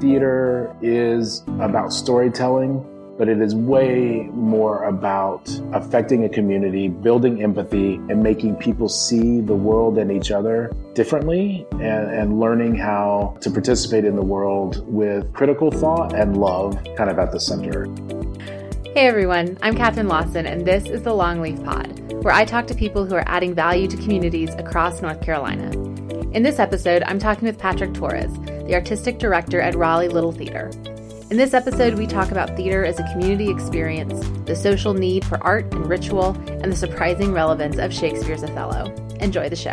theater 0.00 0.74
is 0.80 1.42
about 1.60 1.92
storytelling, 1.92 2.84
but 3.18 3.28
it 3.28 3.40
is 3.40 3.54
way 3.54 4.28
more 4.32 4.84
about 4.84 5.48
affecting 5.72 6.24
a 6.24 6.28
community, 6.28 6.88
building 6.88 7.42
empathy, 7.42 7.94
and 8.08 8.22
making 8.22 8.54
people 8.56 8.88
see 8.88 9.40
the 9.40 9.54
world 9.54 9.98
and 9.98 10.12
each 10.12 10.30
other 10.30 10.72
differently 10.94 11.66
and, 11.72 11.82
and 11.82 12.40
learning 12.40 12.76
how 12.76 13.36
to 13.40 13.50
participate 13.50 14.04
in 14.04 14.14
the 14.14 14.22
world 14.22 14.84
with 14.92 15.32
critical 15.32 15.70
thought 15.70 16.14
and 16.14 16.36
love 16.36 16.78
kind 16.96 17.10
of 17.10 17.18
at 17.18 17.32
the 17.32 17.40
center. 17.40 17.86
Hey 18.94 19.06
everyone, 19.06 19.58
I'm 19.62 19.76
Katherine 19.76 20.08
Lawson, 20.08 20.46
and 20.46 20.66
this 20.66 20.86
is 20.86 21.02
the 21.02 21.10
Longleaf 21.10 21.64
Pod, 21.64 22.24
where 22.24 22.34
I 22.34 22.44
talk 22.44 22.66
to 22.68 22.74
people 22.74 23.04
who 23.04 23.14
are 23.14 23.24
adding 23.26 23.54
value 23.54 23.86
to 23.88 23.96
communities 23.96 24.50
across 24.54 25.02
North 25.02 25.20
Carolina. 25.20 25.70
In 26.32 26.42
this 26.42 26.58
episode, 26.58 27.02
I'm 27.06 27.18
talking 27.18 27.48
with 27.48 27.58
Patrick 27.58 27.94
Torres, 27.94 28.30
the 28.66 28.74
artistic 28.74 29.18
director 29.18 29.62
at 29.62 29.74
Raleigh 29.74 30.08
Little 30.08 30.30
Theater. 30.30 30.70
In 31.30 31.38
this 31.38 31.54
episode, 31.54 31.94
we 31.94 32.06
talk 32.06 32.30
about 32.30 32.54
theater 32.54 32.84
as 32.84 33.00
a 33.00 33.12
community 33.12 33.48
experience, 33.48 34.20
the 34.44 34.54
social 34.54 34.92
need 34.92 35.24
for 35.24 35.42
art 35.42 35.72
and 35.72 35.88
ritual, 35.88 36.36
and 36.46 36.70
the 36.70 36.76
surprising 36.76 37.32
relevance 37.32 37.78
of 37.78 37.94
Shakespeare's 37.94 38.44
Othello. 38.44 38.94
Enjoy 39.20 39.48
the 39.48 39.56
show. 39.56 39.72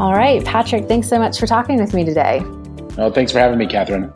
All 0.00 0.14
right, 0.14 0.42
Patrick, 0.46 0.88
thanks 0.88 1.08
so 1.08 1.18
much 1.18 1.38
for 1.38 1.46
talking 1.46 1.78
with 1.78 1.92
me 1.92 2.02
today. 2.02 2.40
Oh, 2.96 3.12
thanks 3.14 3.32
for 3.32 3.38
having 3.38 3.58
me, 3.58 3.66
Catherine. 3.66 4.10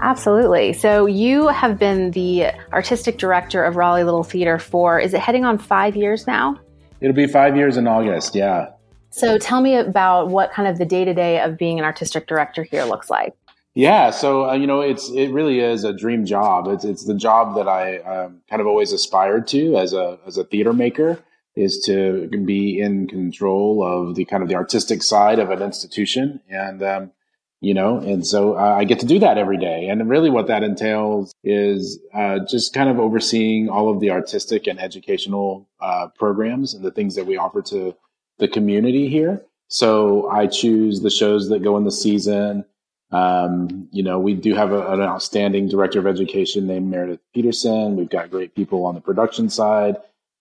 Absolutely. 0.00 0.74
So 0.74 1.06
you 1.06 1.48
have 1.48 1.76
been 1.76 2.12
the 2.12 2.52
artistic 2.72 3.18
director 3.18 3.64
of 3.64 3.74
Raleigh 3.74 4.04
Little 4.04 4.22
Theater 4.22 4.60
for, 4.60 5.00
is 5.00 5.12
it 5.12 5.18
heading 5.18 5.44
on 5.44 5.58
five 5.58 5.96
years 5.96 6.24
now? 6.24 6.56
It'll 7.00 7.16
be 7.16 7.26
five 7.26 7.56
years 7.56 7.76
in 7.76 7.88
August, 7.88 8.36
yeah. 8.36 8.68
So 9.10 9.38
tell 9.38 9.60
me 9.60 9.76
about 9.76 10.28
what 10.28 10.52
kind 10.52 10.68
of 10.68 10.78
the 10.78 10.84
day 10.84 11.04
to 11.04 11.14
day 11.14 11.40
of 11.40 11.56
being 11.56 11.78
an 11.78 11.84
artistic 11.84 12.26
director 12.26 12.62
here 12.62 12.84
looks 12.84 13.10
like. 13.10 13.34
Yeah, 13.74 14.10
so 14.10 14.50
uh, 14.50 14.54
you 14.54 14.66
know, 14.66 14.80
it's 14.80 15.08
it 15.10 15.30
really 15.30 15.60
is 15.60 15.84
a 15.84 15.92
dream 15.92 16.24
job. 16.24 16.66
It's 16.68 16.84
it's 16.84 17.04
the 17.04 17.14
job 17.14 17.54
that 17.56 17.68
I 17.68 17.98
um, 17.98 18.42
kind 18.50 18.60
of 18.60 18.66
always 18.66 18.92
aspired 18.92 19.46
to 19.48 19.76
as 19.76 19.92
a 19.92 20.18
as 20.26 20.36
a 20.36 20.44
theater 20.44 20.72
maker 20.72 21.22
is 21.54 21.80
to 21.86 22.28
be 22.44 22.80
in 22.80 23.06
control 23.08 23.84
of 23.84 24.14
the 24.14 24.24
kind 24.24 24.42
of 24.42 24.48
the 24.48 24.54
artistic 24.54 25.02
side 25.02 25.38
of 25.38 25.50
an 25.50 25.62
institution, 25.62 26.40
and 26.48 26.82
um, 26.82 27.12
you 27.60 27.74
know, 27.74 27.98
and 27.98 28.26
so 28.26 28.56
uh, 28.56 28.76
I 28.78 28.84
get 28.84 29.00
to 29.00 29.06
do 29.06 29.18
that 29.20 29.38
every 29.38 29.58
day. 29.58 29.88
And 29.88 30.08
really, 30.08 30.30
what 30.30 30.46
that 30.46 30.62
entails 30.62 31.32
is 31.44 31.98
uh, 32.14 32.40
just 32.48 32.72
kind 32.72 32.88
of 32.88 32.98
overseeing 32.98 33.68
all 33.68 33.90
of 33.90 34.00
the 34.00 34.10
artistic 34.10 34.66
and 34.66 34.80
educational 34.80 35.68
uh, 35.80 36.08
programs 36.16 36.74
and 36.74 36.84
the 36.84 36.90
things 36.90 37.14
that 37.16 37.26
we 37.26 37.36
offer 37.36 37.62
to 37.62 37.94
the 38.38 38.48
community 38.48 39.08
here. 39.08 39.42
So 39.68 40.28
I 40.30 40.46
choose 40.46 41.00
the 41.00 41.10
shows 41.10 41.48
that 41.50 41.62
go 41.62 41.76
in 41.76 41.84
the 41.84 41.92
season. 41.92 42.64
Um, 43.10 43.88
you 43.90 44.02
know, 44.02 44.18
we 44.18 44.34
do 44.34 44.54
have 44.54 44.72
a, 44.72 44.92
an 44.92 45.00
outstanding 45.00 45.68
director 45.68 45.98
of 45.98 46.06
education 46.06 46.66
named 46.66 46.90
Meredith 46.90 47.20
Peterson. 47.34 47.96
We've 47.96 48.08
got 48.08 48.30
great 48.30 48.54
people 48.54 48.84
on 48.84 48.94
the 48.94 49.00
production 49.00 49.48
side 49.48 49.96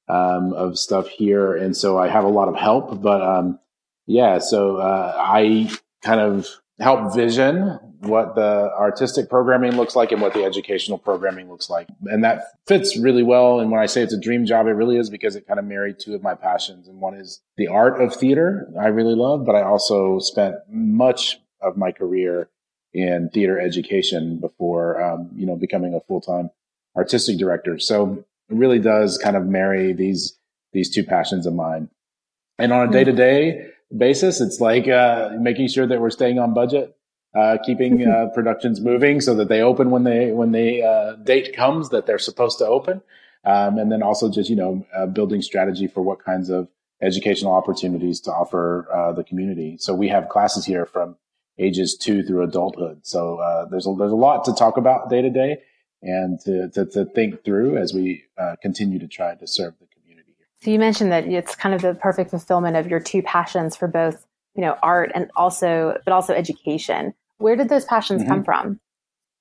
um, 0.10 0.54
of 0.54 0.78
stuff 0.78 1.08
here, 1.08 1.56
and 1.56 1.76
so 1.76 1.98
I 1.98 2.08
have 2.08 2.24
a 2.24 2.30
lot 2.30 2.50
of 2.50 2.56
help. 2.56 3.02
But 3.02 3.22
um, 3.22 3.60
yeah, 4.06 4.40
so 4.40 4.78
uh, 4.78 5.14
I 5.18 5.72
kind 6.02 6.20
of 6.20 6.48
help 6.80 7.16
vision 7.16 7.80
what 8.02 8.36
the 8.36 8.72
artistic 8.78 9.30
programming 9.30 9.76
looks 9.76 9.96
like 9.96 10.12
and 10.12 10.22
what 10.22 10.34
the 10.34 10.44
educational 10.44 10.98
programming 10.98 11.50
looks 11.50 11.70
like. 11.70 11.88
And 12.06 12.24
that 12.24 12.44
fits 12.68 12.96
really 12.98 13.24
well. 13.24 13.60
And 13.60 13.72
when 13.72 13.82
I 13.82 13.88
say 13.88 14.04
it's 14.04 14.14
a 14.14 14.20
dream 14.20 14.46
job, 14.46 14.68
it 14.68 14.72
really 14.72 14.98
is 14.98 15.10
because 15.10 15.36
it 15.36 15.48
kind 15.48 15.60
of 15.60 15.66
married 15.66 15.98
two 16.00 16.14
of 16.14 16.22
my 16.22 16.36
passions. 16.36 16.88
And 16.88 17.02
one 17.02 17.16
is 17.16 17.42
the 17.58 17.68
art 17.68 18.00
of 18.00 18.16
theater, 18.16 18.72
I 18.80 18.88
really 18.88 19.16
love, 19.16 19.46
but 19.46 19.56
I 19.56 19.64
also 19.64 20.20
spent 20.20 20.56
much 20.70 21.40
of 21.62 21.76
my 21.76 21.92
career 21.92 22.50
in 22.94 23.30
theater 23.34 23.60
education 23.60 24.38
before, 24.38 25.02
um, 25.02 25.32
you 25.36 25.46
know, 25.46 25.56
becoming 25.56 25.96
a 25.96 26.00
full 26.02 26.22
time 26.22 26.52
artistic 26.96 27.38
director. 27.38 27.80
So 27.80 28.24
it 28.50 28.56
really 28.56 28.80
does 28.80 29.18
kind 29.18 29.36
of 29.36 29.46
marry 29.46 29.94
these, 29.94 30.38
these 30.72 30.94
two 30.94 31.04
passions 31.04 31.48
of 31.48 31.54
mine. 31.54 31.90
And 32.60 32.72
on 32.72 32.88
a 32.88 32.92
day 32.92 33.04
to 33.04 33.12
day 33.12 33.72
basis, 33.96 34.42
it's 34.42 34.60
like, 34.60 34.88
uh, 34.88 35.32
making 35.40 35.68
sure 35.68 35.88
that 35.88 36.02
we're 36.02 36.10
staying 36.10 36.40
on 36.40 36.54
budget 36.54 36.98
uh, 37.38 37.58
keeping 37.64 38.06
uh, 38.08 38.28
productions 38.34 38.82
moving 38.82 39.22
so 39.22 39.36
that 39.36 39.48
they 39.48 39.62
open 39.62 39.92
when 39.92 40.04
they 40.04 40.32
when 40.32 40.52
the 40.52 40.84
uh, 40.84 41.16
date 41.24 41.56
comes 41.56 41.90
that 41.90 42.06
they're 42.06 42.20
supposed 42.20 42.58
to 42.60 42.66
open, 42.66 43.02
um, 43.46 43.78
and 43.78 43.92
then 43.92 44.02
also 44.02 44.30
just 44.30 44.50
you 44.50 44.56
know 44.56 44.86
uh, 44.96 45.06
building 45.06 45.42
strategy 45.42 45.88
for 45.88 46.02
what 46.02 46.24
kinds 46.24 46.50
of 46.50 46.68
educational 47.02 47.54
opportunities 47.54 48.20
to 48.22 48.32
offer 48.32 48.88
uh, 48.92 49.12
the 49.14 49.24
community. 49.24 49.78
So 49.80 49.94
we 49.94 50.08
have 50.08 50.30
classes 50.30 50.66
here 50.66 50.86
from 50.86 51.16
ages 51.60 51.96
two 51.96 52.24
through 52.24 52.44
adulthood. 52.44 53.06
So 53.06 53.38
uh, 53.38 53.66
there's 53.66 53.88
a, 53.88 53.94
there's 53.98 54.12
a 54.12 54.16
lot 54.16 54.46
to 54.46 54.54
talk 54.54 54.78
about 54.78 55.10
day 55.10 55.22
to 55.22 55.30
day 55.30 55.58
and 56.02 56.40
to, 56.42 56.70
to, 56.70 56.86
to, 56.86 57.06
think 57.06 57.44
through 57.44 57.78
as 57.78 57.94
we 57.94 58.24
continue 58.62 59.00
to 59.00 59.08
try 59.08 59.34
to 59.34 59.48
serve 59.48 59.74
the 59.80 59.88
community. 59.88 59.97
So 60.62 60.72
you 60.72 60.80
mentioned 60.80 61.12
that 61.12 61.28
it's 61.28 61.56
kind 61.56 61.76
of 61.76 61.82
the 61.82 61.94
perfect 61.94 62.32
fulfillment 62.32 62.76
of 62.76 62.88
your 62.88 63.00
two 63.00 63.22
passions 63.22 63.76
for 63.76 63.88
both 63.88 64.26
you 64.58 64.62
know, 64.62 64.76
art 64.82 65.12
and 65.16 65.30
also, 65.36 65.98
but 66.04 66.12
also 66.12 66.34
education. 66.34 67.14
Where 67.38 67.56
did 67.56 67.70
those 67.70 67.86
passions 67.86 68.22
mm-hmm. 68.22 68.32
come 68.32 68.44
from? 68.44 68.80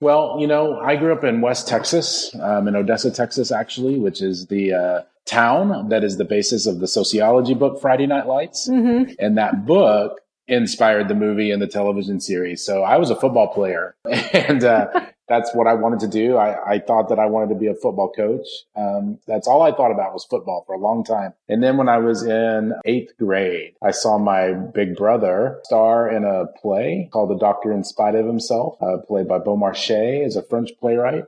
Well, 0.01 0.37
you 0.39 0.47
know, 0.47 0.79
I 0.79 0.97
grew 0.97 1.13
up 1.13 1.25
in 1.25 1.41
West 1.41 1.67
Texas, 1.67 2.37
um, 2.41 2.69
in 2.69 2.77
Odessa, 2.77 3.11
Texas, 3.11 3.51
actually, 3.51 3.99
which 3.99 4.21
is 4.21 4.47
the 4.49 4.75
uh, 4.75 5.03
town 5.25 5.89
that 5.89 6.05
is 6.05 6.19
the 6.19 6.27
basis 6.27 6.67
of 6.67 6.81
the 6.81 6.87
sociology 6.87 7.55
book 7.55 7.81
Friday 7.81 8.07
Night 8.07 8.27
Lights. 8.27 8.69
Mm-hmm. 8.69 9.13
And 9.19 9.39
that 9.39 9.65
book 9.65 10.21
inspired 10.47 11.09
the 11.09 11.15
movie 11.15 11.51
and 11.51 11.63
the 11.63 11.67
television 11.67 12.21
series. 12.21 12.63
So 12.63 12.83
I 12.83 12.99
was 12.99 13.09
a 13.09 13.17
football 13.17 13.49
player 13.49 13.97
and, 14.05 14.63
uh, 14.63 15.07
that's 15.29 15.55
what 15.55 15.67
I 15.67 15.75
wanted 15.75 16.01
to 16.01 16.09
do. 16.09 16.37
I, 16.37 16.75
I 16.75 16.79
thought 16.79 17.09
that 17.09 17.19
I 17.19 17.27
wanted 17.27 17.49
to 17.51 17.55
be 17.57 17.67
a 17.67 17.75
football 17.75 18.11
coach. 18.11 18.47
Um, 18.77 19.19
that's 19.27 19.49
all 19.49 19.63
I 19.63 19.73
thought 19.73 19.91
about 19.91 20.13
was 20.13 20.25
football 20.25 20.65
for 20.67 20.75
a 20.75 20.79
long 20.79 21.05
time. 21.05 21.35
And 21.49 21.63
then 21.63 21.77
when 21.77 21.89
I 21.89 21.99
was 21.99 22.23
in 22.23 22.75
eighth 22.85 23.17
grade, 23.19 23.75
I 23.83 23.91
saw 23.91 24.19
my 24.19 24.53
big 24.53 24.97
brother 24.97 25.61
star 25.65 26.09
in 26.09 26.25
a 26.25 26.47
play 26.61 27.09
called 27.13 27.31
The 27.31 27.39
Doctor 27.39 27.73
in 27.73 27.85
Spite 27.85 28.15
of 28.15 28.27
Himself, 28.27 28.81
uh, 28.81 28.99
played 28.99 29.29
by 29.29 29.39
Beaumarchais 29.39 30.25
as 30.25 30.37
a 30.37 30.43
French 30.43 30.71
playwright. 30.81 31.25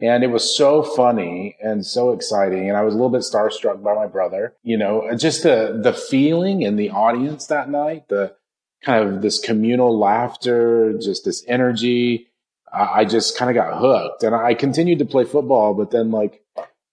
And 0.00 0.24
it 0.24 0.30
was 0.30 0.56
so 0.56 0.82
funny 0.82 1.56
and 1.62 1.86
so 1.86 2.10
exciting. 2.10 2.68
And 2.68 2.76
I 2.76 2.82
was 2.82 2.94
a 2.94 2.96
little 2.96 3.10
bit 3.10 3.20
starstruck 3.20 3.82
by 3.84 3.94
my 3.94 4.08
brother. 4.08 4.54
You 4.64 4.76
know, 4.76 5.14
just 5.16 5.44
the, 5.44 5.78
the 5.80 5.92
feeling 5.92 6.62
in 6.62 6.74
the 6.74 6.90
audience 6.90 7.46
that 7.46 7.70
night, 7.70 8.08
the 8.08 8.34
kind 8.82 9.08
of 9.08 9.22
this 9.22 9.38
communal 9.38 9.96
laughter, 9.96 10.98
just 10.98 11.24
this 11.24 11.44
energy 11.46 12.31
I 12.72 13.04
just 13.04 13.36
kind 13.36 13.50
of 13.50 13.54
got 13.54 13.78
hooked 13.78 14.22
and 14.22 14.34
I 14.34 14.54
continued 14.54 14.98
to 15.00 15.04
play 15.04 15.24
football, 15.24 15.74
but 15.74 15.90
then 15.90 16.10
like 16.10 16.42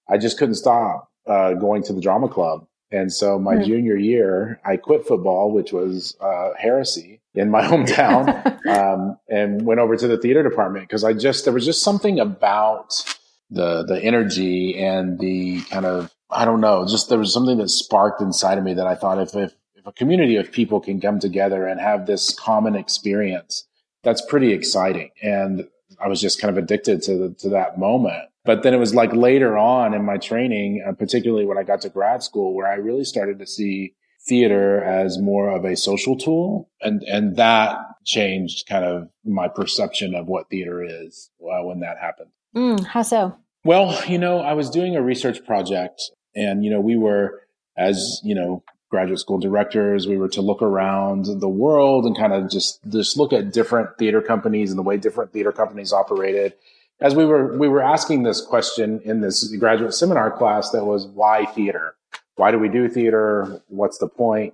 I 0.09 0.17
just 0.17 0.37
couldn't 0.37 0.55
stop 0.55 1.09
uh, 1.27 1.53
going 1.53 1.83
to 1.83 1.93
the 1.93 2.01
drama 2.01 2.27
club. 2.27 2.65
And 2.91 3.13
so 3.13 3.37
my 3.37 3.55
mm-hmm. 3.55 3.65
junior 3.65 3.95
year, 3.95 4.59
I 4.65 4.77
quit 4.77 5.05
football, 5.05 5.51
which 5.51 5.71
was 5.71 6.17
uh, 6.19 6.51
heresy 6.57 7.21
in 7.35 7.49
my 7.51 7.61
hometown, 7.67 8.67
um, 8.67 9.17
and 9.29 9.65
went 9.65 9.79
over 9.79 9.95
to 9.95 10.07
the 10.07 10.17
theater 10.17 10.43
department 10.43 10.87
because 10.87 11.03
I 11.03 11.13
just 11.13 11.45
there 11.45 11.53
was 11.53 11.65
just 11.65 11.83
something 11.83 12.19
about 12.19 13.03
the 13.51 13.83
the 13.83 14.01
energy 14.03 14.77
and 14.77 15.19
the 15.19 15.61
kind 15.69 15.85
of 15.85 16.11
I 16.31 16.45
don't 16.45 16.61
know, 16.61 16.85
just 16.87 17.09
there 17.09 17.19
was 17.19 17.33
something 17.33 17.57
that 17.57 17.69
sparked 17.69 18.21
inside 18.21 18.57
of 18.57 18.63
me 18.63 18.73
that 18.73 18.87
I 18.87 18.95
thought 18.95 19.19
if 19.19 19.35
if, 19.35 19.53
if 19.75 19.85
a 19.85 19.91
community 19.91 20.35
of 20.37 20.51
people 20.51 20.79
can 20.79 20.99
come 20.99 21.19
together 21.19 21.67
and 21.67 21.79
have 21.79 22.05
this 22.05 22.33
common 22.33 22.75
experience 22.75 23.67
that's 24.03 24.21
pretty 24.21 24.53
exciting. 24.53 25.09
And 25.21 25.67
I 25.99 26.07
was 26.07 26.21
just 26.21 26.41
kind 26.41 26.55
of 26.55 26.63
addicted 26.63 27.01
to 27.03 27.17
the, 27.17 27.35
to 27.39 27.49
that 27.49 27.77
moment. 27.77 28.29
But 28.45 28.63
then 28.63 28.73
it 28.73 28.77
was 28.77 28.95
like 28.95 29.13
later 29.13 29.57
on 29.57 29.93
in 29.93 30.05
my 30.05 30.17
training, 30.17 30.83
uh, 30.87 30.93
particularly 30.93 31.45
when 31.45 31.57
I 31.57 31.63
got 31.63 31.81
to 31.81 31.89
grad 31.89 32.23
school, 32.23 32.55
where 32.55 32.67
I 32.67 32.75
really 32.75 33.03
started 33.03 33.39
to 33.39 33.47
see 33.47 33.95
theater 34.27 34.83
as 34.83 35.19
more 35.19 35.49
of 35.49 35.65
a 35.65 35.75
social 35.75 36.17
tool. 36.17 36.69
And, 36.81 37.03
and 37.03 37.35
that 37.35 37.77
changed 38.05 38.67
kind 38.67 38.85
of 38.85 39.09
my 39.25 39.47
perception 39.47 40.15
of 40.15 40.27
what 40.27 40.49
theater 40.49 40.83
is 40.83 41.29
uh, 41.41 41.63
when 41.63 41.81
that 41.81 41.97
happened. 41.99 42.29
Mm, 42.55 42.85
how 42.85 43.01
so? 43.01 43.35
Well, 43.65 43.99
you 44.07 44.17
know, 44.17 44.39
I 44.39 44.53
was 44.53 44.69
doing 44.69 44.95
a 44.95 45.01
research 45.01 45.45
project 45.45 46.01
and, 46.33 46.63
you 46.63 46.71
know, 46.71 46.79
we 46.79 46.95
were, 46.95 47.41
as, 47.77 48.21
you 48.23 48.35
know, 48.35 48.63
graduate 48.89 49.19
school 49.19 49.37
directors. 49.37 50.07
We 50.07 50.17
were 50.17 50.29
to 50.29 50.41
look 50.41 50.61
around 50.61 51.25
the 51.25 51.49
world 51.49 52.05
and 52.05 52.17
kind 52.17 52.33
of 52.33 52.49
just, 52.49 52.79
just 52.89 53.17
look 53.17 53.33
at 53.33 53.53
different 53.53 53.97
theater 53.97 54.21
companies 54.21 54.71
and 54.71 54.79
the 54.79 54.83
way 54.83 54.97
different 54.97 55.31
theater 55.31 55.51
companies 55.51 55.93
operated. 55.93 56.53
As 56.99 57.15
we 57.15 57.25
were, 57.25 57.57
we 57.57 57.69
were 57.69 57.81
asking 57.81 58.23
this 58.23 58.41
question 58.41 58.99
in 59.05 59.21
this 59.21 59.55
graduate 59.55 59.93
seminar 59.93 60.31
class 60.31 60.71
that 60.71 60.85
was 60.85 61.07
why 61.07 61.45
theater? 61.45 61.95
Why 62.35 62.51
do 62.51 62.59
we 62.59 62.67
do 62.67 62.89
theater? 62.89 63.61
What's 63.67 63.99
the 63.99 64.07
point? 64.07 64.53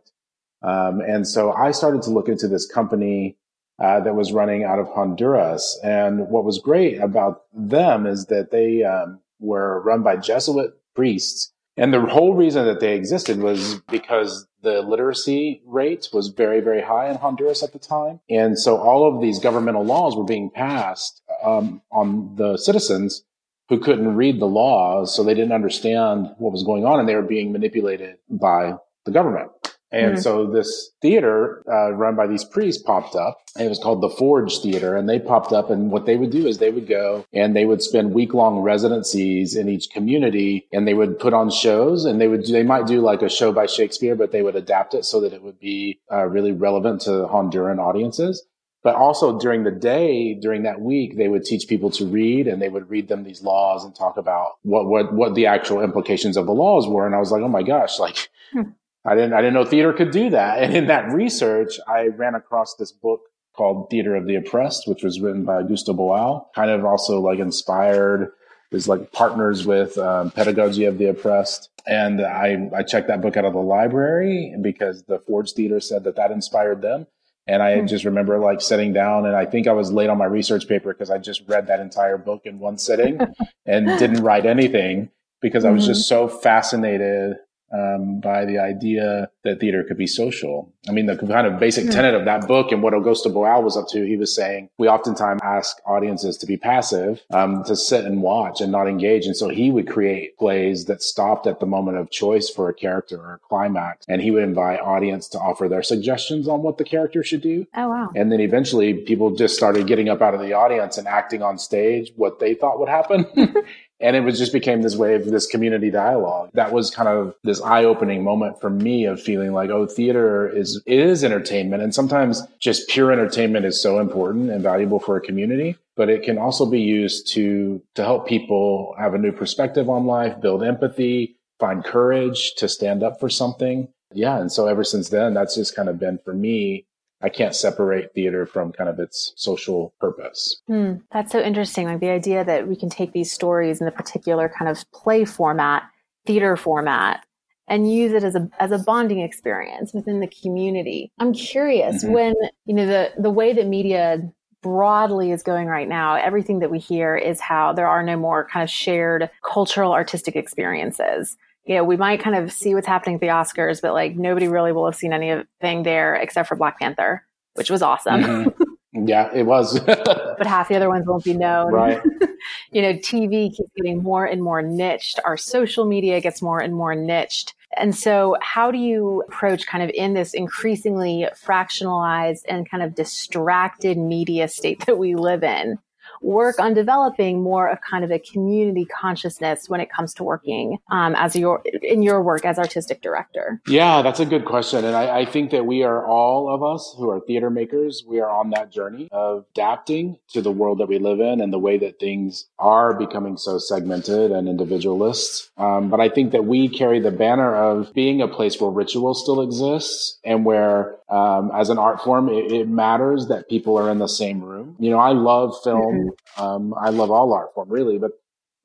Um, 0.61 0.99
and 1.01 1.27
so 1.27 1.51
I 1.51 1.71
started 1.71 2.01
to 2.03 2.09
look 2.09 2.27
into 2.27 2.47
this 2.47 2.67
company 2.67 3.37
uh, 3.79 3.99
that 4.01 4.15
was 4.15 4.31
running 4.31 4.63
out 4.63 4.79
of 4.79 4.87
Honduras. 4.89 5.79
And 5.83 6.27
what 6.29 6.43
was 6.43 6.59
great 6.59 6.99
about 6.99 7.43
them 7.53 8.05
is 8.05 8.27
that 8.27 8.51
they 8.51 8.83
um, 8.83 9.19
were 9.39 9.81
run 9.81 10.01
by 10.01 10.17
Jesuit 10.17 10.73
priests 10.95 11.51
And 11.77 11.93
the 11.93 12.01
whole 12.01 12.33
reason 12.33 12.65
that 12.65 12.79
they 12.79 12.95
existed 12.95 13.39
was 13.39 13.81
because 13.91 14.47
the 14.61 14.81
literacy 14.81 15.61
rate 15.65 16.09
was 16.13 16.29
very, 16.29 16.61
very 16.61 16.81
high 16.81 17.09
in 17.09 17.17
Honduras 17.17 17.63
at 17.63 17.73
the 17.73 17.79
time. 17.79 18.21
And 18.29 18.57
so 18.57 18.77
all 18.77 19.13
of 19.13 19.21
these 19.21 19.39
governmental 19.39 19.83
laws 19.83 20.15
were 20.15 20.23
being 20.23 20.49
passed 20.49 21.21
um, 21.43 21.81
on 21.91 22.35
the 22.35 22.57
citizens 22.57 23.25
who 23.67 23.79
couldn't 23.79 24.15
read 24.15 24.39
the 24.39 24.47
laws. 24.47 25.13
So 25.13 25.23
they 25.23 25.33
didn't 25.33 25.51
understand 25.51 26.29
what 26.37 26.53
was 26.53 26.63
going 26.63 26.85
on 26.85 26.99
and 26.99 27.09
they 27.09 27.15
were 27.15 27.21
being 27.21 27.51
manipulated 27.51 28.17
by 28.29 28.75
the 29.03 29.11
government. 29.11 29.51
And 29.95 30.15
mm-hmm. 30.15 30.21
so 30.21 30.45
this 30.45 30.91
theater 31.01 31.63
uh, 31.71 31.93
run 31.93 32.17
by 32.17 32.27
these 32.27 32.43
priests 32.43 32.83
popped 32.83 33.15
up. 33.15 33.37
It 33.57 33.69
was 33.69 33.79
called 33.79 34.01
the 34.01 34.09
Forge 34.09 34.59
Theater, 34.59 34.97
and 34.97 35.07
they 35.07 35.19
popped 35.19 35.53
up. 35.53 35.69
And 35.69 35.89
what 35.89 36.05
they 36.05 36.17
would 36.17 36.31
do 36.31 36.45
is 36.47 36.57
they 36.57 36.69
would 36.69 36.85
go 36.85 37.25
and 37.31 37.55
they 37.55 37.65
would 37.65 37.81
spend 37.81 38.13
week 38.13 38.33
long 38.33 38.59
residencies 38.59 39.55
in 39.55 39.69
each 39.69 39.89
community, 39.89 40.67
and 40.73 40.85
they 40.85 40.93
would 40.93 41.17
put 41.17 41.33
on 41.33 41.49
shows. 41.49 42.03
And 42.03 42.19
they 42.19 42.27
would 42.27 42.45
they 42.45 42.63
might 42.63 42.87
do 42.87 42.99
like 42.99 43.21
a 43.21 43.29
show 43.29 43.53
by 43.53 43.67
Shakespeare, 43.67 44.15
but 44.15 44.33
they 44.33 44.41
would 44.41 44.57
adapt 44.57 44.93
it 44.93 45.05
so 45.05 45.21
that 45.21 45.31
it 45.31 45.41
would 45.41 45.59
be 45.59 46.01
uh, 46.11 46.25
really 46.25 46.51
relevant 46.51 46.99
to 47.03 47.29
Honduran 47.31 47.79
audiences. 47.79 48.45
But 48.83 48.95
also 48.95 49.39
during 49.39 49.63
the 49.63 49.71
day, 49.71 50.33
during 50.33 50.63
that 50.63 50.81
week, 50.81 51.15
they 51.15 51.29
would 51.29 51.45
teach 51.45 51.69
people 51.69 51.89
to 51.91 52.05
read 52.05 52.47
and 52.47 52.61
they 52.61 52.69
would 52.69 52.89
read 52.89 53.07
them 53.07 53.23
these 53.23 53.41
laws 53.41 53.83
and 53.85 53.95
talk 53.95 54.17
about 54.17 54.57
what, 54.61 54.85
what, 54.87 55.11
what 55.11 55.33
the 55.33 55.47
actual 55.47 55.81
implications 55.81 56.37
of 56.37 56.45
the 56.45 56.53
laws 56.53 56.85
were. 56.85 57.07
And 57.07 57.15
I 57.15 57.19
was 57.19 57.31
like, 57.31 57.41
oh 57.41 57.47
my 57.47 57.63
gosh, 57.63 57.97
like, 57.97 58.29
hmm. 58.51 58.61
I 59.05 59.15
didn't, 59.15 59.33
I 59.33 59.37
didn't 59.37 59.53
know 59.53 59.65
theater 59.65 59.93
could 59.93 60.11
do 60.11 60.29
that. 60.31 60.63
And 60.63 60.75
in 60.75 60.87
that 60.87 61.11
research, 61.11 61.79
I 61.87 62.07
ran 62.07 62.35
across 62.35 62.75
this 62.75 62.91
book 62.91 63.21
called 63.55 63.89
Theater 63.89 64.15
of 64.15 64.25
the 64.25 64.35
Oppressed, 64.35 64.87
which 64.87 65.03
was 65.03 65.19
written 65.19 65.45
by 65.45 65.61
Augusto 65.61 65.95
Boal, 65.95 66.45
kind 66.53 66.69
of 66.69 66.83
also 66.85 67.19
like 67.21 67.39
inspired 67.39 68.31
is 68.71 68.87
like 68.87 69.11
partners 69.11 69.65
with 69.65 69.97
um, 69.97 70.31
Pedagogy 70.31 70.85
of 70.85 70.97
the 70.97 71.05
Oppressed. 71.05 71.69
And 71.87 72.21
I, 72.21 72.69
I 72.75 72.83
checked 72.83 73.07
that 73.07 73.21
book 73.21 73.37
out 73.37 73.45
of 73.45 73.53
the 73.53 73.59
library 73.59 74.53
because 74.61 75.03
the 75.03 75.19
Forge 75.19 75.53
Theater 75.53 75.79
said 75.79 76.03
that 76.03 76.15
that 76.15 76.31
inspired 76.31 76.81
them. 76.81 77.07
And 77.47 77.61
I 77.61 77.79
hmm. 77.79 77.85
just 77.85 78.05
remember 78.05 78.39
like 78.39 78.59
sitting 78.59 78.91
down 78.91 79.25
and 79.25 79.35
I 79.35 79.45
think 79.45 79.67
I 79.67 79.73
was 79.73 79.91
late 79.91 80.09
on 80.09 80.17
my 80.17 80.25
research 80.25 80.67
paper 80.67 80.93
because 80.93 81.11
I 81.11 81.19
just 81.19 81.47
read 81.47 81.67
that 81.67 81.79
entire 81.79 82.17
book 82.17 82.41
in 82.45 82.59
one 82.59 82.77
sitting 82.77 83.19
and 83.65 83.85
didn't 83.99 84.23
write 84.23 84.45
anything 84.45 85.09
because 85.41 85.63
I 85.63 85.69
was 85.69 85.83
mm-hmm. 85.83 85.93
just 85.93 86.09
so 86.09 86.27
fascinated 86.27 87.35
um, 87.71 88.19
by 88.19 88.45
the 88.45 88.59
idea 88.59 89.29
that 89.43 89.59
theater 89.59 89.83
could 89.83 89.97
be 89.97 90.07
social. 90.07 90.71
I 90.87 90.91
mean, 90.91 91.07
the 91.07 91.17
kind 91.17 91.47
of 91.47 91.59
basic 91.59 91.89
tenet 91.89 92.13
of 92.13 92.25
that 92.25 92.47
book 92.47 92.71
and 92.71 92.81
what 92.81 92.93
Augusto 92.93 93.27
Boal 93.27 93.63
was 93.63 93.75
up 93.75 93.87
to, 93.89 94.05
he 94.05 94.17
was 94.17 94.35
saying 94.35 94.69
we 94.77 94.87
oftentimes 94.87 95.41
ask 95.43 95.77
audiences 95.85 96.37
to 96.37 96.45
be 96.45 96.57
passive, 96.57 97.23
um, 97.31 97.63
to 97.63 97.75
sit 97.75 98.05
and 98.05 98.21
watch 98.21 98.61
and 98.61 98.71
not 98.71 98.87
engage. 98.87 99.25
And 99.25 99.35
so 99.35 99.49
he 99.49 99.71
would 99.71 99.87
create 99.87 100.37
plays 100.37 100.85
that 100.85 101.01
stopped 101.01 101.47
at 101.47 101.59
the 101.59 101.65
moment 101.65 101.97
of 101.97 102.11
choice 102.11 102.49
for 102.49 102.69
a 102.69 102.73
character 102.73 103.19
or 103.19 103.33
a 103.35 103.39
climax. 103.39 104.05
And 104.07 104.21
he 104.21 104.31
would 104.31 104.43
invite 104.43 104.79
audience 104.79 105.27
to 105.29 105.39
offer 105.39 105.67
their 105.67 105.83
suggestions 105.83 106.47
on 106.47 106.61
what 106.61 106.77
the 106.77 106.83
character 106.83 107.23
should 107.23 107.41
do. 107.41 107.65
Oh, 107.75 107.89
wow. 107.89 108.11
And 108.15 108.31
then 108.31 108.39
eventually 108.39 108.93
people 108.93 109.35
just 109.35 109.55
started 109.55 109.87
getting 109.87 110.09
up 110.09 110.21
out 110.21 110.33
of 110.33 110.41
the 110.41 110.53
audience 110.53 110.97
and 110.97 111.07
acting 111.07 111.41
on 111.41 111.57
stage 111.57 112.11
what 112.15 112.39
they 112.39 112.53
thought 112.53 112.79
would 112.79 112.89
happen. 112.89 113.25
And 114.01 114.15
it 114.15 114.21
was 114.21 114.37
just 114.37 114.51
became 114.51 114.81
this 114.81 114.95
way 114.95 115.15
of 115.15 115.25
this 115.25 115.47
community 115.47 115.89
dialogue. 115.89 116.49
That 116.53 116.73
was 116.73 116.91
kind 116.91 117.07
of 117.07 117.33
this 117.43 117.61
eye 117.61 117.85
opening 117.85 118.23
moment 118.23 118.59
for 118.59 118.69
me 118.69 119.05
of 119.05 119.21
feeling 119.21 119.53
like, 119.53 119.69
oh, 119.69 119.85
theater 119.85 120.49
is, 120.49 120.81
is 120.85 121.23
entertainment. 121.23 121.81
And 121.81 121.95
sometimes 121.95 122.43
just 122.59 122.89
pure 122.89 123.11
entertainment 123.11 123.65
is 123.65 123.81
so 123.81 123.99
important 123.99 124.51
and 124.51 124.61
valuable 124.61 124.99
for 124.99 125.15
a 125.15 125.21
community, 125.21 125.77
but 125.95 126.09
it 126.09 126.23
can 126.23 126.37
also 126.37 126.65
be 126.65 126.81
used 126.81 127.31
to, 127.33 127.81
to 127.95 128.03
help 128.03 128.27
people 128.27 128.93
have 128.99 129.13
a 129.13 129.17
new 129.17 129.31
perspective 129.31 129.89
on 129.89 130.05
life, 130.05 130.41
build 130.41 130.61
empathy, 130.61 131.37
find 131.59 131.83
courage 131.83 132.53
to 132.57 132.67
stand 132.67 133.01
up 133.01 133.19
for 133.19 133.29
something. 133.29 133.87
Yeah. 134.13 134.37
And 134.39 134.51
so 134.51 134.67
ever 134.67 134.83
since 134.83 135.09
then, 135.09 135.33
that's 135.33 135.55
just 135.55 135.75
kind 135.75 135.87
of 135.87 135.99
been 135.99 136.19
for 136.23 136.33
me 136.33 136.85
I 137.21 137.29
can't 137.29 137.55
separate 137.55 138.13
theater 138.13 138.45
from 138.45 138.71
kind 138.71 138.89
of 138.89 138.99
its 138.99 139.33
social 139.35 139.93
purpose. 139.99 140.61
Hmm, 140.67 140.95
that's 141.11 141.31
so 141.31 141.39
interesting. 141.39 141.87
Like 141.87 141.99
the 141.99 142.09
idea 142.09 142.43
that 142.43 142.67
we 142.67 142.75
can 142.75 142.89
take 142.89 143.13
these 143.13 143.31
stories 143.31 143.79
in 143.79 143.85
the 143.85 143.91
particular 143.91 144.49
kind 144.49 144.69
of 144.69 144.83
play 144.91 145.25
format, 145.25 145.83
theater 146.25 146.55
format, 146.57 147.25
and 147.67 147.91
use 147.91 148.11
it 148.11 148.23
as 148.23 148.35
a 148.35 148.47
as 148.59 148.71
a 148.71 148.77
bonding 148.77 149.21
experience 149.21 149.93
within 149.93 150.19
the 150.19 150.27
community. 150.27 151.11
I'm 151.19 151.33
curious 151.33 152.03
mm-hmm. 152.03 152.13
when 152.13 152.35
you 152.65 152.75
know 152.75 152.85
the 152.85 153.11
the 153.17 153.31
way 153.31 153.53
that 153.53 153.67
media 153.67 154.19
broadly 154.61 155.31
is 155.31 155.43
going 155.43 155.67
right 155.67 155.87
now, 155.87 156.15
everything 156.15 156.59
that 156.59 156.71
we 156.71 156.79
hear 156.79 157.15
is 157.15 157.39
how 157.39 157.71
there 157.71 157.87
are 157.87 158.01
no 158.01 158.17
more 158.17 158.47
kind 158.51 158.63
of 158.63 158.69
shared 158.69 159.29
cultural 159.43 159.93
artistic 159.93 160.35
experiences 160.35 161.37
you 161.65 161.75
know, 161.75 161.83
we 161.83 161.97
might 161.97 162.21
kind 162.21 162.35
of 162.35 162.51
see 162.51 162.75
what's 162.75 162.87
happening 162.87 163.15
at 163.15 163.21
the 163.21 163.27
Oscars, 163.27 163.81
but 163.81 163.93
like 163.93 164.15
nobody 164.15 164.47
really 164.47 164.71
will 164.71 164.85
have 164.85 164.95
seen 164.95 165.13
anything 165.13 165.83
there 165.83 166.15
except 166.15 166.47
for 166.47 166.55
Black 166.55 166.79
Panther, 166.79 167.25
which 167.55 167.69
was 167.69 167.81
awesome. 167.81 168.21
Mm-hmm. 168.21 169.07
yeah, 169.07 169.31
it 169.33 169.43
was. 169.43 169.79
but 169.85 170.45
half 170.45 170.69
the 170.69 170.75
other 170.75 170.89
ones 170.89 171.07
won't 171.07 171.23
be 171.23 171.33
known. 171.33 171.73
Right. 171.73 172.01
you 172.71 172.81
know, 172.81 172.93
TV 172.93 173.49
keeps 173.55 173.71
getting 173.75 174.03
more 174.03 174.25
and 174.25 174.43
more 174.43 174.61
niched. 174.61 175.19
Our 175.25 175.37
social 175.37 175.85
media 175.85 176.21
gets 176.21 176.41
more 176.41 176.59
and 176.59 176.75
more 176.75 176.93
niched. 176.93 177.55
And 177.77 177.95
so, 177.95 178.37
how 178.41 178.71
do 178.71 178.77
you 178.77 179.23
approach 179.27 179.65
kind 179.65 179.83
of 179.83 179.89
in 179.89 180.13
this 180.13 180.33
increasingly 180.33 181.27
fractionalized 181.35 182.43
and 182.47 182.69
kind 182.69 182.83
of 182.83 182.95
distracted 182.95 183.97
media 183.97 184.47
state 184.47 184.85
that 184.85 184.97
we 184.97 185.15
live 185.15 185.43
in? 185.43 185.79
Work 186.21 186.59
on 186.59 186.73
developing 186.73 187.41
more 187.41 187.67
of 187.67 187.79
kind 187.81 188.03
of 188.03 188.11
a 188.11 188.19
community 188.19 188.85
consciousness 188.85 189.69
when 189.69 189.79
it 189.79 189.91
comes 189.91 190.13
to 190.15 190.23
working 190.23 190.77
um, 190.91 191.15
as 191.15 191.35
your 191.35 191.61
in 191.81 192.01
your 192.01 192.21
work 192.21 192.45
as 192.45 192.57
artistic 192.57 193.01
director? 193.01 193.61
Yeah, 193.67 194.01
that's 194.01 194.19
a 194.19 194.25
good 194.25 194.45
question, 194.45 194.85
and 194.85 194.95
I, 194.95 195.19
I 195.19 195.25
think 195.25 195.51
that 195.51 195.65
we 195.65 195.83
are 195.83 196.05
all 196.05 196.53
of 196.53 196.63
us 196.63 196.95
who 196.97 197.09
are 197.09 197.19
theater 197.19 197.49
makers. 197.49 198.03
We 198.07 198.19
are 198.19 198.29
on 198.29 198.51
that 198.51 198.71
journey 198.71 199.09
of 199.11 199.45
adapting 199.51 200.17
to 200.29 200.41
the 200.41 200.51
world 200.51 200.79
that 200.79 200.87
we 200.87 200.99
live 200.99 201.19
in 201.19 201.41
and 201.41 201.51
the 201.51 201.59
way 201.59 201.77
that 201.77 201.99
things 201.99 202.45
are 202.59 202.93
becoming 202.93 203.37
so 203.37 203.57
segmented 203.57 204.31
and 204.31 204.47
individualist. 204.47 205.51
Um, 205.57 205.89
but 205.89 205.99
I 205.99 206.09
think 206.09 206.31
that 206.31 206.45
we 206.45 206.67
carry 206.67 206.99
the 206.99 207.11
banner 207.11 207.55
of 207.55 207.93
being 207.93 208.21
a 208.21 208.27
place 208.27 208.59
where 208.59 208.71
ritual 208.71 209.13
still 209.13 209.41
exists 209.41 210.19
and 210.23 210.45
where 210.45 210.95
um, 211.09 211.51
as 211.53 211.69
an 211.69 211.77
art 211.77 212.01
form, 212.01 212.29
it, 212.29 212.51
it, 212.51 212.67
matters 212.67 213.27
that 213.27 213.47
people 213.47 213.77
are 213.77 213.91
in 213.91 213.99
the 213.99 214.07
same 214.07 214.43
room. 214.43 214.75
You 214.79 214.89
know, 214.89 214.97
I 214.97 215.11
love 215.11 215.55
film. 215.63 216.04
Um, 216.37 216.73
I 216.79 216.89
love 216.89 217.11
all 217.11 217.33
art 217.33 217.53
form 217.53 217.69
really, 217.69 217.97
but 217.97 218.11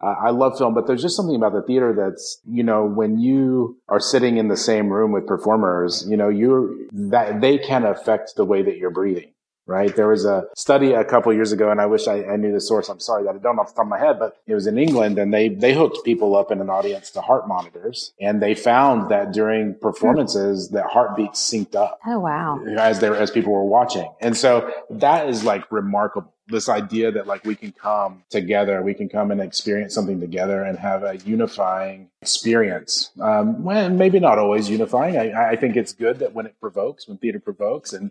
uh, 0.00 0.14
I 0.22 0.30
love 0.30 0.56
film, 0.56 0.74
but 0.74 0.86
there's 0.86 1.02
just 1.02 1.16
something 1.16 1.36
about 1.36 1.52
the 1.52 1.62
theater 1.62 1.92
that's, 1.94 2.40
you 2.46 2.62
know, 2.62 2.86
when 2.86 3.18
you 3.18 3.78
are 3.88 4.00
sitting 4.00 4.38
in 4.38 4.48
the 4.48 4.56
same 4.56 4.88
room 4.88 5.12
with 5.12 5.26
performers, 5.26 6.06
you 6.08 6.16
know, 6.16 6.28
you're 6.28 6.74
that 6.92 7.40
they 7.40 7.58
can 7.58 7.84
affect 7.84 8.34
the 8.36 8.44
way 8.44 8.62
that 8.62 8.78
you're 8.78 8.90
breathing 8.90 9.32
right? 9.70 9.94
There 9.94 10.08
was 10.08 10.24
a 10.24 10.46
study 10.56 10.92
a 10.92 11.04
couple 11.04 11.32
years 11.32 11.52
ago, 11.52 11.70
and 11.70 11.80
I 11.80 11.86
wish 11.86 12.08
I, 12.08 12.24
I, 12.24 12.36
knew 12.36 12.52
the 12.52 12.60
source. 12.60 12.88
I'm 12.88 12.98
sorry 12.98 13.22
that 13.24 13.36
I 13.36 13.38
don't 13.38 13.58
off 13.58 13.68
the 13.68 13.74
top 13.74 13.84
of 13.84 13.88
my 13.88 14.00
head, 14.00 14.18
but 14.18 14.36
it 14.46 14.54
was 14.54 14.66
in 14.66 14.76
England, 14.76 15.16
and 15.18 15.32
they 15.32 15.48
they 15.48 15.72
hooked 15.72 16.04
people 16.04 16.36
up 16.36 16.50
in 16.50 16.60
an 16.60 16.68
audience 16.68 17.10
to 17.12 17.20
heart 17.20 17.46
monitors, 17.46 18.12
and 18.20 18.42
they 18.42 18.54
found 18.54 19.10
that 19.10 19.32
during 19.32 19.74
performances 19.74 20.70
that 20.70 20.86
heartbeats 20.86 21.40
synced 21.40 21.76
up. 21.76 22.00
Oh 22.04 22.18
wow! 22.18 22.60
As 22.76 22.98
they 22.98 23.08
as 23.08 23.30
people 23.30 23.52
were 23.52 23.64
watching, 23.64 24.10
and 24.20 24.36
so 24.36 24.72
that 24.90 25.28
is 25.28 25.44
like 25.44 25.70
remarkable. 25.70 26.34
This 26.50 26.68
idea 26.68 27.12
that 27.12 27.26
like 27.26 27.44
we 27.44 27.54
can 27.54 27.72
come 27.72 28.24
together, 28.28 28.82
we 28.82 28.94
can 28.94 29.08
come 29.08 29.30
and 29.30 29.40
experience 29.40 29.94
something 29.94 30.20
together 30.20 30.62
and 30.62 30.78
have 30.78 31.02
a 31.02 31.16
unifying 31.18 32.10
experience. 32.22 33.10
Um, 33.20 33.62
well, 33.62 33.88
maybe 33.88 34.20
not 34.20 34.38
always 34.38 34.68
unifying. 34.68 35.16
I, 35.16 35.50
I 35.50 35.56
think 35.56 35.76
it's 35.76 35.92
good 35.92 36.18
that 36.18 36.34
when 36.34 36.46
it 36.46 36.58
provokes, 36.60 37.08
when 37.08 37.18
theater 37.18 37.40
provokes, 37.40 37.92
and 37.92 38.10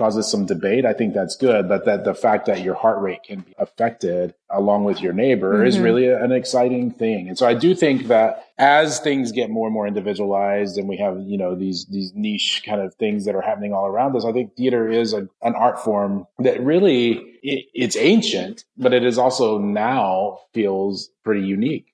causes 0.00 0.30
some 0.30 0.46
debate, 0.46 0.86
I 0.86 0.94
think 0.94 1.12
that's 1.12 1.36
good. 1.36 1.68
But 1.68 1.84
that 1.84 2.04
the 2.04 2.14
fact 2.14 2.46
that 2.46 2.62
your 2.62 2.74
heart 2.74 3.02
rate 3.02 3.22
can 3.22 3.40
be 3.40 3.54
affected 3.58 4.32
along 4.48 4.84
with 4.84 5.02
your 5.02 5.12
neighbor 5.12 5.58
mm-hmm. 5.58 5.66
is 5.66 5.78
really 5.78 6.08
an 6.08 6.32
exciting 6.32 6.90
thing. 6.90 7.28
And 7.28 7.36
so 7.36 7.46
I 7.46 7.52
do 7.52 7.74
think 7.74 8.06
that 8.06 8.48
as 8.56 8.98
things 8.98 9.30
get 9.30 9.50
more 9.50 9.66
and 9.66 9.74
more 9.74 9.86
individualized 9.86 10.78
and 10.78 10.88
we 10.88 10.96
have, 10.96 11.20
you 11.20 11.36
know, 11.36 11.54
these, 11.54 11.84
these 11.84 12.14
niche 12.14 12.62
kind 12.64 12.80
of 12.80 12.94
things 12.94 13.26
that 13.26 13.34
are 13.34 13.42
happening 13.42 13.74
all 13.74 13.86
around 13.86 14.16
us, 14.16 14.24
I 14.24 14.32
think 14.32 14.56
theater 14.56 14.90
is 14.90 15.12
a, 15.12 15.28
an 15.42 15.54
art 15.54 15.78
form 15.78 16.26
that 16.38 16.62
really, 16.62 17.18
it, 17.42 17.66
it's 17.74 17.96
ancient, 17.96 18.64
but 18.78 18.94
it 18.94 19.04
is 19.04 19.18
also 19.18 19.58
now 19.58 20.40
feels 20.54 21.10
pretty 21.24 21.46
unique. 21.46 21.92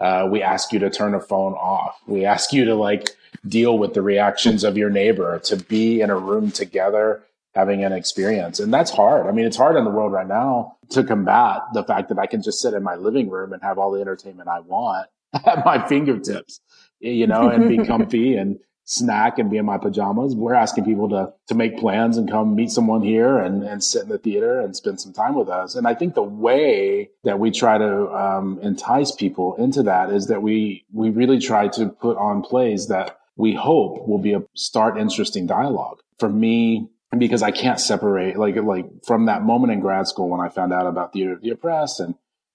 Uh, 0.00 0.26
we 0.28 0.42
ask 0.42 0.72
you 0.72 0.80
to 0.80 0.90
turn 0.90 1.14
a 1.14 1.20
phone 1.20 1.52
off. 1.52 2.00
We 2.08 2.24
ask 2.24 2.52
you 2.52 2.64
to 2.64 2.74
like 2.74 3.10
deal 3.46 3.78
with 3.78 3.94
the 3.94 4.02
reactions 4.02 4.64
of 4.64 4.76
your 4.76 4.90
neighbor, 4.90 5.38
to 5.44 5.56
be 5.56 6.00
in 6.00 6.10
a 6.10 6.16
room 6.16 6.50
together 6.50 7.22
having 7.54 7.84
an 7.84 7.92
experience. 7.92 8.58
And 8.60 8.72
that's 8.72 8.90
hard. 8.90 9.26
I 9.26 9.32
mean, 9.32 9.46
it's 9.46 9.56
hard 9.56 9.76
in 9.76 9.84
the 9.84 9.90
world 9.90 10.12
right 10.12 10.26
now 10.26 10.76
to 10.90 11.04
combat 11.04 11.62
the 11.72 11.84
fact 11.84 12.08
that 12.08 12.18
I 12.18 12.26
can 12.26 12.42
just 12.42 12.60
sit 12.60 12.74
in 12.74 12.82
my 12.82 12.96
living 12.96 13.30
room 13.30 13.52
and 13.52 13.62
have 13.62 13.78
all 13.78 13.92
the 13.92 14.00
entertainment 14.00 14.48
I 14.48 14.60
want 14.60 15.08
at 15.46 15.64
my 15.64 15.86
fingertips, 15.86 16.60
you 17.00 17.26
know, 17.26 17.48
and 17.48 17.68
be 17.68 17.78
comfy 17.86 18.36
and 18.36 18.58
snack 18.86 19.38
and 19.38 19.50
be 19.50 19.56
in 19.56 19.64
my 19.64 19.78
pajamas. 19.78 20.34
We're 20.34 20.54
asking 20.54 20.84
people 20.84 21.08
to 21.10 21.32
to 21.48 21.54
make 21.54 21.78
plans 21.78 22.16
and 22.16 22.30
come 22.30 22.54
meet 22.54 22.70
someone 22.70 23.02
here 23.02 23.38
and, 23.38 23.62
and 23.62 23.82
sit 23.82 24.02
in 24.02 24.08
the 24.08 24.18
theater 24.18 24.60
and 24.60 24.76
spend 24.76 25.00
some 25.00 25.12
time 25.12 25.34
with 25.34 25.48
us. 25.48 25.74
And 25.74 25.86
I 25.86 25.94
think 25.94 26.14
the 26.14 26.22
way 26.22 27.10
that 27.22 27.38
we 27.38 27.50
try 27.50 27.78
to 27.78 28.14
um, 28.14 28.58
entice 28.62 29.12
people 29.12 29.54
into 29.56 29.82
that 29.84 30.10
is 30.10 30.26
that 30.26 30.42
we 30.42 30.84
we 30.92 31.10
really 31.10 31.38
try 31.38 31.68
to 31.68 31.88
put 31.88 32.16
on 32.18 32.42
plays 32.42 32.88
that 32.88 33.18
we 33.36 33.54
hope 33.54 34.06
will 34.06 34.18
be 34.18 34.32
a 34.32 34.42
start 34.54 34.98
interesting 34.98 35.46
dialogue. 35.46 36.00
For 36.18 36.28
me, 36.28 36.88
because 37.18 37.42
I 37.42 37.50
can't 37.50 37.80
separate 37.80 38.38
like 38.38 38.56
like 38.56 38.86
from 39.04 39.26
that 39.26 39.42
moment 39.42 39.72
in 39.72 39.80
grad 39.80 40.06
school 40.06 40.28
when 40.28 40.40
I 40.40 40.48
found 40.48 40.72
out 40.72 40.86
about 40.86 41.12
theater 41.12 41.32
of 41.32 41.42
the 41.42 41.50
oppressed 41.50 42.00
and 42.00 42.14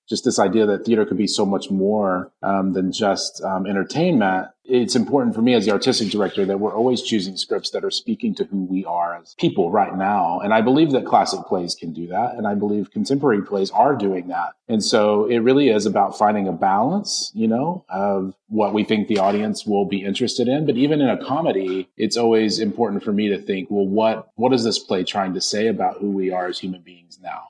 just 0.09 0.25
this 0.25 0.39
idea 0.39 0.65
that 0.65 0.85
theater 0.85 1.05
could 1.05 1.17
be 1.17 1.27
so 1.27 1.45
much 1.45 1.69
more 1.69 2.31
um, 2.41 2.73
than 2.73 2.91
just 2.91 3.43
um, 3.43 3.67
entertainment. 3.67 4.47
It's 4.69 4.95
important 4.95 5.33
for 5.33 5.41
me 5.41 5.55
as 5.55 5.65
the 5.65 5.71
artistic 5.71 6.09
director 6.09 6.45
that 6.45 6.59
we're 6.59 6.75
always 6.75 7.01
choosing 7.01 7.35
scripts 7.37 7.71
that 7.71 7.83
are 7.83 7.89
speaking 7.89 8.35
to 8.35 8.43
who 8.43 8.65
we 8.65 8.85
are 8.85 9.15
as 9.15 9.33
people 9.39 9.71
right 9.71 9.95
now. 9.97 10.39
And 10.41 10.53
I 10.53 10.61
believe 10.61 10.91
that 10.91 11.05
classic 11.05 11.39
plays 11.47 11.73
can 11.73 11.91
do 11.91 12.05
that. 12.07 12.35
And 12.35 12.45
I 12.45 12.53
believe 12.53 12.91
contemporary 12.91 13.41
plays 13.41 13.71
are 13.71 13.95
doing 13.95 14.27
that. 14.27 14.53
And 14.67 14.83
so 14.83 15.25
it 15.25 15.39
really 15.39 15.69
is 15.69 15.87
about 15.87 16.19
finding 16.19 16.47
a 16.47 16.51
balance, 16.51 17.31
you 17.33 17.47
know, 17.47 17.83
of 17.89 18.35
what 18.47 18.75
we 18.75 18.83
think 18.83 19.07
the 19.07 19.17
audience 19.17 19.65
will 19.65 19.85
be 19.85 20.05
interested 20.05 20.47
in. 20.47 20.67
But 20.67 20.77
even 20.77 21.01
in 21.01 21.09
a 21.09 21.25
comedy, 21.25 21.89
it's 21.97 22.17
always 22.17 22.59
important 22.59 23.03
for 23.03 23.11
me 23.11 23.29
to 23.29 23.39
think, 23.39 23.71
well, 23.71 23.87
what, 23.87 24.29
what 24.35 24.53
is 24.53 24.63
this 24.63 24.77
play 24.77 25.03
trying 25.03 25.33
to 25.33 25.41
say 25.41 25.65
about 25.65 25.97
who 25.97 26.11
we 26.11 26.31
are 26.31 26.45
as 26.45 26.59
human 26.59 26.81
beings 26.81 27.19
now? 27.21 27.47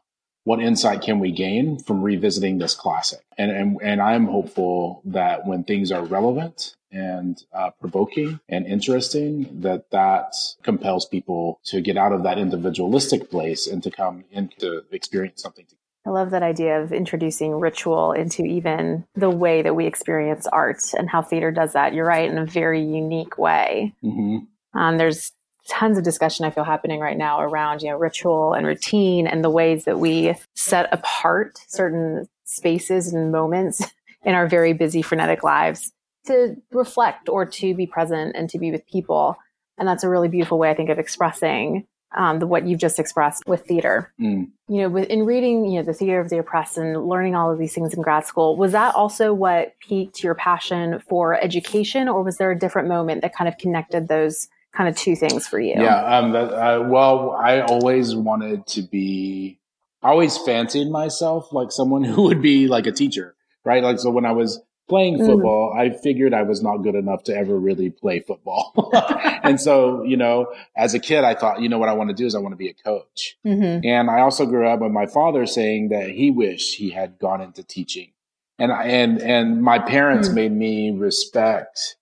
What 0.49 0.59
insight 0.59 1.03
can 1.03 1.19
we 1.19 1.31
gain 1.31 1.77
from 1.77 2.01
revisiting 2.01 2.57
this 2.57 2.73
classic? 2.73 3.19
And 3.37 3.51
and, 3.51 3.77
and 3.83 4.01
I'm 4.01 4.25
hopeful 4.25 5.03
that 5.05 5.45
when 5.45 5.63
things 5.63 5.91
are 5.91 6.03
relevant 6.03 6.75
and 6.91 7.37
uh, 7.53 7.69
provoking 7.79 8.39
and 8.49 8.65
interesting, 8.65 9.61
that 9.61 9.91
that 9.91 10.33
compels 10.63 11.05
people 11.05 11.59
to 11.65 11.81
get 11.81 11.97
out 11.97 12.13
of 12.13 12.23
that 12.23 12.39
individualistic 12.39 13.29
place 13.29 13.67
and 13.67 13.83
to 13.83 13.91
come 13.91 14.23
in 14.31 14.49
to 14.57 14.81
experience 14.91 15.43
something. 15.43 15.67
I 16.07 16.09
love 16.09 16.31
that 16.31 16.41
idea 16.41 16.81
of 16.81 16.91
introducing 16.93 17.51
ritual 17.51 18.13
into 18.13 18.43
even 18.43 19.05
the 19.13 19.29
way 19.29 19.61
that 19.61 19.75
we 19.75 19.85
experience 19.85 20.47
art 20.47 20.81
and 20.97 21.07
how 21.07 21.21
theater 21.21 21.51
does 21.51 21.73
that. 21.73 21.93
You're 21.93 22.07
right, 22.07 22.27
in 22.27 22.39
a 22.39 22.45
very 22.47 22.81
unique 22.81 23.37
way. 23.37 23.93
Mm-hmm. 24.03 24.79
Um, 24.79 24.97
there's 24.97 25.31
tons 25.69 25.97
of 25.97 26.03
discussion 26.03 26.45
I 26.45 26.49
feel 26.49 26.63
happening 26.63 26.99
right 26.99 27.17
now 27.17 27.39
around, 27.39 27.81
you 27.81 27.89
know, 27.89 27.97
ritual 27.97 28.53
and 28.53 28.65
routine 28.65 29.27
and 29.27 29.43
the 29.43 29.49
ways 29.49 29.85
that 29.85 29.99
we 29.99 30.35
set 30.55 30.91
apart 30.91 31.59
certain 31.67 32.27
spaces 32.43 33.13
and 33.13 33.31
moments 33.31 33.81
in 34.23 34.33
our 34.33 34.47
very 34.47 34.73
busy, 34.73 35.01
frenetic 35.01 35.43
lives 35.43 35.91
to 36.25 36.55
reflect 36.71 37.29
or 37.29 37.45
to 37.45 37.73
be 37.73 37.87
present 37.87 38.35
and 38.35 38.49
to 38.49 38.59
be 38.59 38.71
with 38.71 38.85
people. 38.87 39.37
And 39.77 39.87
that's 39.87 40.03
a 40.03 40.09
really 40.09 40.27
beautiful 40.27 40.57
way, 40.57 40.69
I 40.69 40.73
think, 40.73 40.89
of 40.89 40.99
expressing 40.99 41.87
um, 42.17 42.39
the, 42.39 42.47
what 42.47 42.67
you've 42.67 42.79
just 42.79 42.99
expressed 42.99 43.43
with 43.47 43.65
theater. 43.65 44.11
Mm. 44.19 44.49
You 44.67 44.81
know, 44.81 44.89
with, 44.89 45.07
in 45.09 45.25
reading, 45.25 45.65
you 45.65 45.79
know, 45.79 45.83
the 45.83 45.93
theater 45.93 46.19
of 46.19 46.29
the 46.29 46.39
oppressed 46.39 46.77
and 46.77 47.07
learning 47.07 47.35
all 47.35 47.51
of 47.51 47.59
these 47.59 47.73
things 47.73 47.93
in 47.93 48.01
grad 48.01 48.25
school, 48.25 48.57
was 48.57 48.71
that 48.71 48.95
also 48.95 49.33
what 49.33 49.75
piqued 49.79 50.23
your 50.23 50.35
passion 50.35 50.99
for 51.07 51.35
education, 51.35 52.09
or 52.09 52.23
was 52.23 52.37
there 52.37 52.51
a 52.51 52.57
different 52.57 52.87
moment 52.87 53.21
that 53.21 53.35
kind 53.35 53.47
of 53.47 53.57
connected 53.57 54.07
those 54.07 54.49
kind 54.75 54.89
of 54.89 54.95
two 54.95 55.15
things 55.15 55.47
for 55.47 55.59
you? 55.59 55.75
Yeah. 55.77 56.17
Um, 56.17 56.31
that, 56.31 56.53
uh, 56.53 56.83
well, 56.87 57.31
I 57.31 57.61
always 57.61 58.15
wanted 58.15 58.67
to 58.67 58.81
be, 58.81 59.59
I 60.01 60.09
always 60.09 60.37
fancied 60.37 60.89
myself 60.89 61.51
like 61.51 61.71
someone 61.71 62.03
who 62.05 62.23
would 62.23 62.41
be 62.41 62.67
like 62.67 62.87
a 62.87 62.91
teacher, 62.91 63.35
right? 63.65 63.83
Like, 63.83 63.99
so 63.99 64.09
when 64.09 64.25
I 64.25 64.31
was 64.31 64.61
playing 64.89 65.17
mm-hmm. 65.17 65.27
football, 65.27 65.71
mm-hmm. 65.71 65.95
I 65.95 65.97
figured 66.01 66.33
I 66.33 66.43
was 66.43 66.61
not 66.61 66.77
good 66.77 66.95
enough 66.95 67.23
to 67.25 67.35
ever 67.35 67.57
really 67.57 67.91
play 67.91 68.19
football. 68.19 68.91
and 69.43 69.61
so, 69.61 70.03
you 70.03 70.17
know, 70.17 70.47
as 70.75 70.93
a 70.93 70.99
kid, 70.99 71.23
I 71.23 71.35
thought, 71.35 71.61
you 71.61 71.69
know, 71.69 71.77
what 71.77 71.89
I 71.89 71.93
want 71.93 72.09
to 72.09 72.15
do 72.15 72.25
is 72.25 72.35
I 72.35 72.39
want 72.39 72.53
to 72.53 72.57
be 72.57 72.69
a 72.69 72.73
coach. 72.73 73.37
Mm-hmm. 73.45 73.85
And 73.87 74.09
I 74.09 74.21
also 74.21 74.45
grew 74.45 74.67
up 74.67 74.81
with 74.81 74.91
my 74.91 75.05
father 75.05 75.45
saying 75.45 75.89
that 75.89 76.09
he 76.09 76.31
wished 76.31 76.75
he 76.75 76.89
had 76.89 77.19
gone 77.19 77.39
into 77.39 77.63
teaching. 77.63 78.11
And, 78.57 78.71
and, 78.73 79.21
and 79.21 79.61
my 79.61 79.79
parents 79.79 80.27
mm-hmm. 80.27 80.35
made 80.35 80.51
me 80.51 80.91
respect 80.91 81.95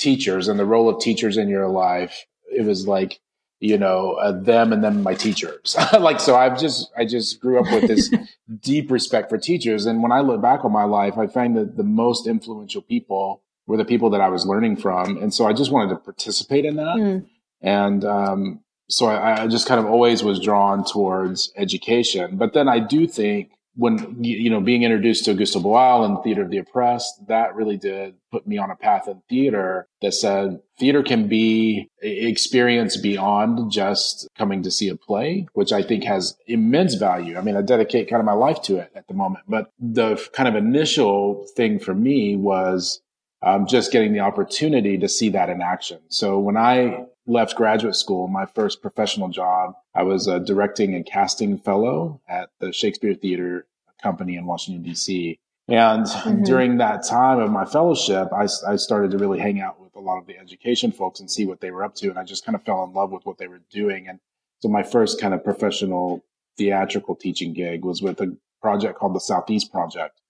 teachers 0.00 0.48
and 0.48 0.58
the 0.58 0.64
role 0.64 0.88
of 0.88 1.00
teachers 1.00 1.36
in 1.36 1.48
your 1.48 1.68
life, 1.68 2.26
it 2.50 2.64
was 2.64 2.86
like, 2.86 3.20
you 3.60 3.76
know, 3.76 4.12
uh, 4.12 4.32
them 4.32 4.72
and 4.72 4.82
then 4.82 5.02
my 5.02 5.14
teachers. 5.14 5.76
like, 5.92 6.18
so 6.18 6.34
I've 6.34 6.58
just, 6.58 6.90
I 6.96 7.04
just 7.04 7.40
grew 7.40 7.60
up 7.60 7.70
with 7.70 7.88
this 7.88 8.10
deep 8.60 8.90
respect 8.90 9.28
for 9.28 9.38
teachers. 9.38 9.86
And 9.86 10.02
when 10.02 10.12
I 10.12 10.20
look 10.20 10.40
back 10.40 10.64
on 10.64 10.72
my 10.72 10.84
life, 10.84 11.18
I 11.18 11.26
find 11.26 11.56
that 11.56 11.76
the 11.76 11.84
most 11.84 12.26
influential 12.26 12.80
people 12.80 13.42
were 13.66 13.76
the 13.76 13.84
people 13.84 14.10
that 14.10 14.20
I 14.20 14.28
was 14.28 14.46
learning 14.46 14.76
from. 14.76 15.18
And 15.18 15.32
so 15.32 15.46
I 15.46 15.52
just 15.52 15.70
wanted 15.70 15.90
to 15.90 16.00
participate 16.00 16.64
in 16.64 16.76
that. 16.76 16.96
Mm. 16.96 17.26
And, 17.60 18.04
um, 18.04 18.60
so 18.88 19.06
I, 19.06 19.42
I 19.42 19.46
just 19.46 19.68
kind 19.68 19.78
of 19.78 19.86
always 19.86 20.24
was 20.24 20.40
drawn 20.40 20.84
towards 20.84 21.52
education. 21.56 22.36
But 22.36 22.54
then 22.54 22.68
I 22.68 22.80
do 22.80 23.06
think 23.06 23.50
when 23.80 24.22
you 24.22 24.50
know 24.50 24.60
being 24.60 24.82
introduced 24.82 25.24
to 25.24 25.34
Augusto 25.34 25.62
Boal 25.62 26.04
and 26.04 26.22
Theater 26.22 26.42
of 26.42 26.50
the 26.50 26.58
Oppressed, 26.58 27.26
that 27.28 27.54
really 27.54 27.78
did 27.78 28.14
put 28.30 28.46
me 28.46 28.58
on 28.58 28.70
a 28.70 28.76
path 28.76 29.08
in 29.08 29.22
theater 29.26 29.88
that 30.02 30.12
said 30.12 30.60
theater 30.78 31.02
can 31.02 31.28
be 31.28 31.88
experience 32.02 32.98
beyond 32.98 33.72
just 33.72 34.28
coming 34.36 34.62
to 34.62 34.70
see 34.70 34.88
a 34.88 34.96
play, 34.96 35.46
which 35.54 35.72
I 35.72 35.82
think 35.82 36.04
has 36.04 36.36
immense 36.46 36.94
value. 36.94 37.38
I 37.38 37.40
mean, 37.40 37.56
I 37.56 37.62
dedicate 37.62 38.10
kind 38.10 38.20
of 38.20 38.26
my 38.26 38.34
life 38.34 38.60
to 38.62 38.76
it 38.76 38.92
at 38.94 39.08
the 39.08 39.14
moment, 39.14 39.46
but 39.48 39.70
the 39.78 40.22
kind 40.34 40.48
of 40.48 40.56
initial 40.56 41.46
thing 41.56 41.78
for 41.78 41.94
me 41.94 42.36
was 42.36 43.00
um, 43.42 43.66
just 43.66 43.92
getting 43.92 44.12
the 44.12 44.20
opportunity 44.20 44.98
to 44.98 45.08
see 45.08 45.30
that 45.30 45.48
in 45.48 45.62
action. 45.62 46.00
So 46.08 46.38
when 46.38 46.58
I 46.58 47.06
left 47.26 47.56
graduate 47.56 47.96
school, 47.96 48.28
my 48.28 48.44
first 48.44 48.82
professional 48.82 49.28
job, 49.28 49.74
I 49.94 50.02
was 50.02 50.26
a 50.26 50.40
directing 50.40 50.94
and 50.94 51.06
casting 51.06 51.56
fellow 51.58 52.20
at 52.28 52.50
the 52.58 52.72
Shakespeare 52.72 53.14
Theater 53.14 53.66
Company 54.02 54.36
in 54.36 54.46
Washington, 54.46 54.82
D.C. 54.82 55.38
And 55.68 56.06
mm-hmm. 56.06 56.42
during 56.42 56.78
that 56.78 57.06
time 57.06 57.38
of 57.38 57.50
my 57.50 57.64
fellowship, 57.64 58.28
I, 58.32 58.48
I 58.66 58.76
started 58.76 59.12
to 59.12 59.18
really 59.18 59.38
hang 59.38 59.60
out 59.60 59.80
with 59.80 59.94
a 59.94 60.00
lot 60.00 60.18
of 60.18 60.26
the 60.26 60.36
education 60.36 60.90
folks 60.90 61.20
and 61.20 61.30
see 61.30 61.46
what 61.46 61.60
they 61.60 61.70
were 61.70 61.84
up 61.84 61.94
to. 61.96 62.08
And 62.10 62.18
I 62.18 62.24
just 62.24 62.44
kind 62.44 62.56
of 62.56 62.64
fell 62.64 62.82
in 62.84 62.92
love 62.92 63.12
with 63.12 63.24
what 63.24 63.38
they 63.38 63.46
were 63.46 63.62
doing. 63.70 64.08
And 64.08 64.18
so 64.60 64.68
my 64.68 64.82
first 64.82 65.20
kind 65.20 65.32
of 65.32 65.44
professional 65.44 66.24
theatrical 66.56 67.14
teaching 67.14 67.52
gig 67.52 67.84
was 67.84 68.02
with 68.02 68.20
a 68.20 68.36
project 68.60 68.98
called 68.98 69.14
the 69.14 69.20
Southeast 69.20 69.70
Project. 69.70 70.20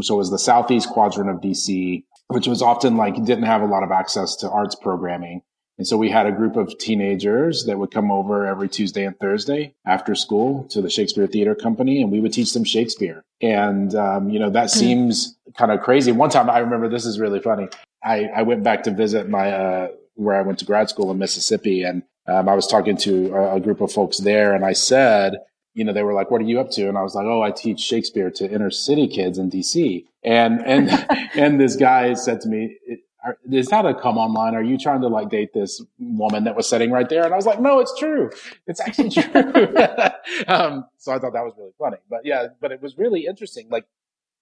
So 0.00 0.14
it 0.14 0.18
was 0.18 0.30
the 0.30 0.38
Southeast 0.38 0.88
quadrant 0.88 1.30
of 1.30 1.36
DC, 1.36 2.04
which 2.28 2.46
was 2.46 2.62
often 2.62 2.96
like 2.96 3.14
didn't 3.24 3.44
have 3.44 3.62
a 3.62 3.66
lot 3.66 3.84
of 3.84 3.90
access 3.90 4.36
to 4.36 4.50
arts 4.50 4.74
programming. 4.74 5.42
And 5.76 5.86
so 5.86 5.96
we 5.96 6.08
had 6.08 6.26
a 6.26 6.32
group 6.32 6.56
of 6.56 6.78
teenagers 6.78 7.64
that 7.64 7.78
would 7.78 7.90
come 7.90 8.12
over 8.12 8.46
every 8.46 8.68
Tuesday 8.68 9.04
and 9.04 9.18
Thursday 9.18 9.74
after 9.84 10.14
school 10.14 10.64
to 10.70 10.80
the 10.80 10.88
Shakespeare 10.88 11.26
Theater 11.26 11.54
Company, 11.54 12.00
and 12.00 12.12
we 12.12 12.20
would 12.20 12.32
teach 12.32 12.52
them 12.52 12.64
Shakespeare. 12.64 13.24
And, 13.40 13.94
um, 13.94 14.30
you 14.30 14.38
know, 14.38 14.50
that 14.50 14.72
hmm. 14.72 14.78
seems 14.78 15.36
kind 15.56 15.72
of 15.72 15.80
crazy. 15.80 16.12
One 16.12 16.30
time 16.30 16.48
I 16.48 16.58
remember 16.58 16.88
this 16.88 17.04
is 17.04 17.18
really 17.18 17.40
funny. 17.40 17.68
I, 18.02 18.26
I 18.26 18.42
went 18.42 18.62
back 18.62 18.84
to 18.84 18.92
visit 18.92 19.28
my, 19.28 19.50
uh, 19.50 19.88
where 20.14 20.36
I 20.36 20.42
went 20.42 20.60
to 20.60 20.64
grad 20.64 20.88
school 20.88 21.10
in 21.10 21.18
Mississippi, 21.18 21.82
and 21.82 22.04
um, 22.26 22.48
I 22.48 22.54
was 22.54 22.66
talking 22.66 22.96
to 22.98 23.34
a, 23.34 23.56
a 23.56 23.60
group 23.60 23.80
of 23.80 23.92
folks 23.92 24.18
there, 24.18 24.54
and 24.54 24.64
I 24.64 24.74
said, 24.74 25.34
you 25.74 25.82
know, 25.82 25.92
they 25.92 26.04
were 26.04 26.14
like, 26.14 26.30
"What 26.30 26.40
are 26.40 26.44
you 26.44 26.60
up 26.60 26.70
to?" 26.72 26.88
And 26.88 26.96
I 26.96 27.02
was 27.02 27.16
like, 27.16 27.26
"Oh, 27.26 27.42
I 27.42 27.50
teach 27.50 27.80
Shakespeare 27.80 28.30
to 28.30 28.48
inner 28.48 28.70
city 28.70 29.08
kids 29.08 29.38
in 29.38 29.50
DC." 29.50 30.04
And 30.22 30.64
and 30.64 30.88
and 31.34 31.60
this 31.60 31.74
guy 31.74 32.14
said 32.14 32.40
to 32.42 32.48
me, 32.48 32.76
are, 33.24 33.38
is 33.50 33.68
that 33.68 33.86
a 33.86 33.94
come 33.94 34.18
online? 34.18 34.54
Are 34.54 34.62
you 34.62 34.76
trying 34.78 35.00
to 35.00 35.08
like 35.08 35.30
date 35.30 35.52
this 35.54 35.82
woman 35.98 36.44
that 36.44 36.54
was 36.54 36.68
sitting 36.68 36.90
right 36.90 37.08
there? 37.08 37.24
And 37.24 37.32
I 37.32 37.36
was 37.36 37.46
like, 37.46 37.60
no, 37.60 37.80
it's 37.80 37.96
true. 37.98 38.30
It's 38.66 38.80
actually 38.80 39.10
true. 39.10 39.22
um, 40.48 40.86
so 40.98 41.12
I 41.12 41.18
thought 41.18 41.32
that 41.32 41.44
was 41.44 41.54
really 41.56 41.72
funny, 41.78 41.96
but 42.08 42.20
yeah, 42.24 42.48
but 42.60 42.72
it 42.72 42.82
was 42.82 42.98
really 42.98 43.26
interesting. 43.26 43.68
Like 43.70 43.86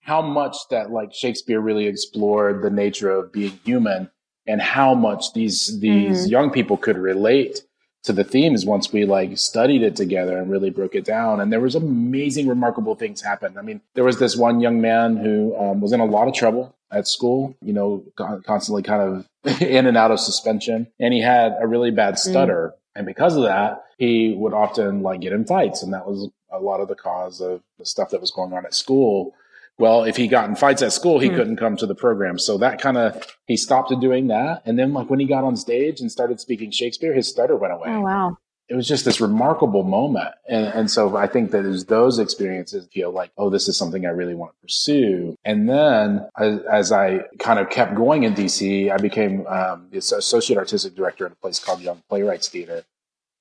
how 0.01 0.21
much 0.21 0.57
that 0.71 0.91
like 0.91 1.15
Shakespeare 1.15 1.61
really 1.61 1.87
explored 1.87 2.63
the 2.63 2.71
nature 2.71 3.11
of 3.11 3.33
being 3.33 3.59
human 3.65 4.11
and 4.47 4.61
how 4.61 4.95
much 4.95 5.33
these, 5.33 5.79
these 5.81 6.23
mm-hmm. 6.23 6.31
young 6.31 6.51
people 6.51 6.77
could 6.77 6.99
relate 6.99 7.63
to 8.03 8.13
the 8.13 8.25
themes 8.25 8.67
once 8.67 8.93
we 8.93 9.05
like 9.05 9.39
studied 9.39 9.83
it 9.83 9.95
together 9.95 10.37
and 10.37 10.51
really 10.51 10.71
broke 10.71 10.97
it 10.97 11.05
down. 11.05 11.41
And 11.41 11.53
there 11.53 11.61
was 11.61 11.77
amazing, 11.77 12.49
remarkable 12.49 12.97
things 12.97 13.23
happen. 13.23 13.57
I 13.57 13.63
mean, 13.63 13.81
there 13.95 14.03
was 14.03 14.19
this 14.19 14.37
one 14.37 14.61
young 14.61 14.81
man 14.81 15.17
who 15.17 15.57
um, 15.57 15.81
was 15.81 15.93
in 15.93 16.01
a 16.01 16.05
lot 16.05 16.27
of 16.27 16.35
trouble 16.35 16.75
at 16.93 17.09
school, 17.09 17.57
you 17.63 17.73
know, 17.73 18.05
constantly 18.45 18.83
kind 18.83 19.03
of 19.45 19.61
in 19.61 19.87
and 19.87 19.97
out 19.97 20.11
of 20.11 20.21
suspension. 20.21 20.87
And 21.01 21.13
he 21.13 21.21
had 21.21 21.57
a 21.61 21.67
really 21.67 21.91
bad 21.91 22.15
mm. 22.15 22.19
stutter. 22.19 22.73
Mm. 22.75 22.79
And 22.95 23.07
because 23.07 23.37
of 23.37 23.45
that, 23.45 23.85
he 23.99 24.35
would 24.37 24.53
often 24.53 25.03
like 25.03 25.21
get 25.21 25.33
in 25.33 25.45
fights. 25.45 25.83
And 25.83 25.93
that 25.93 26.07
was 26.07 26.29
a 26.51 26.61
lot 26.61 26.81
of 26.81 26.89
the 26.89 26.95
cause 26.95 27.41
of 27.41 27.63
the 27.79 27.87
stuff 27.87 28.11
that 28.11 28.21
was 28.21 28.31
going 28.31 28.53
on 28.53 28.67
at 28.67 28.75
school. 28.75 29.35
Well, 29.79 30.05
if 30.05 30.17
he 30.17 30.29
got 30.29 30.49
in 30.49 30.55
fights 30.55 30.83
at 30.83 30.93
school, 30.93 31.19
he 31.19 31.31
mm. 31.31 31.37
couldn't 31.37 31.57
come 31.57 31.77
to 31.79 31.87
the 31.87 31.95
program. 31.95 32.39
So 32.39 32.59
that 32.59 32.81
kind 32.81 32.99
of, 32.99 33.27
he 33.47 33.57
stopped 33.57 33.93
doing 34.01 34.29
that. 34.29 34.63
And 34.67 34.79
then 34.79 34.93
like 34.93 35.09
when 35.09 35.19
he 35.19 35.27
got 35.27 35.45
on 35.45 35.57
stage 35.57 36.01
and 36.01 36.13
started 36.13 36.41
speaking 36.41 36.71
Shakespeare, 36.71 37.15
his 37.15 37.29
stutter 37.29 37.57
went 37.57 37.73
away. 37.73 37.89
Oh, 37.89 38.01
wow 38.01 38.37
it 38.73 38.77
was 38.77 38.89
just 38.89 39.05
this 39.05 39.21
remarkable 39.21 39.83
moment. 39.83 40.35
And, 40.49 40.67
and 40.69 40.91
so 40.91 41.15
I 41.15 41.27
think 41.27 41.51
that 41.51 41.67
as 41.67 41.85
those 41.85 42.19
experiences 42.19 42.89
feel 42.91 43.11
like, 43.11 43.31
oh, 43.37 43.51
this 43.51 43.69
is 43.69 43.77
something 43.77 44.07
I 44.07 44.11
really 44.11 44.35
want 44.35 44.53
to 44.53 44.61
pursue. 44.63 45.37
And 45.45 45.69
then 45.69 46.27
as, 46.39 46.61
as 46.63 46.91
I 46.91 47.19
kind 47.39 47.59
of 47.59 47.69
kept 47.69 47.95
going 47.95 48.23
in 48.23 48.33
DC, 48.33 48.91
I 48.91 48.97
became 48.97 49.47
um, 49.47 49.91
associate 49.93 50.57
artistic 50.57 50.95
director 50.95 51.27
at 51.27 51.33
a 51.33 51.37
place 51.37 51.59
called 51.59 51.83
Young 51.83 52.03
Playwrights 52.09 52.49
Theater, 52.49 52.85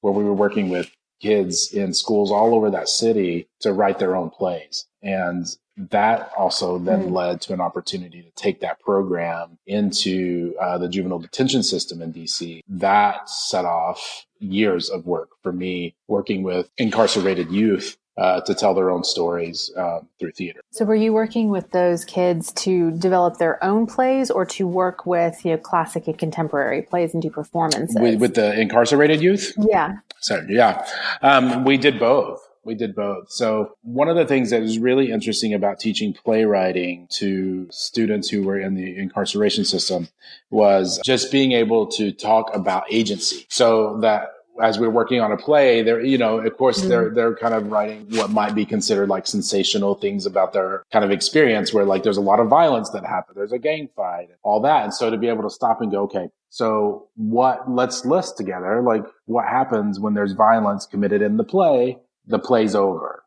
where 0.02 0.12
we 0.12 0.26
were 0.26 0.34
working 0.34 0.68
with 0.68 0.92
kids 1.22 1.72
in 1.72 1.94
schools 1.94 2.30
all 2.30 2.54
over 2.54 2.70
that 2.70 2.90
city 2.90 3.48
to 3.62 3.72
write 3.72 4.00
their 4.00 4.18
own 4.18 4.32
plays. 4.32 4.86
And 5.02 5.48
that 5.78 6.32
also 6.38 6.78
then 6.78 7.08
mm. 7.08 7.12
led 7.12 7.42
to 7.42 7.54
an 7.54 7.62
opportunity 7.62 8.22
to 8.22 8.32
take 8.32 8.60
that 8.62 8.80
program 8.80 9.58
into 9.66 10.56
uh, 10.60 10.78
the 10.78 10.90
juvenile 10.90 11.20
detention 11.20 11.64
system 11.64 12.02
in 12.02 12.14
DC. 12.14 12.62
That 12.68 13.30
set 13.30 13.66
off 13.66 14.26
years 14.40 14.90
of 14.90 15.06
work 15.06 15.30
for 15.42 15.52
me 15.52 15.96
working 16.08 16.44
with 16.44 16.70
incarcerated 16.78 17.52
youth 17.52 17.98
uh, 18.18 18.42
to 18.42 18.54
tell 18.54 18.74
their 18.74 18.92
own 18.92 19.04
stories 19.04 19.72
um, 19.78 20.08
through 20.20 20.32
theater. 20.32 20.60
So, 20.72 20.86
were 20.86 20.96
you 20.96 21.14
working 21.14 21.50
with 21.50 21.72
those 21.72 22.04
kids 22.04 22.52
to 22.54 22.92
develop 22.92 23.38
their 23.38 23.64
own 23.64 23.88
plays, 23.88 24.30
or 24.30 24.46
to 24.48 24.68
work 24.68 25.06
with 25.06 25.44
you 25.46 25.52
know 25.52 25.58
classic 25.58 26.08
and 26.08 26.18
contemporary 26.18 26.82
plays 26.82 27.14
and 27.14 27.24
do 27.24 27.30
performances 27.30 27.96
with, 28.00 28.20
with 28.20 28.36
the 28.36 28.60
incarcerated 28.60 29.22
youth? 29.22 29.54
Yeah. 29.58 29.94
So, 30.20 30.46
yeah, 30.48 30.86
um, 31.22 31.64
we 31.64 31.78
did 31.78 32.00
both 32.00 32.46
we 32.64 32.76
did 32.76 32.96
both. 32.96 33.32
So 33.32 33.76
one 33.82 34.08
of 34.08 34.16
the 34.16 34.26
things 34.26 34.52
that 34.52 34.62
is 34.62 34.78
really 34.80 35.12
interesting 35.12 35.54
about 35.54 35.80
teaching 35.80 36.14
playwriting 36.14 37.08
to 37.12 37.68
students 37.72 38.30
who 38.30 38.44
were 38.44 38.60
in 38.60 38.76
the 38.76 38.98
incarceration 38.98 39.66
system 39.66 40.10
was 40.50 41.00
just 41.04 41.32
being 41.32 41.54
able 41.54 41.88
to 41.88 42.12
talk 42.12 42.54
about 42.54 42.84
agency. 42.92 43.46
So 43.50 44.00
that 44.02 44.30
as 44.62 44.78
we're 44.78 44.90
working 44.90 45.20
on 45.22 45.32
a 45.32 45.38
play, 45.38 45.82
they're, 45.82 46.04
you 46.06 46.18
know, 46.18 46.40
of 46.40 46.56
course, 46.58 46.80
mm-hmm. 46.80 46.90
they're, 46.90 47.10
they're 47.10 47.36
kind 47.36 47.54
of 47.54 47.72
writing 47.72 48.06
what 48.12 48.30
might 48.30 48.54
be 48.54 48.66
considered 48.66 49.10
like 49.10 49.26
sensational 49.26 49.96
things 49.96 50.26
about 50.26 50.54
their 50.54 50.84
kind 50.92 51.04
of 51.04 51.10
experience 51.12 51.74
where 51.74 51.86
like 51.86 52.04
there's 52.04 52.18
a 52.18 52.22
lot 52.22 52.40
of 52.40 52.48
violence 52.48 52.90
that 52.92 53.04
happened. 53.04 53.38
There's 53.38 53.54
a 53.54 53.60
gang 53.60 53.90
fight, 53.96 54.28
all 54.44 54.62
that. 54.62 54.84
And 54.84 54.94
so 54.94 55.10
to 55.10 55.18
be 55.18 55.30
able 55.30 55.44
to 55.44 55.50
stop 55.50 55.82
and 55.82 55.92
go, 55.92 56.04
okay, 56.04 56.30
so 56.50 57.08
what, 57.16 57.72
let's 57.72 58.06
list 58.06 58.38
together, 58.38 58.82
like 58.82 59.04
what 59.26 59.46
happens 59.46 60.00
when 60.00 60.14
there's 60.14 60.34
violence 60.34 60.86
committed 60.86 61.22
in 61.22 61.38
the 61.38 61.46
play 61.46 61.98
the 62.32 62.40
play's 62.40 62.74
over. 62.74 63.24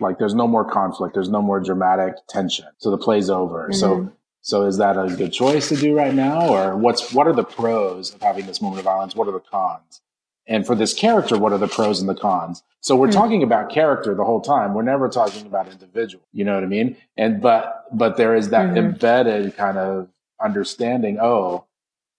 Like 0.00 0.18
there's 0.18 0.34
no 0.34 0.46
more 0.46 0.64
conflict. 0.64 1.14
There's 1.14 1.30
no 1.30 1.40
more 1.40 1.60
dramatic 1.60 2.14
tension. 2.28 2.66
So 2.78 2.90
the 2.90 2.98
play's 2.98 3.30
over. 3.30 3.64
Mm-hmm. 3.64 3.72
So, 3.72 4.12
so 4.42 4.66
is 4.66 4.78
that 4.78 4.98
a 4.98 5.14
good 5.16 5.32
choice 5.32 5.68
to 5.68 5.76
do 5.76 5.96
right 5.96 6.12
now? 6.12 6.48
Or 6.48 6.76
what's, 6.76 7.12
what 7.12 7.26
are 7.28 7.32
the 7.32 7.44
pros 7.44 8.12
of 8.12 8.20
having 8.20 8.46
this 8.46 8.60
moment 8.60 8.80
of 8.80 8.84
violence? 8.84 9.14
What 9.14 9.28
are 9.28 9.32
the 9.32 9.40
cons? 9.40 10.00
And 10.48 10.66
for 10.66 10.74
this 10.74 10.92
character, 10.92 11.38
what 11.38 11.52
are 11.52 11.58
the 11.58 11.68
pros 11.68 12.00
and 12.00 12.08
the 12.08 12.16
cons? 12.16 12.64
So 12.80 12.96
we're 12.96 13.06
mm-hmm. 13.06 13.20
talking 13.20 13.42
about 13.44 13.70
character 13.70 14.12
the 14.14 14.24
whole 14.24 14.40
time. 14.40 14.74
We're 14.74 14.82
never 14.82 15.08
talking 15.08 15.46
about 15.46 15.70
individual. 15.70 16.24
You 16.32 16.44
know 16.44 16.54
what 16.54 16.64
I 16.64 16.66
mean? 16.66 16.96
And, 17.16 17.40
but, 17.40 17.84
but 17.92 18.16
there 18.16 18.34
is 18.34 18.48
that 18.48 18.66
mm-hmm. 18.66 18.78
embedded 18.78 19.56
kind 19.56 19.78
of 19.78 20.08
understanding. 20.40 21.18
Oh, 21.20 21.66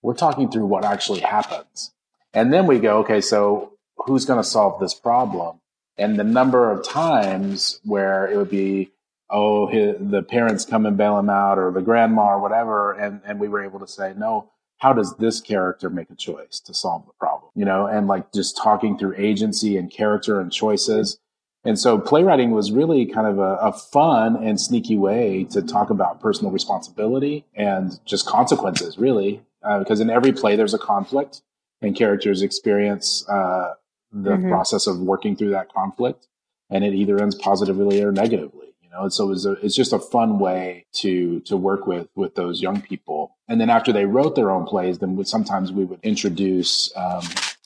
we're 0.02 0.14
talking 0.14 0.50
through 0.50 0.68
what 0.68 0.86
actually 0.86 1.20
happens. 1.20 1.92
And 2.34 2.54
then 2.54 2.66
we 2.66 2.80
go, 2.80 3.00
okay, 3.00 3.20
so 3.20 3.74
who's 3.98 4.24
going 4.26 4.40
to 4.40 4.44
solve 4.44 4.80
this 4.80 4.94
problem? 4.94 5.60
And 5.98 6.18
the 6.18 6.24
number 6.24 6.72
of 6.72 6.88
times 6.88 7.80
where 7.84 8.28
it 8.28 8.38
would 8.38 8.50
be 8.50 8.92
oh 9.30 9.68
his, 9.68 9.96
the 10.00 10.22
parents 10.22 10.66
come 10.66 10.86
and 10.86 10.98
bail 10.98 11.18
him 11.18 11.30
out 11.30 11.58
or 11.58 11.72
the 11.72 11.82
grandma 11.82 12.30
or 12.30 12.40
whatever 12.40 12.94
and 12.94 13.22
and 13.26 13.40
we 13.40 13.48
were 13.48 13.64
able 13.64 13.80
to 13.80 13.88
say 13.88 14.14
no 14.18 14.50
how 14.84 14.92
does 14.92 15.16
this 15.16 15.40
character 15.40 15.90
make 15.90 16.10
a 16.10 16.16
choice 16.16 16.60
to 16.60 16.74
solve 16.74 17.06
the 17.06 17.14
problem? 17.14 17.50
You 17.56 17.64
know 17.64 17.88
and 17.88 18.08
like 18.08 18.34
just 18.34 18.58
talking 18.58 18.98
through 18.98 19.16
agency 19.18 19.78
and 19.78 19.90
character 19.90 20.40
and 20.42 20.52
choices. 20.52 21.18
And 21.66 21.80
so 21.80 21.98
playwriting 21.98 22.52
was 22.52 22.74
really 22.74 23.06
kind 23.06 23.26
of 23.26 23.40
a, 23.40 23.56
a 23.56 23.72
fun 23.72 24.36
and 24.36 24.60
sneaky 24.60 24.98
way 24.98 25.46
to 25.52 25.62
talk 25.62 25.90
about 25.90 26.20
personal 26.20 26.52
responsibility 26.52 27.46
and 27.56 27.98
just 28.04 28.26
consequences 28.26 28.98
really 28.98 29.42
uh, 29.64 29.80
because 29.80 30.02
in 30.02 30.10
every 30.10 30.34
play 30.34 30.58
there's 30.58 30.74
a 30.74 30.80
conflict 30.80 31.42
and 31.82 31.96
characters 31.96 32.42
experience 32.42 33.26
uh, 33.30 33.76
the 34.14 34.32
mm-hmm. 34.32 34.50
process 34.50 34.88
of 34.88 35.00
working 35.00 35.36
through 35.36 35.50
that 35.50 35.74
conflict 35.74 36.28
and 36.70 36.84
it 36.84 36.94
either 36.94 37.22
ends 37.22 37.36
positively 37.36 38.02
or 38.04 38.12
negatively 38.12 38.68
you 38.82 38.90
know 38.90 39.04
and 39.04 39.14
so 39.14 39.32
it's, 39.32 39.46
a, 39.46 39.54
it's 39.54 39.76
just 39.76 39.92
a 39.92 40.00
fun 40.00 40.38
way 40.40 40.86
to 40.94 41.40
to 41.42 41.58
work 41.58 41.88
with 41.88 42.08
with 42.16 42.36
those 42.36 42.62
young 42.62 42.82
people 42.82 43.36
and 43.48 43.60
then 43.60 43.70
after 43.70 43.92
they 43.92 44.06
wrote 44.06 44.36
their 44.36 44.52
own 44.52 44.66
plays 44.66 45.00
then 45.00 45.16
we, 45.16 45.24
sometimes 45.24 45.72
we 45.72 45.84
would 45.84 46.00
introduce 46.04 46.96
um, 46.96 47.24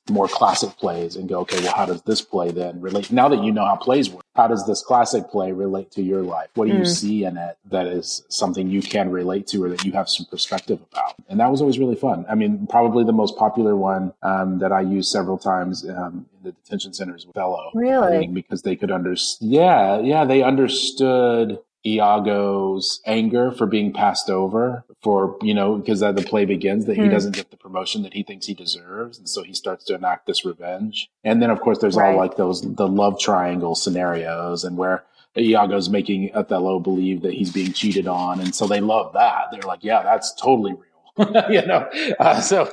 more 0.09 0.27
classic 0.27 0.71
plays 0.77 1.15
and 1.15 1.27
go, 1.27 1.39
okay, 1.39 1.59
well, 1.61 1.73
how 1.75 1.85
does 1.85 2.01
this 2.03 2.21
play 2.21 2.51
then 2.51 2.79
relate? 2.81 3.11
Now 3.11 3.27
that 3.29 3.43
you 3.43 3.51
know 3.51 3.65
how 3.65 3.75
plays 3.75 4.09
work, 4.09 4.23
how 4.35 4.47
does 4.47 4.65
this 4.67 4.83
classic 4.83 5.29
play 5.29 5.51
relate 5.51 5.91
to 5.91 6.01
your 6.01 6.21
life? 6.21 6.49
What 6.55 6.67
do 6.67 6.73
mm. 6.73 6.79
you 6.79 6.85
see 6.85 7.25
in 7.25 7.37
it 7.37 7.57
that 7.65 7.87
is 7.87 8.23
something 8.29 8.69
you 8.69 8.81
can 8.81 9.09
relate 9.09 9.47
to 9.47 9.63
or 9.63 9.69
that 9.69 9.83
you 9.83 9.91
have 9.93 10.09
some 10.09 10.25
perspective 10.27 10.79
about? 10.91 11.15
And 11.29 11.39
that 11.39 11.51
was 11.51 11.61
always 11.61 11.79
really 11.79 11.95
fun. 11.95 12.25
I 12.29 12.35
mean, 12.35 12.67
probably 12.67 13.03
the 13.03 13.13
most 13.13 13.37
popular 13.37 13.75
one 13.75 14.13
um, 14.21 14.59
that 14.59 14.71
I 14.71 14.81
used 14.81 15.11
several 15.11 15.37
times 15.37 15.87
um, 15.89 16.27
in 16.37 16.43
the 16.43 16.51
detention 16.51 16.93
centers 16.93 17.25
with 17.25 17.37
Othello. 17.37 17.71
Really? 17.73 18.27
Because 18.27 18.61
they 18.61 18.75
could 18.75 18.91
understand. 18.91 19.51
Yeah, 19.51 19.99
yeah, 19.99 20.25
they 20.25 20.43
understood 20.43 21.59
Iago's 21.95 23.01
anger 23.05 23.51
for 23.51 23.65
being 23.65 23.93
passed 23.93 24.29
over 24.29 24.83
for, 25.01 25.37
you 25.41 25.53
know, 25.53 25.77
because 25.77 25.99
the 25.99 26.25
play 26.27 26.45
begins 26.45 26.85
that 26.85 26.93
mm. 26.93 27.01
he 27.01 27.05
hmm. 27.05 27.11
doesn't 27.11 27.35
get 27.35 27.51
the 27.51 27.57
promotion 27.57 28.03
that 28.03 28.13
he 28.13 28.23
thinks 28.23 28.45
he 28.45 28.53
deserves. 28.53 29.17
And 29.17 29.29
so 29.29 29.43
he 29.43 29.53
starts 29.53 29.85
to 29.85 29.95
enact 29.95 30.25
this 30.25 30.43
revenge. 30.45 31.09
And 31.23 31.41
then, 31.41 31.49
of 31.49 31.61
course, 31.61 31.79
there's 31.79 31.95
right. 31.95 32.11
all 32.11 32.17
like 32.17 32.35
those, 32.35 32.61
the 32.61 32.87
love 32.87 33.19
triangle 33.19 33.75
scenarios 33.75 34.63
and 34.63 34.77
where 34.77 35.03
Iago's 35.37 35.89
making 35.89 36.31
Othello 36.33 36.79
believe 36.79 37.21
that 37.21 37.33
he's 37.33 37.51
being 37.51 37.73
cheated 37.73 38.07
on. 38.07 38.39
And 38.39 38.55
so 38.55 38.67
they 38.67 38.81
love 38.81 39.13
that. 39.13 39.45
They're 39.51 39.61
like, 39.61 39.83
yeah, 39.83 40.03
that's 40.03 40.33
totally 40.35 40.73
real. 40.73 40.83
you 41.49 41.65
know, 41.65 41.89
uh, 42.19 42.39
so 42.39 42.69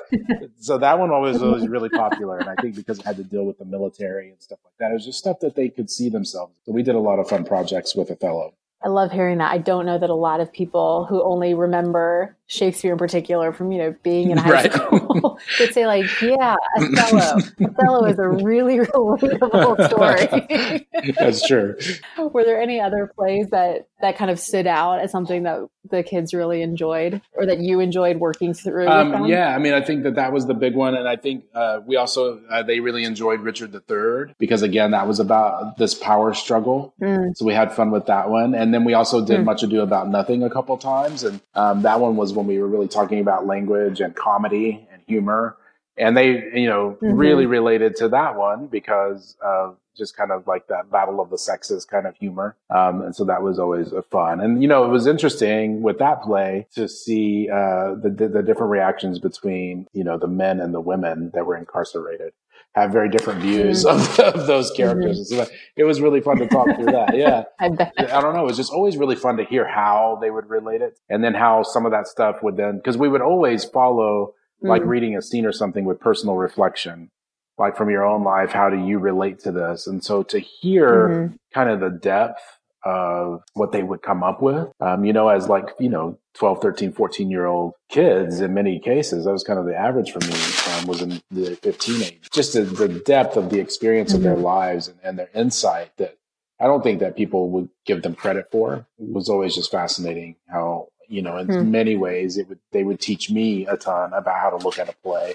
so 0.58 0.76
that 0.76 0.98
one 0.98 1.10
always 1.10 1.38
was 1.38 1.66
really 1.66 1.88
popular, 1.88 2.36
and 2.36 2.46
I 2.46 2.54
think 2.56 2.76
because 2.76 2.98
it 2.98 3.04
had 3.06 3.16
to 3.16 3.24
deal 3.24 3.46
with 3.46 3.56
the 3.56 3.64
military 3.64 4.28
and 4.28 4.42
stuff 4.42 4.58
like 4.62 4.74
that, 4.78 4.90
it 4.90 4.94
was 4.94 5.06
just 5.06 5.18
stuff 5.18 5.40
that 5.40 5.54
they 5.54 5.70
could 5.70 5.88
see 5.88 6.10
themselves. 6.10 6.54
So 6.66 6.72
we 6.72 6.82
did 6.82 6.94
a 6.94 6.98
lot 6.98 7.18
of 7.18 7.26
fun 7.26 7.46
projects 7.46 7.96
with 7.96 8.10
Othello. 8.10 8.52
I 8.84 8.88
love 8.88 9.10
hearing 9.10 9.38
that. 9.38 9.50
I 9.50 9.58
don't 9.58 9.86
know 9.86 9.98
that 9.98 10.10
a 10.10 10.14
lot 10.14 10.40
of 10.40 10.52
people 10.52 11.06
who 11.08 11.22
only 11.22 11.54
remember 11.54 12.36
Shakespeare 12.46 12.92
in 12.92 12.98
particular 12.98 13.52
from, 13.52 13.72
you 13.72 13.78
know, 13.78 13.94
being 14.02 14.30
in 14.30 14.36
high 14.36 14.50
right. 14.50 14.72
school 14.72 15.38
would 15.60 15.72
say 15.72 15.86
like, 15.86 16.04
yeah, 16.20 16.56
Othello. 16.76 17.38
Othello 17.62 18.04
is 18.04 18.18
a 18.18 18.28
really 18.28 18.78
relatable 18.86 19.88
story. 19.88 21.12
That's 21.18 21.46
true. 21.46 21.76
Were 22.18 22.44
there 22.44 22.60
any 22.60 22.80
other 22.80 23.10
plays 23.16 23.48
that, 23.50 23.88
that 24.02 24.18
kind 24.18 24.30
of 24.30 24.38
stood 24.38 24.66
out 24.66 25.00
as 25.00 25.10
something 25.10 25.44
that 25.44 25.66
the 25.90 26.02
kids 26.02 26.34
really 26.34 26.60
enjoyed 26.60 27.22
or 27.32 27.46
that 27.46 27.60
you 27.60 27.80
enjoyed 27.80 28.18
working 28.18 28.52
through? 28.52 28.88
Um, 28.88 29.24
yeah, 29.24 29.54
I 29.54 29.58
mean, 29.58 29.72
I 29.72 29.80
think 29.80 30.02
that 30.02 30.16
that 30.16 30.32
was 30.32 30.46
the 30.46 30.54
big 30.54 30.74
one. 30.74 30.94
And 30.94 31.08
I 31.08 31.16
think 31.16 31.44
uh, 31.54 31.80
we 31.86 31.96
also, 31.96 32.42
uh, 32.50 32.62
they 32.62 32.80
really 32.80 33.04
enjoyed 33.04 33.40
Richard 33.40 33.74
III 33.74 34.34
because 34.38 34.60
again, 34.60 34.90
that 34.90 35.08
was 35.08 35.18
about 35.18 35.78
this 35.78 35.94
power 35.94 36.34
struggle. 36.34 36.94
Mm. 37.00 37.34
So 37.36 37.46
we 37.46 37.54
had 37.54 37.72
fun 37.72 37.90
with 37.90 38.06
that 38.06 38.28
one. 38.28 38.54
And 38.54 38.74
then 38.74 38.84
we 38.84 38.92
also 38.92 39.24
did 39.24 39.40
mm. 39.40 39.44
Much 39.44 39.62
Ado 39.62 39.80
About 39.80 40.08
Nothing 40.08 40.42
a 40.42 40.50
couple 40.50 40.76
times. 40.76 41.24
And 41.24 41.40
um, 41.54 41.82
that 41.82 42.00
one 42.00 42.16
was 42.16 42.33
when 42.34 42.46
we 42.46 42.58
were 42.58 42.68
really 42.68 42.88
talking 42.88 43.20
about 43.20 43.46
language 43.46 44.00
and 44.00 44.14
comedy 44.14 44.86
and 44.92 45.02
humor. 45.06 45.56
And 45.96 46.16
they, 46.16 46.50
you 46.54 46.66
know, 46.66 46.98
mm-hmm. 47.00 47.12
really 47.16 47.46
related 47.46 47.96
to 47.96 48.08
that 48.08 48.36
one 48.36 48.66
because 48.66 49.36
of 49.40 49.76
just 49.96 50.16
kind 50.16 50.32
of 50.32 50.44
like 50.48 50.66
that 50.66 50.90
battle 50.90 51.20
of 51.20 51.30
the 51.30 51.38
sexes 51.38 51.84
kind 51.84 52.04
of 52.04 52.16
humor. 52.16 52.56
Um, 52.68 53.00
and 53.02 53.14
so 53.14 53.24
that 53.26 53.42
was 53.42 53.60
always 53.60 53.92
a 53.92 54.02
fun. 54.02 54.40
And, 54.40 54.60
you 54.60 54.66
know, 54.66 54.84
it 54.84 54.88
was 54.88 55.06
interesting 55.06 55.82
with 55.82 55.98
that 55.98 56.20
play 56.22 56.66
to 56.74 56.88
see, 56.88 57.48
uh, 57.48 57.94
the, 57.94 58.12
the, 58.12 58.28
the 58.28 58.42
different 58.42 58.72
reactions 58.72 59.20
between, 59.20 59.86
you 59.92 60.02
know, 60.02 60.18
the 60.18 60.26
men 60.26 60.58
and 60.58 60.74
the 60.74 60.80
women 60.80 61.30
that 61.32 61.46
were 61.46 61.56
incarcerated 61.56 62.32
have 62.74 62.90
very 62.90 63.08
different 63.08 63.40
views 63.40 63.84
mm-hmm. 63.84 64.22
of, 64.22 64.34
of, 64.34 64.46
those 64.46 64.70
characters. 64.72 65.30
Mm-hmm. 65.30 65.44
So 65.44 65.50
it 65.76 65.84
was 65.84 66.00
really 66.00 66.20
fun 66.20 66.38
to 66.38 66.46
talk 66.48 66.66
through 66.74 66.86
that. 66.86 67.16
Yeah. 67.16 67.44
I, 67.60 67.66
I, 67.66 68.20
don't 68.20 68.34
know. 68.34 68.40
It 68.40 68.46
was 68.46 68.56
just 68.56 68.72
always 68.72 68.96
really 68.96 69.16
fun 69.16 69.36
to 69.36 69.44
hear 69.44 69.66
how 69.66 70.18
they 70.20 70.30
would 70.30 70.48
relate 70.48 70.82
it 70.82 70.98
and 71.08 71.22
then 71.22 71.34
how 71.34 71.62
some 71.62 71.86
of 71.86 71.92
that 71.92 72.08
stuff 72.08 72.42
would 72.42 72.56
then, 72.56 72.80
cause 72.84 72.96
we 72.96 73.08
would 73.08 73.22
always 73.22 73.64
follow 73.64 74.34
like 74.60 74.82
mm-hmm. 74.82 74.90
reading 74.90 75.16
a 75.16 75.22
scene 75.22 75.46
or 75.46 75.52
something 75.52 75.84
with 75.84 76.00
personal 76.00 76.36
reflection, 76.36 77.10
like 77.58 77.76
from 77.76 77.90
your 77.90 78.04
own 78.04 78.24
life. 78.24 78.50
How 78.50 78.70
do 78.70 78.84
you 78.84 78.98
relate 78.98 79.38
to 79.40 79.52
this? 79.52 79.86
And 79.86 80.02
so 80.02 80.22
to 80.24 80.40
hear 80.40 81.08
mm-hmm. 81.08 81.34
kind 81.52 81.70
of 81.70 81.80
the 81.80 81.90
depth 81.90 82.42
of 82.84 83.42
what 83.54 83.72
they 83.72 83.82
would 83.82 84.02
come 84.02 84.22
up 84.22 84.42
with. 84.42 84.68
Um, 84.80 85.04
you 85.04 85.12
know, 85.12 85.28
as 85.28 85.48
like, 85.48 85.68
you 85.78 85.88
know, 85.88 86.18
12, 86.34 86.60
13, 86.60 86.92
14 86.92 87.30
year 87.30 87.46
old 87.46 87.74
kids 87.88 88.40
in 88.40 88.54
many 88.54 88.78
cases, 88.78 89.24
that 89.24 89.32
was 89.32 89.44
kind 89.44 89.58
of 89.58 89.66
the 89.66 89.76
average 89.76 90.12
for 90.12 90.20
me, 90.20 90.34
um, 90.74 90.86
was 90.86 91.00
in 91.00 91.20
the 91.30 91.56
15 91.56 92.02
age. 92.02 92.28
Just 92.32 92.52
the, 92.52 92.62
the 92.62 92.88
depth 92.88 93.36
of 93.36 93.50
the 93.50 93.60
experience 93.60 94.10
mm-hmm. 94.10 94.18
of 94.18 94.22
their 94.22 94.34
mm-hmm. 94.34 94.44
lives 94.44 94.88
and, 94.88 94.98
and, 95.02 95.18
their 95.18 95.30
insight 95.34 95.96
that 95.96 96.18
I 96.60 96.66
don't 96.66 96.82
think 96.82 97.00
that 97.00 97.16
people 97.16 97.50
would 97.50 97.68
give 97.86 98.02
them 98.02 98.14
credit 98.14 98.48
for. 98.50 98.86
It 98.98 99.12
was 99.12 99.28
always 99.28 99.54
just 99.54 99.70
fascinating 99.70 100.36
how, 100.48 100.88
you 101.08 101.22
know, 101.22 101.38
in 101.38 101.46
mm-hmm. 101.46 101.70
many 101.70 101.96
ways 101.96 102.36
it 102.36 102.48
would, 102.48 102.60
they 102.72 102.84
would 102.84 103.00
teach 103.00 103.30
me 103.30 103.66
a 103.66 103.76
ton 103.76 104.12
about 104.12 104.38
how 104.38 104.50
to 104.50 104.56
look 104.56 104.78
at 104.78 104.88
a 104.88 104.94
play. 105.02 105.34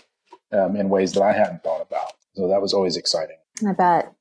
Um, 0.52 0.76
in 0.76 0.90
ways 0.90 1.14
that 1.14 1.22
I 1.22 1.32
hadn't 1.32 1.62
thought 1.62 1.80
about. 1.80 2.14
So 2.34 2.48
that 2.48 2.60
was 2.60 2.74
always 2.74 2.98
exciting. 2.98 3.38
I 3.68 3.74
bet. 3.74 4.12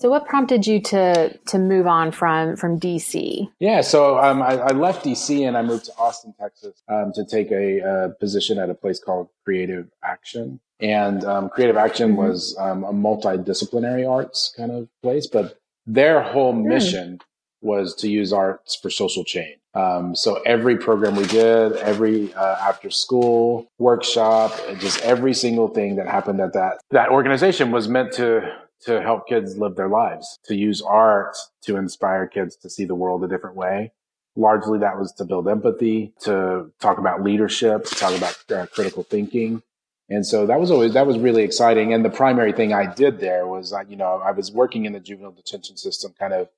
So, 0.00 0.08
what 0.08 0.24
prompted 0.24 0.66
you 0.66 0.80
to 0.80 1.36
to 1.36 1.58
move 1.58 1.86
on 1.86 2.10
from 2.10 2.56
from 2.56 2.80
DC? 2.80 3.50
Yeah, 3.58 3.82
so 3.82 4.18
um, 4.18 4.40
I, 4.40 4.56
I, 4.56 4.72
left 4.72 5.04
DC 5.04 5.46
and 5.46 5.58
I 5.58 5.62
moved 5.62 5.84
to 5.86 5.92
Austin, 5.98 6.34
Texas, 6.40 6.82
um, 6.88 7.12
to 7.14 7.24
take 7.24 7.50
a, 7.52 8.14
position 8.18 8.58
at 8.58 8.70
a 8.70 8.74
place 8.74 8.98
called 8.98 9.28
Creative 9.44 9.86
Action. 10.02 10.58
And 10.80 11.22
um, 11.24 11.50
Creative 11.50 11.76
Action 11.76 12.12
mm-hmm. 12.12 12.28
was 12.28 12.56
um, 12.58 12.84
a 12.84 12.92
multidisciplinary 12.92 14.10
arts 14.10 14.54
kind 14.56 14.72
of 14.72 14.88
place, 15.02 15.26
but 15.26 15.58
their 15.86 16.22
whole 16.22 16.54
mm. 16.54 16.64
mission 16.64 17.18
mm. 17.18 17.20
was 17.60 17.94
to 17.96 18.08
use 18.08 18.32
arts 18.32 18.76
for 18.76 18.88
social 18.88 19.22
change. 19.22 19.58
Um, 19.74 20.16
so 20.16 20.40
every 20.46 20.78
program 20.78 21.14
we 21.14 21.26
did, 21.26 21.76
every 21.76 22.32
uh, 22.32 22.56
after 22.60 22.88
school 22.88 23.70
workshop, 23.78 24.58
just 24.78 25.02
every 25.02 25.34
single 25.34 25.68
thing 25.68 25.96
that 25.96 26.08
happened 26.08 26.40
at 26.40 26.54
that 26.54 26.80
that 26.90 27.10
organization 27.10 27.70
was 27.70 27.86
meant 27.86 28.12
to 28.14 28.50
to 28.82 29.00
help 29.02 29.28
kids 29.28 29.56
live 29.58 29.76
their 29.76 29.88
lives, 29.88 30.38
to 30.44 30.54
use 30.54 30.80
art 30.82 31.36
to 31.62 31.76
inspire 31.76 32.26
kids 32.26 32.56
to 32.56 32.70
see 32.70 32.84
the 32.84 32.94
world 32.94 33.22
a 33.24 33.28
different 33.28 33.56
way. 33.56 33.92
Largely 34.36 34.78
that 34.78 34.98
was 34.98 35.12
to 35.14 35.24
build 35.24 35.48
empathy, 35.48 36.12
to 36.20 36.70
talk 36.80 36.98
about 36.98 37.22
leadership, 37.22 37.84
to 37.84 37.94
talk 37.94 38.16
about 38.16 38.36
uh, 38.50 38.66
critical 38.66 39.02
thinking. 39.02 39.62
And 40.08 40.26
so 40.26 40.46
that 40.46 40.58
was 40.58 40.70
always, 40.70 40.94
that 40.94 41.06
was 41.06 41.18
really 41.18 41.42
exciting. 41.42 41.92
And 41.92 42.04
the 42.04 42.10
primary 42.10 42.52
thing 42.52 42.72
I 42.72 42.92
did 42.92 43.20
there 43.20 43.46
was, 43.46 43.72
uh, 43.72 43.84
you 43.88 43.96
know, 43.96 44.20
I 44.24 44.32
was 44.32 44.50
working 44.50 44.86
in 44.86 44.92
the 44.92 45.00
juvenile 45.00 45.32
detention 45.32 45.76
system 45.76 46.14
kind 46.18 46.32
of 46.32 46.48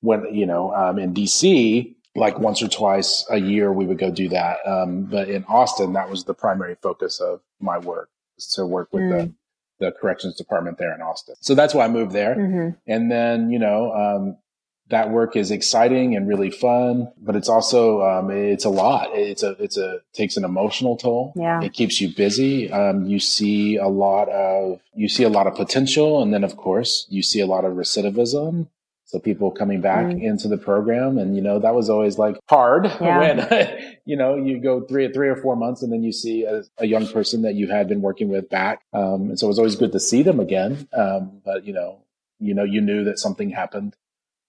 when, 0.00 0.34
you 0.34 0.46
know, 0.46 0.74
um, 0.74 0.98
in 0.98 1.12
DC, 1.12 1.94
like 2.14 2.38
once 2.38 2.62
or 2.62 2.68
twice 2.68 3.26
a 3.30 3.38
year, 3.38 3.72
we 3.72 3.86
would 3.86 3.98
go 3.98 4.10
do 4.10 4.28
that. 4.28 4.58
Um, 4.66 5.04
but 5.04 5.28
in 5.28 5.44
Austin, 5.44 5.92
that 5.94 6.10
was 6.10 6.24
the 6.24 6.34
primary 6.34 6.76
focus 6.82 7.20
of 7.20 7.40
my 7.60 7.78
work, 7.78 8.10
to 8.54 8.66
work 8.66 8.88
with 8.92 9.02
mm. 9.02 9.10
the 9.10 9.34
the 9.82 9.92
corrections 9.92 10.36
department 10.36 10.78
there 10.78 10.94
in 10.94 11.02
Austin. 11.02 11.34
So 11.40 11.54
that's 11.54 11.74
why 11.74 11.84
I 11.84 11.88
moved 11.88 12.12
there. 12.12 12.34
Mm-hmm. 12.34 12.68
And 12.86 13.10
then, 13.10 13.50
you 13.50 13.58
know, 13.58 13.92
um, 13.92 14.38
that 14.88 15.10
work 15.10 15.36
is 15.36 15.50
exciting 15.50 16.14
and 16.16 16.28
really 16.28 16.50
fun, 16.50 17.10
but 17.18 17.34
it's 17.34 17.48
also, 17.48 18.02
um, 18.02 18.30
it's 18.30 18.64
a 18.64 18.70
lot. 18.70 19.08
It's 19.14 19.42
a, 19.42 19.50
it's 19.58 19.78
a, 19.78 20.00
takes 20.12 20.36
an 20.36 20.44
emotional 20.44 20.96
toll. 20.96 21.32
Yeah. 21.34 21.62
It 21.62 21.72
keeps 21.72 22.00
you 22.00 22.14
busy. 22.14 22.70
Um, 22.70 23.06
you 23.06 23.18
see 23.18 23.76
a 23.76 23.88
lot 23.88 24.28
of, 24.28 24.80
you 24.94 25.08
see 25.08 25.24
a 25.24 25.30
lot 25.30 25.46
of 25.46 25.54
potential. 25.54 26.22
And 26.22 26.32
then 26.32 26.44
of 26.44 26.56
course 26.56 27.06
you 27.08 27.22
see 27.22 27.40
a 27.40 27.46
lot 27.46 27.64
of 27.64 27.72
recidivism. 27.72 28.68
So 29.12 29.18
people 29.18 29.50
coming 29.50 29.82
back 29.82 30.06
mm. 30.06 30.22
into 30.22 30.48
the 30.48 30.56
program, 30.56 31.18
and 31.18 31.36
you 31.36 31.42
know 31.42 31.58
that 31.58 31.74
was 31.74 31.90
always 31.90 32.16
like 32.16 32.38
hard 32.48 32.86
yeah. 32.98 33.18
when 33.18 33.96
you 34.06 34.16
know 34.16 34.36
you 34.36 34.58
go 34.58 34.80
three 34.80 35.04
or 35.04 35.12
three 35.12 35.28
or 35.28 35.36
four 35.36 35.54
months, 35.54 35.82
and 35.82 35.92
then 35.92 36.02
you 36.02 36.12
see 36.12 36.44
a, 36.44 36.62
a 36.78 36.86
young 36.86 37.06
person 37.06 37.42
that 37.42 37.54
you 37.54 37.68
had 37.68 37.88
been 37.88 38.00
working 38.00 38.30
with 38.30 38.48
back. 38.48 38.80
Um, 38.94 39.28
and 39.28 39.38
so 39.38 39.46
it 39.46 39.48
was 39.48 39.58
always 39.58 39.76
good 39.76 39.92
to 39.92 40.00
see 40.00 40.22
them 40.22 40.40
again. 40.40 40.88
Um, 40.94 41.42
but 41.44 41.66
you 41.66 41.74
know, 41.74 41.98
you 42.40 42.54
know, 42.54 42.64
you 42.64 42.80
knew 42.80 43.04
that 43.04 43.18
something 43.18 43.50
happened 43.50 43.96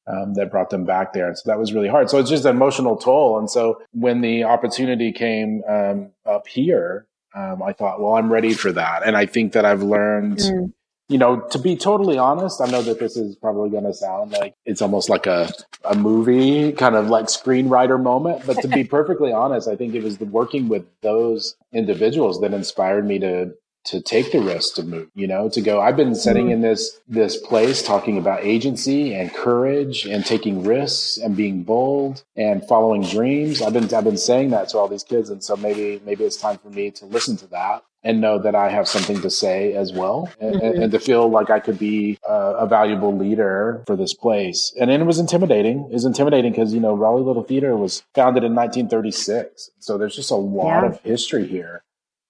um, 0.08 0.34
that 0.36 0.50
brought 0.50 0.70
them 0.70 0.86
back 0.86 1.12
there. 1.12 1.28
And 1.28 1.38
so 1.38 1.44
that 1.48 1.60
was 1.60 1.74
really 1.74 1.90
hard. 1.90 2.10
So 2.10 2.18
it's 2.18 2.30
just 2.30 2.46
an 2.46 2.56
emotional 2.56 2.96
toll. 2.96 3.38
And 3.38 3.52
so 3.52 3.82
when 3.92 4.22
the 4.22 4.46
opportunity 4.46 5.12
came 5.12 5.62
um, 5.68 6.12
up 6.26 6.48
here, 6.48 7.06
um, 7.36 7.62
I 7.62 7.74
thought, 7.74 8.00
well, 8.00 8.14
I'm 8.16 8.32
ready 8.32 8.54
for 8.54 8.72
that. 8.72 9.06
And 9.06 9.18
I 9.18 9.26
think 9.26 9.52
that 9.54 9.66
I've 9.66 9.84
learned 9.84 10.38
mm 10.38 10.72
you 11.10 11.18
know, 11.18 11.42
to 11.52 11.60
be 11.60 11.76
totally 11.76 12.18
honest, 12.18 12.62
I 12.62 12.66
know 12.66 12.82
that 12.82 13.00
this 13.00 13.18
is 13.18 13.36
probably 13.36 13.70
going 13.70 13.84
to 13.84 13.94
sound 13.94 14.32
like 14.32 14.56
it's 14.66 14.82
almost 14.82 15.10
like 15.10 15.28
a, 15.28 15.52
a 15.84 15.96
movie 15.96 16.72
kind 16.72 16.96
of 16.96 17.10
like 17.10 17.26
screenwriter 17.26 18.02
moment. 18.02 18.46
But 18.46 18.62
to 18.62 18.68
be 18.68 18.84
perfectly 18.98 19.34
honest, 19.34 19.68
I 19.68 19.76
think 19.76 19.96
it 19.96 20.04
was 20.04 20.18
the 20.18 20.26
working 20.26 20.70
with 20.70 20.86
those 21.02 21.56
individuals 21.74 22.40
that 22.42 22.54
inspired 22.54 23.06
me 23.06 23.20
to 23.20 23.54
to 23.86 24.02
take 24.02 24.32
the 24.32 24.42
risk 24.42 24.76
to 24.76 24.84
move, 24.84 25.10
you 25.14 25.28
know, 25.28 25.50
to 25.50 25.62
go. 25.62 25.82
I've 25.82 25.98
been 25.98 26.16
sitting 26.16 26.46
mm-hmm. 26.46 26.54
in 26.54 26.62
this 26.62 27.00
this 27.08 27.38
place 27.38 27.82
talking 27.82 28.18
about 28.18 28.44
agency 28.44 29.14
and 29.14 29.34
courage 29.34 30.06
and 30.06 30.26
taking 30.26 30.64
risks 30.64 31.18
and 31.18 31.36
being 31.36 31.64
bold 31.64 32.24
and 32.36 32.66
following 32.68 33.04
dreams. 33.04 33.62
I've 33.62 33.74
been 33.74 33.94
I've 33.94 34.04
been 34.04 34.18
saying 34.18 34.52
that 34.52 34.70
to 34.70 34.78
all 34.78 34.88
these 34.88 35.04
kids, 35.04 35.30
and 35.30 35.44
so 35.44 35.56
maybe 35.56 36.02
maybe 36.06 36.24
it's 36.24 36.38
time 36.38 36.58
for 36.58 36.70
me 36.70 36.92
to 36.92 37.06
listen 37.06 37.36
to 37.38 37.48
that 37.48 37.84
and 38.06 38.20
know 38.20 38.38
that 38.38 38.54
I 38.54 38.70
have 38.70 38.88
something 38.88 39.22
to 39.22 39.30
say 39.30 39.74
as 39.74 39.94
well, 39.94 40.30
and, 40.40 40.56
mm-hmm. 40.56 40.82
and 40.82 40.92
to 40.92 41.00
feel 41.00 41.30
like 41.30 41.50
I 41.50 41.60
could 41.60 41.80
be 41.80 42.20
uh, 42.28 42.56
a 42.58 42.68
valuable 42.68 43.16
leader 43.16 43.82
for 43.88 43.96
this 43.96 44.14
place. 44.14 44.74
And 44.80 44.92
it 44.92 45.06
was 45.06 45.20
intimidating. 45.20 45.86
It 45.86 45.94
was 45.94 46.06
intimidating 46.06 46.52
because 46.52 46.74
you 46.74 46.80
know 46.80 46.94
Raleigh 46.94 47.24
Little 47.24 47.44
Theater 47.44 47.76
was 47.76 48.04
founded 48.14 48.44
in 48.44 48.56
1936, 48.56 49.72
so 49.80 49.98
there's 49.98 50.16
just 50.16 50.32
a 50.32 50.36
lot 50.36 50.84
yeah. 50.84 50.90
of 50.90 51.02
history 51.02 51.48
here 51.48 51.84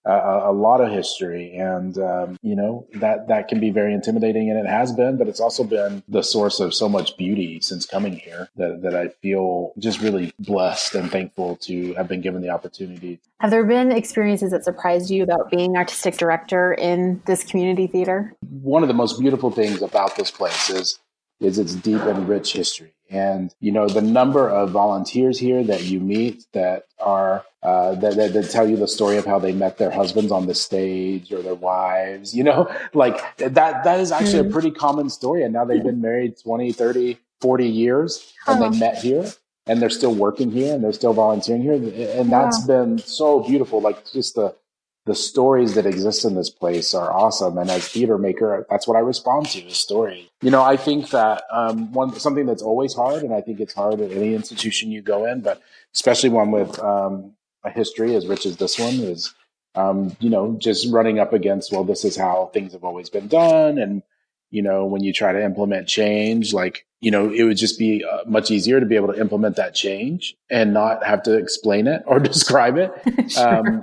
a, 0.05 0.49
a 0.49 0.51
lot 0.51 0.81
of 0.81 0.91
history, 0.91 1.53
and 1.53 1.97
um, 1.97 2.37
you 2.41 2.55
know 2.55 2.87
that 2.95 3.27
that 3.27 3.47
can 3.47 3.59
be 3.59 3.69
very 3.69 3.93
intimidating, 3.93 4.49
and 4.49 4.59
it 4.59 4.65
has 4.65 4.91
been, 4.91 5.17
but 5.17 5.27
it's 5.27 5.39
also 5.39 5.63
been 5.63 6.03
the 6.07 6.21
source 6.21 6.59
of 6.59 6.73
so 6.73 6.89
much 6.89 7.15
beauty 7.17 7.59
since 7.61 7.85
coming 7.85 8.13
here 8.13 8.49
that 8.57 8.81
that 8.81 8.95
I 8.95 9.09
feel 9.21 9.73
just 9.77 10.01
really 10.01 10.33
blessed 10.39 10.95
and 10.95 11.09
thankful 11.09 11.55
to 11.57 11.93
have 11.93 12.07
been 12.07 12.21
given 12.21 12.41
the 12.41 12.49
opportunity. 12.49 13.19
Have 13.39 13.51
there 13.51 13.65
been 13.65 13.91
experiences 13.91 14.51
that 14.51 14.63
surprised 14.63 15.09
you 15.09 15.23
about 15.23 15.49
being 15.49 15.77
artistic 15.77 16.17
director 16.17 16.73
in 16.73 17.21
this 17.25 17.43
community 17.43 17.87
theater? 17.87 18.33
One 18.49 18.83
of 18.83 18.87
the 18.87 18.93
most 18.93 19.19
beautiful 19.19 19.51
things 19.51 19.81
about 19.81 20.15
this 20.15 20.31
place 20.31 20.69
is 20.69 20.99
is 21.39 21.59
its 21.59 21.75
deep 21.75 22.01
and 22.01 22.27
rich 22.27 22.53
history. 22.53 22.93
And, 23.13 23.53
you 23.59 23.71
know, 23.71 23.87
the 23.87 24.01
number 24.01 24.49
of 24.49 24.71
volunteers 24.71 25.37
here 25.37 25.63
that 25.63 25.83
you 25.83 25.99
meet 25.99 26.47
that 26.53 26.87
are, 26.99 27.45
uh, 27.61 27.93
that, 27.95 28.15
that, 28.15 28.33
that, 28.33 28.49
tell 28.49 28.67
you 28.67 28.75
the 28.75 28.87
story 28.87 29.17
of 29.17 29.25
how 29.25 29.37
they 29.37 29.53
met 29.53 29.77
their 29.77 29.91
husbands 29.91 30.31
on 30.31 30.47
the 30.47 30.55
stage 30.55 31.31
or 31.31 31.43
their 31.43 31.53
wives, 31.53 32.35
you 32.35 32.43
know, 32.43 32.73
like 32.95 33.37
that, 33.37 33.83
that 33.83 33.99
is 33.99 34.11
actually 34.11 34.39
a 34.39 34.43
hmm. 34.43 34.51
pretty 34.51 34.71
common 34.71 35.11
story. 35.11 35.43
And 35.43 35.53
now 35.53 35.63
they've 35.63 35.83
been 35.83 36.01
married 36.01 36.39
20, 36.41 36.71
30, 36.71 37.19
40 37.39 37.69
years 37.69 38.33
and 38.47 38.61
they 38.63 38.79
met 38.79 38.97
here 38.97 39.31
and 39.67 39.79
they're 39.79 39.91
still 39.91 40.15
working 40.15 40.49
here 40.49 40.73
and 40.73 40.83
they're 40.83 40.91
still 40.91 41.13
volunteering 41.13 41.91
here. 41.91 42.19
And 42.19 42.31
that's 42.31 42.65
been 42.65 42.97
so 42.97 43.41
beautiful. 43.41 43.79
Like 43.79 44.11
just 44.11 44.33
the, 44.33 44.55
the 45.05 45.15
stories 45.15 45.75
that 45.75 45.85
exist 45.85 46.23
in 46.23 46.35
this 46.35 46.49
place 46.49 46.93
are 46.93 47.11
awesome. 47.11 47.57
And 47.57 47.69
as 47.69 47.87
theater 47.87 48.17
maker, 48.17 48.65
that's 48.69 48.87
what 48.87 48.95
I 48.95 49.01
respond 49.01 49.47
to 49.47 49.59
is 49.59 49.75
story. 49.75 50.31
You 50.41 50.49
know, 50.49 50.63
I 50.63 50.77
think 50.77 51.09
that 51.09 51.43
um, 51.51 51.91
one 51.91 52.17
something 52.19 52.45
that's 52.45 52.61
always 52.61 52.93
hard, 52.93 53.23
and 53.23 53.33
I 53.33 53.41
think 53.41 53.59
it's 53.59 53.73
hard 53.73 53.99
at 53.99 54.11
any 54.11 54.33
institution 54.33 54.91
you 54.91 55.01
go 55.01 55.25
in, 55.25 55.41
but 55.41 55.61
especially 55.93 56.29
one 56.29 56.51
with 56.51 56.79
um, 56.79 57.33
a 57.63 57.69
history 57.69 58.15
as 58.15 58.27
rich 58.27 58.45
as 58.45 58.57
this 58.57 58.79
one 58.79 58.93
is, 58.93 59.33
um, 59.75 60.15
you 60.19 60.29
know, 60.29 60.55
just 60.57 60.91
running 60.91 61.19
up 61.19 61.33
against 61.33 61.71
well, 61.71 61.83
this 61.83 62.05
is 62.05 62.15
how 62.15 62.49
things 62.53 62.71
have 62.71 62.85
always 62.85 63.09
been 63.09 63.27
done, 63.27 63.77
and 63.77 64.03
you 64.51 64.61
know, 64.61 64.85
when 64.85 65.03
you 65.03 65.11
try 65.11 65.33
to 65.33 65.43
implement 65.43 65.87
change, 65.87 66.53
like 66.53 66.85
you 67.03 67.11
know, 67.11 67.29
it 67.29 67.43
would 67.43 67.57
just 67.57 67.77
be 67.77 68.03
uh, 68.09 68.19
much 68.25 68.49
easier 68.49 68.79
to 68.79 68.85
be 68.85 68.95
able 68.95 69.11
to 69.11 69.19
implement 69.19 69.57
that 69.57 69.75
change 69.75 70.35
and 70.49 70.73
not 70.73 71.03
have 71.03 71.21
to 71.23 71.37
explain 71.37 71.85
it 71.85 72.01
or 72.07 72.17
describe 72.33 72.77
it. 72.77 72.91
sure. 73.29 73.57
um, 73.57 73.81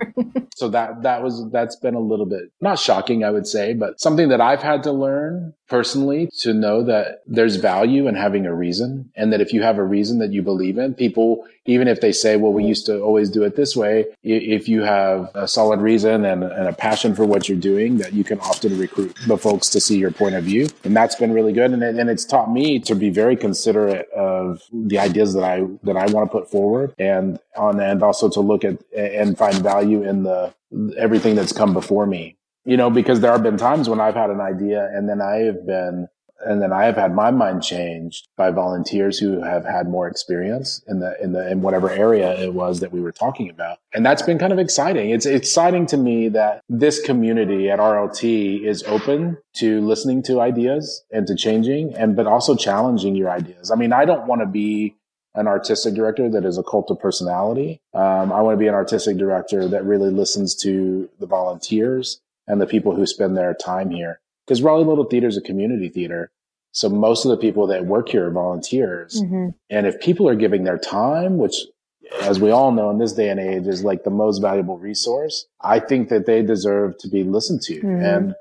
so 0.54 0.68
that 0.70 1.02
that 1.02 1.22
was 1.22 1.48
that's 1.50 1.76
been 1.76 1.94
a 1.94 2.00
little 2.00 2.26
bit 2.26 2.50
not 2.60 2.78
shocking, 2.78 3.22
I 3.22 3.30
would 3.30 3.46
say, 3.46 3.74
but 3.74 4.00
something 4.00 4.30
that 4.30 4.40
I've 4.40 4.62
had 4.62 4.82
to 4.84 4.92
learn 4.92 5.52
personally 5.68 6.28
to 6.40 6.52
know 6.52 6.82
that 6.82 7.22
there's 7.26 7.56
value 7.56 8.08
in 8.08 8.14
having 8.14 8.44
a 8.46 8.54
reason, 8.54 9.10
and 9.14 9.32
that 9.32 9.40
if 9.40 9.52
you 9.52 9.62
have 9.62 9.78
a 9.78 9.84
reason 9.84 10.18
that 10.18 10.32
you 10.32 10.42
believe 10.42 10.78
in, 10.78 10.94
people 10.94 11.46
even 11.66 11.88
if 11.88 12.00
they 12.00 12.10
say, 12.10 12.36
"Well, 12.36 12.52
we 12.52 12.64
used 12.64 12.86
to 12.86 13.00
always 13.00 13.30
do 13.30 13.42
it 13.44 13.54
this 13.54 13.76
way," 13.76 14.06
if 14.22 14.68
you 14.68 14.82
have 14.82 15.30
a 15.34 15.46
solid 15.46 15.80
reason 15.80 16.24
and, 16.24 16.42
and 16.42 16.68
a 16.68 16.72
passion 16.72 17.14
for 17.14 17.24
what 17.24 17.48
you're 17.48 17.58
doing, 17.58 17.98
that 17.98 18.12
you 18.12 18.24
can 18.24 18.40
often 18.40 18.78
recruit 18.78 19.16
the 19.26 19.36
folks 19.36 19.68
to 19.70 19.80
see 19.80 19.98
your 19.98 20.10
point 20.10 20.34
of 20.34 20.44
view, 20.44 20.68
and 20.84 20.96
that's 20.96 21.14
been 21.14 21.32
really 21.32 21.52
good. 21.52 21.70
And, 21.72 21.82
it, 21.82 21.96
and 21.96 22.10
it's 22.10 22.24
taught 22.24 22.50
me 22.52 22.80
to 22.80 22.94
be 22.94 23.09
very 23.10 23.36
considerate 23.36 24.08
of 24.10 24.62
the 24.72 24.98
ideas 24.98 25.34
that 25.34 25.44
I 25.44 25.66
that 25.82 25.96
I 25.96 26.06
want 26.06 26.30
to 26.30 26.38
put 26.38 26.50
forward, 26.50 26.94
and 26.98 27.38
on 27.56 27.80
and 27.80 28.02
also 28.02 28.28
to 28.30 28.40
look 28.40 28.64
at 28.64 28.78
and 28.96 29.36
find 29.36 29.56
value 29.56 30.02
in 30.02 30.22
the 30.22 30.54
everything 30.96 31.34
that's 31.34 31.52
come 31.52 31.72
before 31.72 32.06
me. 32.06 32.36
You 32.64 32.76
know, 32.76 32.90
because 32.90 33.20
there 33.20 33.32
have 33.32 33.42
been 33.42 33.56
times 33.56 33.88
when 33.88 34.00
I've 34.00 34.14
had 34.14 34.30
an 34.30 34.40
idea 34.40 34.88
and 34.94 35.08
then 35.08 35.20
I 35.20 35.36
have 35.38 35.66
been 35.66 36.08
and 36.44 36.60
then 36.62 36.72
I 36.72 36.84
have 36.84 36.96
had 36.96 37.14
my 37.14 37.30
mind 37.30 37.62
changed 37.62 38.28
by 38.36 38.50
volunteers 38.50 39.18
who 39.18 39.42
have 39.42 39.64
had 39.64 39.88
more 39.88 40.08
experience 40.08 40.82
in 40.86 41.00
the 41.00 41.20
in 41.22 41.32
the 41.32 41.50
in 41.50 41.62
whatever 41.62 41.90
area 41.90 42.38
it 42.40 42.54
was 42.54 42.80
that 42.80 42.92
we 42.92 43.00
were 43.00 43.12
talking 43.12 43.50
about. 43.50 43.78
And 43.92 44.04
that's 44.04 44.22
been 44.22 44.38
kind 44.38 44.52
of 44.52 44.58
exciting. 44.58 45.10
It's 45.10 45.26
exciting 45.26 45.86
to 45.86 45.96
me 45.96 46.28
that 46.28 46.62
this 46.68 47.00
community 47.00 47.70
at 47.70 47.78
RLT 47.78 48.64
is 48.64 48.82
open 48.84 49.38
to 49.56 49.80
listening 49.80 50.22
to 50.24 50.40
ideas 50.40 51.04
and 51.10 51.26
to 51.26 51.34
changing 51.34 51.94
and 51.94 52.16
but 52.16 52.26
also 52.26 52.56
challenging 52.56 53.14
your 53.14 53.30
ideas. 53.30 53.70
I 53.70 53.76
mean, 53.76 53.92
I 53.92 54.04
don't 54.04 54.26
want 54.26 54.40
to 54.40 54.46
be 54.46 54.96
an 55.34 55.46
artistic 55.46 55.94
director 55.94 56.28
that 56.28 56.44
is 56.44 56.58
a 56.58 56.62
cult 56.62 56.90
of 56.90 56.98
personality. 56.98 57.80
Um, 57.94 58.32
I 58.32 58.40
want 58.40 58.54
to 58.54 58.58
be 58.58 58.66
an 58.66 58.74
artistic 58.74 59.16
director 59.16 59.68
that 59.68 59.84
really 59.84 60.10
listens 60.10 60.56
to 60.62 61.08
the 61.20 61.26
volunteers 61.26 62.20
and 62.48 62.60
the 62.60 62.66
people 62.66 62.96
who 62.96 63.06
spend 63.06 63.36
their 63.36 63.54
time 63.54 63.90
here 63.90 64.20
because 64.50 64.62
Raleigh 64.62 64.84
Little 64.84 65.04
Theater 65.04 65.28
is 65.28 65.36
a 65.36 65.40
community 65.40 65.88
theater. 65.88 66.32
So 66.72 66.88
most 66.88 67.24
of 67.24 67.30
the 67.30 67.36
people 67.36 67.68
that 67.68 67.86
work 67.86 68.08
here 68.08 68.26
are 68.26 68.32
volunteers. 68.32 69.22
Mm-hmm. 69.22 69.50
And 69.70 69.86
if 69.86 70.00
people 70.00 70.28
are 70.28 70.34
giving 70.34 70.64
their 70.64 70.78
time, 70.78 71.38
which 71.38 71.54
as 72.22 72.40
we 72.40 72.50
all 72.50 72.72
know 72.72 72.90
in 72.90 72.98
this 72.98 73.12
day 73.12 73.28
and 73.28 73.38
age 73.38 73.68
is 73.68 73.84
like 73.84 74.02
the 74.02 74.10
most 74.10 74.40
valuable 74.40 74.76
resource, 74.76 75.46
I 75.60 75.78
think 75.78 76.08
that 76.08 76.26
they 76.26 76.42
deserve 76.42 76.98
to 76.98 77.08
be 77.08 77.22
listened 77.22 77.62
to. 77.68 77.76
Mm-hmm. 77.76 78.04
And 78.04 78.34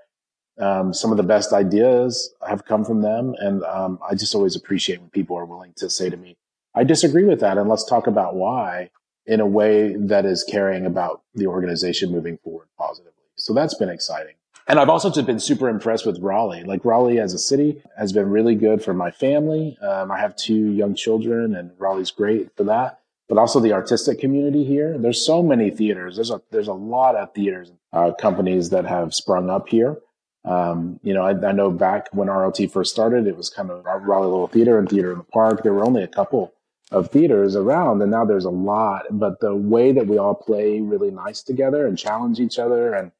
Um, 0.59 0.93
some 0.93 1.11
of 1.11 1.17
the 1.17 1.23
best 1.35 1.53
ideas 1.53 2.35
have 2.45 2.65
come 2.65 2.83
from 2.83 3.01
them. 3.01 3.33
And 3.45 3.63
um, 3.63 3.97
I 4.09 4.13
just 4.13 4.35
always 4.35 4.57
appreciate 4.57 4.99
when 4.99 5.09
people 5.09 5.37
are 5.37 5.45
willing 5.45 5.73
to 5.77 5.89
say 5.89 6.09
to 6.09 6.17
me, 6.17 6.35
I 6.75 6.83
disagree 6.83 7.23
with 7.23 7.39
that. 7.39 7.57
And 7.57 7.69
let's 7.69 7.85
talk 7.85 8.07
about 8.07 8.35
why 8.35 8.89
in 9.25 9.39
a 9.39 9.47
way 9.59 9.95
that 9.95 10.25
is 10.25 10.43
caring 10.43 10.85
about 10.85 11.21
the 11.33 11.47
organization 11.47 12.11
moving 12.11 12.37
forward 12.43 12.67
positively. 12.77 13.29
So 13.37 13.53
that's 13.53 13.77
been 13.81 13.93
exciting. 13.97 14.35
And 14.69 14.79
I've 14.79 14.89
also 14.89 15.09
just 15.09 15.25
been 15.25 15.39
super 15.39 15.67
impressed 15.67 16.05
with 16.05 16.19
Raleigh. 16.19 16.63
Like 16.63 16.85
Raleigh 16.85 17.19
as 17.19 17.33
a 17.33 17.39
city 17.39 17.81
has 17.97 18.13
been 18.13 18.29
really 18.29 18.53
good 18.53 18.83
for 18.83 18.93
my 18.93 19.09
family. 19.09 19.75
Um, 19.81 20.11
I 20.11 20.19
have 20.19 20.35
two 20.35 20.69
young 20.73 20.93
children 20.93 21.55
and 21.55 21.71
Raleigh's 21.79 22.11
great 22.11 22.55
for 22.55 22.65
that. 22.65 22.99
But 23.27 23.39
also 23.39 23.59
the 23.59 23.73
artistic 23.73 24.19
community 24.19 24.63
here. 24.63 24.95
There's 24.95 25.25
so 25.25 25.41
many 25.41 25.71
theaters. 25.71 26.17
There's 26.17 26.29
a, 26.29 26.41
there's 26.51 26.67
a 26.67 26.73
lot 26.73 27.15
of 27.15 27.33
theaters, 27.33 27.71
uh, 27.93 28.11
companies 28.11 28.69
that 28.69 28.85
have 28.85 29.15
sprung 29.15 29.49
up 29.49 29.69
here. 29.69 29.97
Um, 30.45 30.99
you 31.01 31.15
know, 31.15 31.23
I, 31.23 31.31
I, 31.31 31.51
know 31.51 31.71
back 31.71 32.07
when 32.11 32.27
RLT 32.27 32.71
first 32.71 32.91
started, 32.91 33.27
it 33.27 33.35
was 33.35 33.49
kind 33.49 33.71
of 33.71 33.83
Raleigh 33.85 34.27
Little 34.27 34.47
Theater 34.47 34.79
and 34.79 34.87
Theater 34.87 35.11
in 35.11 35.17
the 35.17 35.23
Park. 35.25 35.63
There 35.63 35.73
were 35.73 35.85
only 35.85 36.01
a 36.01 36.07
couple 36.07 36.53
of 36.91 37.09
theaters 37.11 37.55
around, 37.55 38.01
and 38.01 38.09
now 38.09 38.23
there's 38.23 38.45
a 38.45 38.49
lot. 38.49 39.05
But 39.11 39.41
the 39.41 39.55
way 39.55 39.91
that 39.91 40.07
we 40.07 40.17
all 40.17 40.33
play 40.33 40.79
really 40.79 41.11
nice 41.11 41.43
together 41.43 41.85
and 41.85 41.97
challenge 41.97 42.39
each 42.39 42.57
other 42.57 42.93
and 42.93 43.11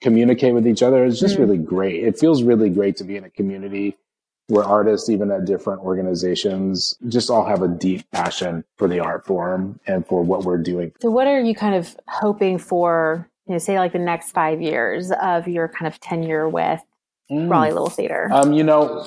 communicate 0.00 0.54
with 0.54 0.66
each 0.66 0.82
other 0.82 1.04
is 1.04 1.18
just 1.18 1.36
mm. 1.36 1.40
really 1.40 1.58
great. 1.58 2.04
It 2.04 2.18
feels 2.18 2.42
really 2.42 2.70
great 2.70 2.96
to 2.96 3.04
be 3.04 3.16
in 3.16 3.24
a 3.24 3.30
community 3.30 3.96
where 4.48 4.64
artists, 4.64 5.08
even 5.08 5.30
at 5.30 5.44
different 5.44 5.80
organizations, 5.80 6.96
just 7.08 7.30
all 7.30 7.44
have 7.44 7.62
a 7.62 7.68
deep 7.68 8.08
passion 8.12 8.64
for 8.76 8.86
the 8.86 9.00
art 9.00 9.26
form 9.26 9.80
and 9.86 10.06
for 10.06 10.22
what 10.22 10.44
we're 10.44 10.58
doing. 10.58 10.92
So, 11.00 11.10
what 11.10 11.26
are 11.26 11.40
you 11.40 11.54
kind 11.54 11.74
of 11.74 11.96
hoping 12.08 12.58
for? 12.58 13.28
You 13.46 13.54
know, 13.54 13.58
say 13.58 13.78
like 13.78 13.92
the 13.92 13.98
next 13.98 14.32
five 14.32 14.60
years 14.60 15.12
of 15.22 15.48
your 15.48 15.68
kind 15.68 15.86
of 15.86 16.00
tenure 16.00 16.48
with 16.48 16.82
Mm. 17.30 17.50
Raleigh 17.50 17.72
Little 17.72 17.90
Theater? 17.90 18.28
Um, 18.32 18.52
you 18.52 18.62
know, 18.62 19.04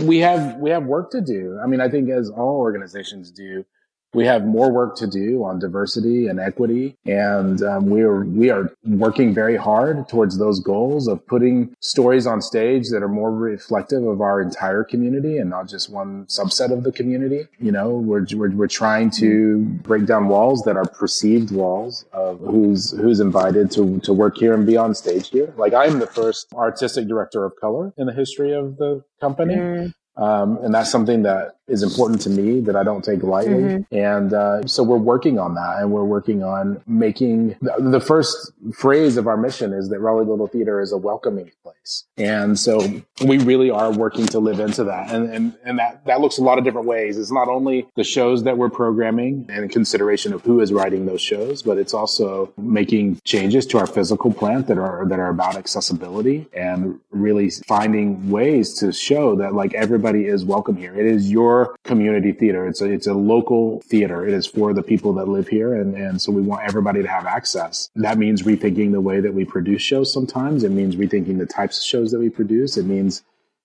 we 0.00 0.18
have 0.18 0.56
we 0.56 0.70
have 0.70 0.84
work 0.84 1.10
to 1.12 1.20
do. 1.20 1.58
I 1.62 1.66
mean, 1.66 1.80
I 1.80 1.88
think 1.88 2.10
as 2.10 2.28
all 2.28 2.56
organizations 2.56 3.30
do, 3.30 3.64
we 4.14 4.26
have 4.26 4.44
more 4.44 4.70
work 4.70 4.96
to 4.96 5.06
do 5.06 5.42
on 5.44 5.58
diversity 5.58 6.26
and 6.26 6.38
equity, 6.38 6.96
and 7.06 7.62
um, 7.62 7.86
we 7.86 8.02
are 8.02 8.24
we 8.24 8.50
are 8.50 8.72
working 8.84 9.32
very 9.32 9.56
hard 9.56 10.08
towards 10.08 10.38
those 10.38 10.60
goals 10.60 11.08
of 11.08 11.26
putting 11.26 11.74
stories 11.80 12.26
on 12.26 12.42
stage 12.42 12.88
that 12.90 13.02
are 13.02 13.08
more 13.08 13.32
reflective 13.32 14.04
of 14.04 14.20
our 14.20 14.40
entire 14.40 14.84
community 14.84 15.38
and 15.38 15.48
not 15.48 15.68
just 15.68 15.90
one 15.90 16.26
subset 16.26 16.72
of 16.72 16.84
the 16.84 16.92
community. 16.92 17.48
You 17.58 17.72
know, 17.72 17.90
we're 17.90 18.26
we're, 18.34 18.50
we're 18.50 18.66
trying 18.66 19.10
to 19.12 19.60
break 19.82 20.06
down 20.06 20.28
walls 20.28 20.62
that 20.64 20.76
are 20.76 20.86
perceived 20.86 21.50
walls 21.50 22.04
of 22.12 22.40
who's 22.40 22.90
who's 22.90 23.20
invited 23.20 23.70
to 23.72 23.98
to 24.00 24.12
work 24.12 24.36
here 24.36 24.52
and 24.54 24.66
be 24.66 24.76
on 24.76 24.94
stage 24.94 25.30
here. 25.30 25.52
Like 25.56 25.72
I'm 25.72 25.98
the 25.98 26.06
first 26.06 26.52
artistic 26.54 27.08
director 27.08 27.44
of 27.44 27.56
color 27.56 27.92
in 27.96 28.06
the 28.06 28.12
history 28.12 28.52
of 28.52 28.76
the 28.76 29.04
company. 29.20 29.54
Mm. 29.54 29.94
Um, 30.16 30.58
and 30.58 30.74
that's 30.74 30.90
something 30.90 31.22
that 31.22 31.56
is 31.72 31.82
important 31.82 32.20
to 32.20 32.30
me 32.30 32.60
that 32.60 32.76
I 32.76 32.84
don't 32.84 33.02
take 33.02 33.22
lightly. 33.22 33.54
Mm-hmm. 33.54 33.94
And 33.94 34.34
uh, 34.34 34.66
so 34.66 34.82
we're 34.82 34.98
working 34.98 35.38
on 35.38 35.54
that 35.54 35.78
and 35.78 35.90
we're 35.90 36.04
working 36.04 36.44
on 36.44 36.82
making 36.86 37.56
the, 37.62 37.74
the, 37.78 38.02
first 38.02 38.52
phrase 38.74 39.16
of 39.16 39.26
our 39.26 39.36
mission 39.36 39.72
is 39.72 39.88
that 39.88 40.00
Raleigh 40.00 40.26
Little 40.26 40.48
Theater 40.48 40.80
is 40.80 40.92
a 40.92 40.98
welcoming 40.98 41.50
place. 41.62 42.04
And 42.18 42.58
so 42.58 42.78
we 43.24 43.38
really 43.38 43.70
are 43.70 43.90
working 43.90 44.26
to 44.26 44.38
live 44.38 44.60
into 44.60 44.84
that. 44.84 45.10
And, 45.10 45.32
and, 45.32 45.54
and 45.64 45.78
that, 45.78 46.04
that 46.04 46.20
looks 46.20 46.36
a 46.38 46.42
lot 46.42 46.58
of 46.58 46.64
different 46.64 46.86
ways. 46.86 47.16
It's 47.16 47.32
not 47.32 47.48
only 47.48 47.86
the 47.96 48.04
shows 48.04 48.42
that 48.42 48.58
we're 48.58 48.68
programming 48.68 49.46
and 49.48 49.70
consideration 49.70 50.34
of 50.34 50.42
who 50.42 50.60
is 50.60 50.72
writing 50.72 51.06
those 51.06 51.22
shows, 51.22 51.62
but 51.62 51.78
it's 51.78 51.94
also 51.94 52.52
making 52.58 53.20
changes 53.24 53.64
to 53.66 53.78
our 53.78 53.86
physical 53.86 54.32
plant 54.32 54.66
that 54.66 54.78
are, 54.78 55.06
that 55.06 55.18
are 55.18 55.30
about 55.30 55.56
accessibility 55.56 56.46
and 56.52 57.00
really 57.10 57.48
finding 57.66 58.28
ways 58.30 58.74
to 58.74 58.92
show 58.92 59.36
that 59.36 59.54
like 59.54 59.72
everybody 59.74 60.26
is 60.26 60.44
welcome 60.44 60.76
here. 60.76 60.94
It 60.94 61.06
is 61.06 61.30
your 61.30 61.61
community 61.84 62.32
theater. 62.32 62.66
It's 62.66 62.80
a, 62.80 62.90
it's 62.90 63.06
a 63.06 63.14
local 63.14 63.80
theater. 63.82 64.26
It 64.26 64.34
is 64.34 64.46
for 64.46 64.72
the 64.72 64.82
people 64.82 65.12
that 65.14 65.28
live 65.28 65.48
here. 65.48 65.74
And, 65.74 65.94
and 65.94 66.20
so 66.20 66.32
we 66.32 66.42
want 66.42 66.66
everybody 66.66 67.02
to 67.02 67.08
have 67.08 67.26
access. 67.26 67.90
That 67.96 68.18
means 68.18 68.42
rethinking 68.42 68.92
the 68.92 69.00
way 69.00 69.20
that 69.20 69.34
we 69.34 69.44
produce 69.44 69.82
shows 69.82 70.12
sometimes. 70.12 70.64
It 70.64 70.72
means 70.72 70.96
rethinking 70.96 71.38
the 71.38 71.46
types 71.46 71.78
of 71.78 71.84
shows 71.84 72.10
that 72.12 72.18
we 72.18 72.30
produce. 72.30 72.76
It 72.76 72.86
means 72.86 73.22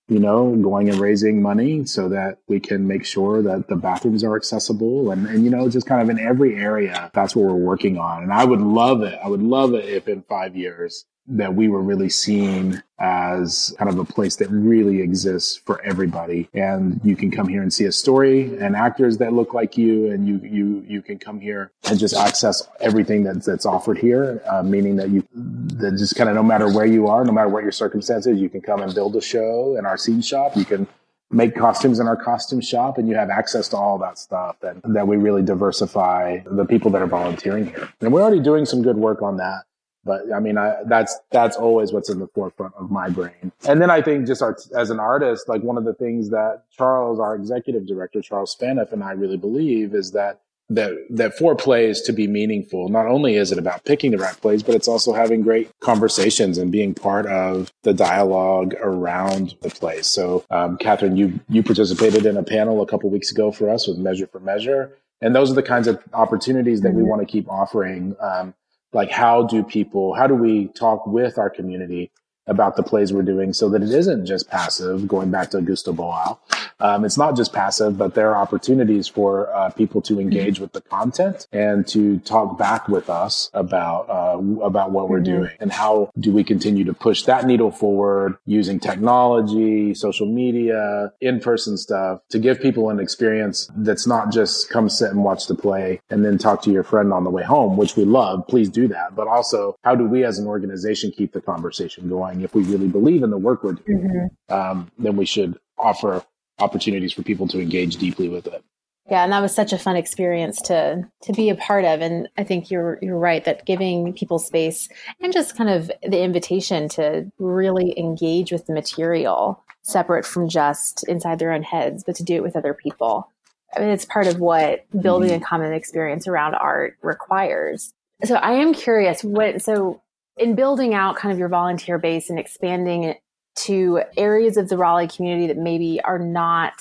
you 0.08 0.18
know, 0.18 0.56
going 0.56 0.88
and 0.88 0.98
raising 0.98 1.42
money 1.42 1.84
so 1.84 2.08
that 2.08 2.38
we 2.48 2.58
can 2.58 2.86
make 2.86 3.04
sure 3.04 3.42
that 3.42 3.68
the 3.68 3.76
bathrooms 3.76 4.24
are 4.24 4.36
accessible 4.36 5.10
and, 5.10 5.26
and, 5.26 5.44
you 5.44 5.50
know, 5.50 5.68
just 5.68 5.86
kind 5.86 6.00
of 6.00 6.08
in 6.08 6.18
every 6.18 6.56
area, 6.56 7.10
that's 7.12 7.36
what 7.36 7.44
we're 7.44 7.54
working 7.54 7.98
on. 7.98 8.22
And 8.22 8.32
I 8.32 8.44
would 8.44 8.62
love 8.62 9.02
it. 9.02 9.18
I 9.22 9.28
would 9.28 9.42
love 9.42 9.74
it 9.74 9.84
if 9.84 10.08
in 10.08 10.22
five 10.22 10.56
years 10.56 11.04
that 11.28 11.54
we 11.54 11.68
were 11.68 11.82
really 11.82 12.08
seen 12.08 12.82
as 12.98 13.74
kind 13.78 13.90
of 13.90 13.98
a 13.98 14.04
place 14.04 14.36
that 14.36 14.48
really 14.48 15.00
exists 15.00 15.56
for 15.56 15.80
everybody. 15.84 16.48
And 16.54 17.00
you 17.04 17.16
can 17.16 17.30
come 17.30 17.48
here 17.48 17.62
and 17.62 17.72
see 17.72 17.84
a 17.84 17.92
story 17.92 18.56
and 18.58 18.74
actors 18.74 19.18
that 19.18 19.32
look 19.32 19.54
like 19.54 19.76
you, 19.78 20.10
and 20.10 20.26
you 20.26 20.38
you 20.38 20.84
you 20.88 21.02
can 21.02 21.18
come 21.18 21.40
here 21.40 21.70
and 21.88 21.98
just 21.98 22.16
access 22.16 22.66
everything 22.80 23.24
that's 23.24 23.46
that's 23.46 23.66
offered 23.66 23.98
here. 23.98 24.42
Uh, 24.50 24.62
meaning 24.62 24.96
that 24.96 25.10
you 25.10 25.26
that 25.34 25.92
just 25.96 26.16
kind 26.16 26.28
of 26.28 26.34
no 26.34 26.42
matter 26.42 26.72
where 26.72 26.86
you 26.86 27.06
are, 27.06 27.24
no 27.24 27.32
matter 27.32 27.48
what 27.48 27.62
your 27.62 27.72
circumstances, 27.72 28.40
you 28.40 28.48
can 28.48 28.60
come 28.60 28.80
and 28.80 28.94
build 28.94 29.14
a 29.16 29.20
show 29.20 29.76
in 29.78 29.86
our 29.86 29.96
scene 29.96 30.22
shop. 30.22 30.56
You 30.56 30.64
can 30.64 30.86
make 31.30 31.54
costumes 31.54 32.00
in 32.00 32.06
our 32.08 32.16
costume 32.16 32.60
shop 32.60 32.96
and 32.96 33.08
you 33.08 33.14
have 33.14 33.28
access 33.28 33.68
to 33.68 33.76
all 33.76 33.98
that 33.98 34.18
stuff 34.18 34.56
and 34.62 34.82
that 34.96 35.06
we 35.06 35.16
really 35.16 35.42
diversify 35.42 36.38
the 36.46 36.64
people 36.64 36.90
that 36.90 37.02
are 37.02 37.06
volunteering 37.06 37.66
here. 37.66 37.88
And 38.00 38.12
we're 38.12 38.22
already 38.22 38.40
doing 38.40 38.64
some 38.64 38.82
good 38.82 38.96
work 38.96 39.20
on 39.20 39.36
that. 39.36 39.64
But 40.04 40.32
I 40.34 40.40
mean, 40.40 40.56
I, 40.56 40.76
that's, 40.86 41.18
that's 41.30 41.56
always 41.56 41.92
what's 41.92 42.08
in 42.08 42.18
the 42.18 42.28
forefront 42.28 42.74
of 42.74 42.90
my 42.90 43.08
brain. 43.08 43.52
And 43.66 43.80
then 43.82 43.90
I 43.90 44.00
think 44.00 44.26
just 44.26 44.42
art, 44.42 44.60
as 44.74 44.90
an 44.90 45.00
artist, 45.00 45.48
like 45.48 45.62
one 45.62 45.76
of 45.76 45.84
the 45.84 45.94
things 45.94 46.30
that 46.30 46.62
Charles, 46.70 47.20
our 47.20 47.34
executive 47.34 47.86
director, 47.86 48.22
Charles 48.22 48.56
Phaneuf 48.60 48.92
and 48.92 49.02
I 49.02 49.12
really 49.12 49.36
believe 49.36 49.94
is 49.94 50.12
that 50.12 50.40
that 50.70 50.92
that 51.10 51.34
for 51.36 51.54
plays 51.54 52.02
to 52.02 52.12
be 52.12 52.26
meaningful, 52.26 52.88
not 52.88 53.06
only 53.06 53.36
is 53.36 53.52
it 53.52 53.58
about 53.58 53.84
picking 53.84 54.10
the 54.10 54.18
right 54.18 54.38
plays, 54.40 54.62
but 54.62 54.74
it's 54.74 54.88
also 54.88 55.12
having 55.12 55.40
great 55.40 55.70
conversations 55.80 56.58
and 56.58 56.70
being 56.70 56.94
part 56.94 57.26
of 57.26 57.72
the 57.84 57.94
dialogue 57.94 58.74
around 58.80 59.54
the 59.62 59.70
plays. 59.70 60.06
So, 60.06 60.44
um, 60.50 60.76
Catherine, 60.76 61.16
you 61.16 61.40
you 61.48 61.62
participated 61.62 62.26
in 62.26 62.36
a 62.36 62.42
panel 62.42 62.82
a 62.82 62.86
couple 62.86 63.08
weeks 63.08 63.30
ago 63.30 63.50
for 63.50 63.70
us 63.70 63.88
with 63.88 63.98
Measure 63.98 64.26
for 64.26 64.40
Measure, 64.40 64.94
and 65.22 65.34
those 65.34 65.50
are 65.50 65.54
the 65.54 65.62
kinds 65.62 65.88
of 65.88 66.02
opportunities 66.12 66.82
that 66.82 66.92
we 66.92 67.00
mm-hmm. 67.00 67.10
want 67.10 67.22
to 67.22 67.26
keep 67.26 67.48
offering. 67.48 68.14
Um, 68.20 68.54
like 68.92 69.10
how 69.10 69.42
do 69.42 69.62
people 69.62 70.14
how 70.14 70.26
do 70.26 70.34
we 70.34 70.68
talk 70.68 71.06
with 71.06 71.38
our 71.38 71.50
community 71.50 72.10
about 72.48 72.76
the 72.76 72.82
plays 72.82 73.12
we're 73.12 73.22
doing 73.22 73.52
so 73.52 73.68
that 73.68 73.82
it 73.82 73.90
isn't 73.90 74.26
just 74.26 74.48
passive, 74.48 75.06
going 75.06 75.30
back 75.30 75.50
to 75.50 75.58
Augusto 75.58 75.94
Boal. 75.94 76.38
Um, 76.80 77.04
it's 77.04 77.18
not 77.18 77.36
just 77.36 77.52
passive, 77.52 77.98
but 77.98 78.14
there 78.14 78.30
are 78.30 78.36
opportunities 78.36 79.08
for 79.08 79.52
uh, 79.52 79.70
people 79.70 80.00
to 80.02 80.20
engage 80.20 80.60
with 80.60 80.72
the 80.72 80.80
content 80.80 81.46
and 81.52 81.86
to 81.88 82.18
talk 82.20 82.56
back 82.56 82.88
with 82.88 83.10
us 83.10 83.50
about 83.52 84.08
uh, 84.08 84.38
about 84.62 84.92
what 84.92 85.08
we're 85.08 85.18
mm-hmm. 85.18 85.42
doing 85.42 85.56
and 85.60 85.72
how 85.72 86.10
do 86.18 86.32
we 86.32 86.44
continue 86.44 86.84
to 86.84 86.94
push 86.94 87.24
that 87.24 87.46
needle 87.46 87.70
forward 87.70 88.36
using 88.46 88.78
technology, 88.78 89.92
social 89.94 90.26
media, 90.26 91.12
in-person 91.20 91.76
stuff 91.76 92.20
to 92.28 92.38
give 92.38 92.60
people 92.60 92.90
an 92.90 93.00
experience 93.00 93.70
that's 93.76 94.06
not 94.06 94.30
just 94.30 94.70
come 94.70 94.88
sit 94.88 95.10
and 95.10 95.24
watch 95.24 95.46
the 95.46 95.54
play 95.54 96.00
and 96.10 96.24
then 96.24 96.38
talk 96.38 96.62
to 96.62 96.70
your 96.70 96.84
friend 96.84 97.12
on 97.12 97.24
the 97.24 97.30
way 97.30 97.42
home, 97.42 97.76
which 97.76 97.96
we 97.96 98.04
love. 98.04 98.46
Please 98.46 98.68
do 98.68 98.86
that. 98.88 99.16
But 99.16 99.26
also, 99.26 99.76
how 99.82 99.94
do 99.94 100.04
we 100.04 100.24
as 100.24 100.38
an 100.38 100.46
organization 100.46 101.10
keep 101.10 101.32
the 101.32 101.40
conversation 101.40 102.08
going? 102.08 102.37
If 102.42 102.54
we 102.54 102.62
really 102.64 102.88
believe 102.88 103.22
in 103.22 103.30
the 103.30 103.38
work 103.38 103.62
we're 103.62 103.72
doing, 103.72 104.30
mm-hmm. 104.48 104.54
um, 104.54 104.90
then 104.98 105.16
we 105.16 105.26
should 105.26 105.58
offer 105.78 106.24
opportunities 106.58 107.12
for 107.12 107.22
people 107.22 107.46
to 107.48 107.60
engage 107.60 107.96
deeply 107.96 108.28
with 108.28 108.46
it. 108.46 108.64
Yeah, 109.10 109.24
and 109.24 109.32
that 109.32 109.40
was 109.40 109.54
such 109.54 109.72
a 109.72 109.78
fun 109.78 109.96
experience 109.96 110.60
to 110.62 111.08
to 111.22 111.32
be 111.32 111.48
a 111.48 111.54
part 111.54 111.84
of. 111.84 112.02
And 112.02 112.28
I 112.36 112.44
think 112.44 112.70
you're 112.70 112.98
you're 113.00 113.18
right 113.18 113.42
that 113.44 113.64
giving 113.64 114.12
people 114.12 114.38
space 114.38 114.88
and 115.20 115.32
just 115.32 115.56
kind 115.56 115.70
of 115.70 115.90
the 116.02 116.20
invitation 116.20 116.88
to 116.90 117.30
really 117.38 117.98
engage 117.98 118.52
with 118.52 118.66
the 118.66 118.74
material, 118.74 119.64
separate 119.82 120.26
from 120.26 120.48
just 120.48 121.08
inside 121.08 121.38
their 121.38 121.52
own 121.52 121.62
heads, 121.62 122.04
but 122.04 122.16
to 122.16 122.22
do 122.22 122.34
it 122.34 122.42
with 122.42 122.56
other 122.56 122.74
people. 122.74 123.32
I 123.74 123.80
mean, 123.80 123.90
it's 123.90 124.04
part 124.04 124.26
of 124.26 124.40
what 124.40 124.84
building 125.00 125.30
mm-hmm. 125.30 125.42
a 125.42 125.46
common 125.46 125.72
experience 125.72 126.28
around 126.28 126.54
art 126.54 126.98
requires. 127.02 127.92
So 128.24 128.34
I 128.34 128.52
am 128.52 128.74
curious 128.74 129.24
what 129.24 129.62
so 129.62 130.02
in 130.38 130.54
building 130.54 130.94
out 130.94 131.16
kind 131.16 131.32
of 131.32 131.38
your 131.38 131.48
volunteer 131.48 131.98
base 131.98 132.30
and 132.30 132.38
expanding 132.38 133.04
it 133.04 133.20
to 133.56 134.02
areas 134.16 134.56
of 134.56 134.68
the 134.68 134.76
Raleigh 134.76 135.08
community 135.08 135.48
that 135.48 135.56
maybe 135.56 136.00
are 136.02 136.18
not 136.18 136.74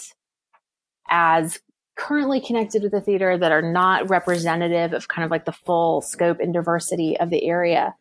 as 1.10 1.60
currently 1.98 2.40
connected 2.40 2.84
with 2.84 2.92
the 2.92 3.02
theater 3.02 3.38
that 3.38 3.52
are 3.52 3.62
not 3.62 4.10
representative 4.10 4.94
of 4.94 5.08
kind 5.08 5.26
of 5.26 5.32
like 5.32 5.46
the 5.46 5.52
full 5.52 6.02
scope 6.02 6.40
and 6.40 6.54
diversity 6.54 7.20
of 7.20 7.30
the 7.30 7.48
area. 7.48 7.96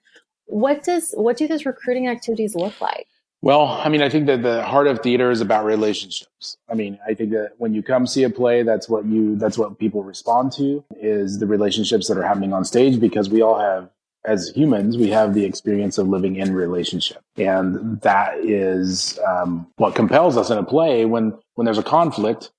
What 0.45 0.85
does 0.85 1.13
what 1.17 1.37
do 1.37 1.49
those 1.49 1.67
recruiting 1.67 2.07
activities 2.07 2.55
look 2.55 2.81
like? 2.81 3.09
Well 3.43 3.67
i 3.67 3.89
mean 3.89 4.03
i 4.03 4.09
think 4.09 4.27
that 4.27 4.43
the 4.43 4.63
heart 4.65 4.87
of 4.87 5.01
theater 5.01 5.31
is 5.31 5.41
about 5.41 5.65
relationships. 5.65 6.57
I 6.69 6.75
mean 6.75 6.99
i 7.07 7.15
think 7.15 7.31
that 7.31 7.53
when 7.59 7.75
you 7.75 7.83
come 7.83 8.07
see 8.07 8.23
a 8.23 8.31
play 8.31 8.63
that's 8.63 8.89
what 8.89 9.05
you 9.05 9.37
that's 9.37 9.59
what 9.59 9.79
people 9.79 10.03
respond 10.03 10.53
to 10.53 10.85
is 11.01 11.39
the 11.39 11.47
relationships 11.47 12.09
that 12.09 12.17
are 12.17 12.23
happening 12.23 12.53
on 12.53 12.65
stage 12.65 12.99
because 12.99 13.29
we 13.29 13.43
all 13.43 13.59
have 13.59 13.91
as 14.27 14.51
humans, 14.55 14.97
we 14.97 15.09
have 15.11 15.35
the 15.35 15.45
experience 15.45 15.99
of 15.99 16.09
living 16.09 16.37
in 16.37 16.55
relationship. 16.55 17.23
And 17.37 18.01
that 18.03 18.39
is 18.39 19.19
um, 19.27 19.67
what 19.77 19.95
compels 19.95 20.37
us 20.37 20.51
in 20.51 20.59
a 20.59 20.65
play 20.65 21.05
when, 21.05 21.39
when 21.55 21.65
there's 21.65 21.79
a 21.79 21.83
conflict 21.83 22.51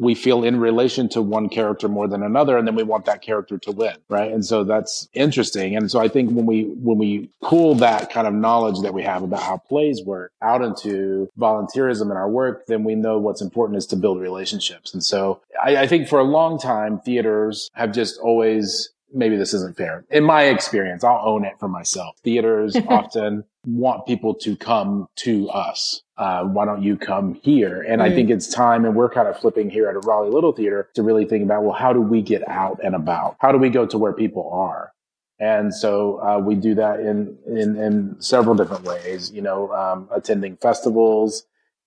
we 0.00 0.14
feel 0.14 0.44
in 0.44 0.58
relation 0.58 1.10
to 1.10 1.20
one 1.20 1.48
character 1.48 1.86
more 1.86 2.08
than 2.08 2.22
another 2.22 2.56
and 2.56 2.66
then 2.66 2.74
we 2.74 2.82
want 2.82 3.04
that 3.04 3.20
character 3.20 3.58
to 3.58 3.70
win 3.70 3.94
right? 4.08 4.32
And 4.32 4.44
so 4.44 4.64
that's 4.64 5.08
interesting. 5.12 5.76
And 5.76 5.90
so 5.90 6.00
i 6.00 6.08
think 6.08 6.30
when 6.30 6.46
we 6.46 6.64
when 6.64 6.96
we 6.96 7.28
pull 7.42 7.74
that 7.76 8.10
kind 8.10 8.26
of 8.26 8.32
knowledge 8.32 8.80
that 8.80 8.94
we 8.94 9.02
have 9.02 9.22
about 9.22 9.42
how 9.42 9.58
plays 9.58 10.02
work 10.02 10.32
out 10.42 10.62
into 10.62 11.28
volunteerism 11.38 12.10
in 12.10 12.16
our 12.16 12.30
work 12.30 12.66
then 12.66 12.82
we 12.82 12.94
know 12.94 13.18
what's 13.18 13.42
important 13.42 13.76
is 13.76 13.86
to 13.88 13.96
build 13.96 14.20
relationships. 14.20 14.94
And 14.94 15.04
so 15.04 15.42
I, 15.62 15.76
I 15.76 15.86
think 15.86 16.08
for 16.08 16.18
a 16.18 16.24
long 16.24 16.58
time 16.58 17.00
theaters 17.00 17.68
have 17.74 17.92
just 17.92 18.18
always 18.20 18.90
maybe 19.12 19.36
this 19.36 19.54
isn't 19.54 19.76
fair. 19.76 20.04
In 20.10 20.24
my 20.24 20.44
experience, 20.44 21.04
I'll 21.04 21.22
own 21.26 21.44
it 21.44 21.54
for 21.58 21.68
myself. 21.68 22.16
Theaters 22.22 22.76
often 22.88 23.44
want 23.64 24.06
people 24.06 24.34
to 24.34 24.56
come 24.56 25.08
to 25.16 25.48
us. 25.50 26.02
Uh, 26.16 26.44
why 26.44 26.64
don't 26.64 26.82
you 26.82 26.96
come 26.96 27.34
here? 27.42 27.82
And 27.82 28.00
mm. 28.00 28.04
I 28.04 28.14
think 28.14 28.30
it's 28.30 28.48
time, 28.48 28.84
and 28.84 28.94
we're 28.94 29.10
kind 29.10 29.28
of 29.28 29.38
flipping 29.38 29.70
here 29.70 29.88
at 29.88 29.96
a 29.96 30.00
Raleigh 30.00 30.30
Little 30.30 30.52
Theater 30.52 30.88
to 30.94 31.02
really 31.02 31.24
think 31.24 31.44
about, 31.44 31.62
well, 31.62 31.74
how 31.74 31.92
do 31.92 32.00
we 32.00 32.22
get 32.22 32.46
out 32.48 32.80
and 32.82 32.94
about? 32.94 33.36
How 33.40 33.52
do 33.52 33.58
we 33.58 33.70
go 33.70 33.86
to 33.86 33.98
where 33.98 34.12
people 34.12 34.50
are? 34.52 34.92
And 35.38 35.74
so 35.74 36.22
uh, 36.22 36.38
we 36.38 36.54
do 36.54 36.74
that 36.74 37.00
in, 37.00 37.38
in, 37.46 37.76
in 37.76 38.20
several 38.20 38.54
different 38.54 38.84
ways. 38.84 39.32
You 39.32 39.40
know, 39.40 39.72
um, 39.72 40.08
attending 40.12 40.56
festivals, 40.56 41.44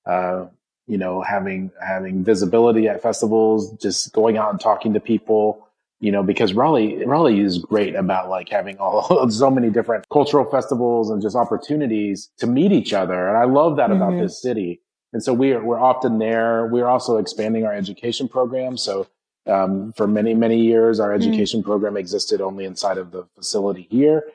uh, 0.07 0.47
you 0.87 0.97
know, 0.97 1.21
having 1.21 1.71
having 1.79 2.23
visibility 2.23 2.87
at 2.87 3.03
festivals, 3.03 3.71
just 3.73 4.11
going 4.11 4.37
out 4.37 4.49
and 4.49 4.59
talking 4.59 4.93
to 4.93 4.99
people 4.99 5.67
you 6.03 6.11
know, 6.11 6.21
because 6.21 6.53
Raleigh, 6.53 7.05
Raleigh 7.05 7.39
is 7.39 7.59
great 7.59 7.95
about 7.95 8.29
like 8.29 8.49
having 8.49 8.77
all 8.77 9.29
so 9.29 9.49
many 9.49 9.69
different 9.69 10.03
cultural 10.11 10.43
festivals 10.43 11.09
and 11.09 11.21
just 11.21 11.33
opportunities 11.33 12.29
to 12.39 12.45
meet 12.45 12.73
each 12.73 12.91
other. 12.91 13.29
And 13.29 13.37
I 13.37 13.45
love 13.45 13.77
that 13.77 13.89
mm-hmm. 13.89 14.01
about 14.01 14.19
this 14.19 14.41
city. 14.41 14.81
And 15.13 15.23
so 15.23 15.33
we 15.33 15.53
are, 15.53 15.63
we're 15.63 15.79
often 15.79 16.19
there. 16.19 16.67
We're 16.67 16.87
also 16.87 17.19
expanding 17.19 17.65
our 17.65 17.73
education 17.73 18.27
program. 18.27 18.75
So, 18.75 19.07
um, 19.47 19.93
for 19.93 20.05
many, 20.05 20.33
many 20.33 20.59
years, 20.59 20.99
our 20.99 21.11
mm-hmm. 21.11 21.21
education 21.21 21.61
mm-hmm. 21.61 21.69
program 21.69 21.95
existed 21.95 22.41
only 22.41 22.65
inside 22.65 22.97
of 22.97 23.11
the 23.11 23.25
facility 23.37 23.87
here, 23.89 24.25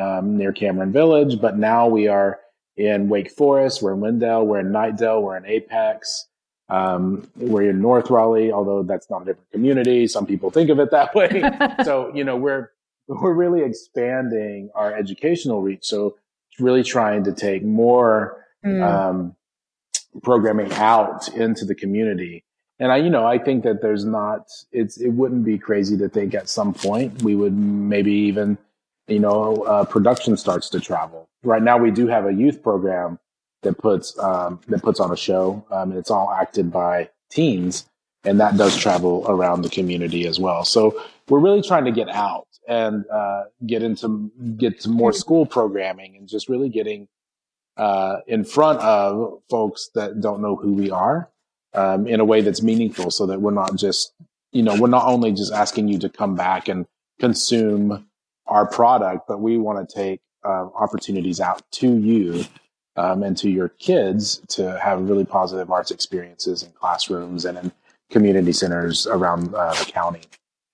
um, 0.00 0.36
near 0.36 0.52
Cameron 0.52 0.92
Village. 0.92 1.40
But 1.40 1.58
now 1.58 1.88
we 1.88 2.06
are 2.06 2.38
in 2.76 3.08
Wake 3.08 3.32
Forest. 3.32 3.82
We're 3.82 3.94
in 3.94 4.00
Lindale. 4.00 4.46
We're 4.46 4.60
in 4.60 4.68
Knightdale. 4.68 5.22
We're 5.22 5.38
in 5.38 5.46
Apex. 5.46 6.28
Um, 6.68 7.28
we're 7.36 7.70
in 7.70 7.80
North 7.80 8.10
Raleigh, 8.10 8.50
although 8.50 8.82
that's 8.82 9.08
not 9.08 9.22
a 9.22 9.24
different 9.26 9.50
community. 9.52 10.06
Some 10.08 10.26
people 10.26 10.50
think 10.50 10.70
of 10.70 10.80
it 10.80 10.90
that 10.90 11.14
way. 11.14 11.42
so, 11.84 12.12
you 12.14 12.24
know, 12.24 12.36
we're, 12.36 12.70
we're 13.06 13.32
really 13.32 13.62
expanding 13.62 14.70
our 14.74 14.92
educational 14.94 15.62
reach. 15.62 15.84
So 15.84 16.16
really 16.58 16.82
trying 16.82 17.24
to 17.24 17.32
take 17.32 17.62
more, 17.62 18.44
mm. 18.64 18.82
um, 18.82 19.36
programming 20.22 20.72
out 20.72 21.28
into 21.28 21.64
the 21.64 21.74
community. 21.74 22.42
And 22.78 22.90
I, 22.92 22.96
you 22.96 23.10
know, 23.10 23.26
I 23.26 23.38
think 23.38 23.64
that 23.64 23.80
there's 23.80 24.04
not, 24.04 24.48
it's, 24.72 24.98
it 24.98 25.10
wouldn't 25.10 25.44
be 25.44 25.58
crazy 25.58 25.96
to 25.98 26.08
think 26.08 26.34
at 26.34 26.48
some 26.48 26.74
point 26.74 27.22
we 27.22 27.34
would 27.34 27.56
maybe 27.56 28.12
even, 28.12 28.58
you 29.06 29.20
know, 29.20 29.62
uh, 29.62 29.84
production 29.84 30.36
starts 30.36 30.68
to 30.70 30.80
travel. 30.80 31.28
Right 31.42 31.62
now 31.62 31.78
we 31.78 31.90
do 31.90 32.06
have 32.08 32.26
a 32.26 32.32
youth 32.32 32.62
program 32.62 33.18
that 33.66 33.78
puts 33.78 34.16
um, 34.18 34.60
that 34.68 34.82
puts 34.82 35.00
on 35.00 35.12
a 35.12 35.16
show, 35.16 35.64
um, 35.70 35.90
and 35.90 35.98
it's 35.98 36.10
all 36.10 36.30
acted 36.30 36.70
by 36.70 37.10
teens, 37.30 37.86
and 38.24 38.40
that 38.40 38.56
does 38.56 38.76
travel 38.76 39.24
around 39.28 39.62
the 39.62 39.68
community 39.68 40.26
as 40.26 40.38
well. 40.38 40.64
So 40.64 41.02
we're 41.28 41.40
really 41.40 41.62
trying 41.62 41.84
to 41.84 41.90
get 41.90 42.08
out 42.08 42.46
and 42.68 43.04
uh, 43.10 43.44
get 43.66 43.82
into 43.82 44.30
get 44.56 44.80
to 44.80 44.88
more 44.88 45.12
school 45.12 45.46
programming 45.46 46.16
and 46.16 46.28
just 46.28 46.48
really 46.48 46.68
getting 46.68 47.08
uh, 47.76 48.18
in 48.26 48.44
front 48.44 48.80
of 48.80 49.40
folks 49.50 49.90
that 49.94 50.20
don't 50.20 50.40
know 50.40 50.56
who 50.56 50.72
we 50.72 50.90
are 50.90 51.28
um, 51.74 52.06
in 52.06 52.20
a 52.20 52.24
way 52.24 52.40
that's 52.40 52.62
meaningful, 52.62 53.10
so 53.10 53.26
that 53.26 53.40
we're 53.40 53.50
not 53.50 53.74
just 53.74 54.14
you 54.52 54.62
know 54.62 54.80
we're 54.80 54.88
not 54.88 55.06
only 55.06 55.32
just 55.32 55.52
asking 55.52 55.88
you 55.88 55.98
to 55.98 56.08
come 56.08 56.36
back 56.36 56.68
and 56.68 56.86
consume 57.18 58.06
our 58.46 58.64
product, 58.64 59.26
but 59.26 59.40
we 59.40 59.58
want 59.58 59.88
to 59.88 59.92
take 59.92 60.20
uh, 60.44 60.68
opportunities 60.76 61.40
out 61.40 61.62
to 61.72 61.96
you 61.98 62.44
um, 62.96 63.22
and 63.22 63.36
to 63.38 63.50
your 63.50 63.68
kids 63.68 64.40
to 64.48 64.78
have 64.78 65.08
really 65.08 65.24
positive 65.24 65.70
arts 65.70 65.90
experiences 65.90 66.62
in 66.62 66.70
classrooms 66.72 67.44
and 67.44 67.58
in 67.58 67.72
community 68.10 68.52
centers 68.52 69.06
around 69.06 69.54
uh, 69.54 69.74
the 69.74 69.90
county. 69.90 70.22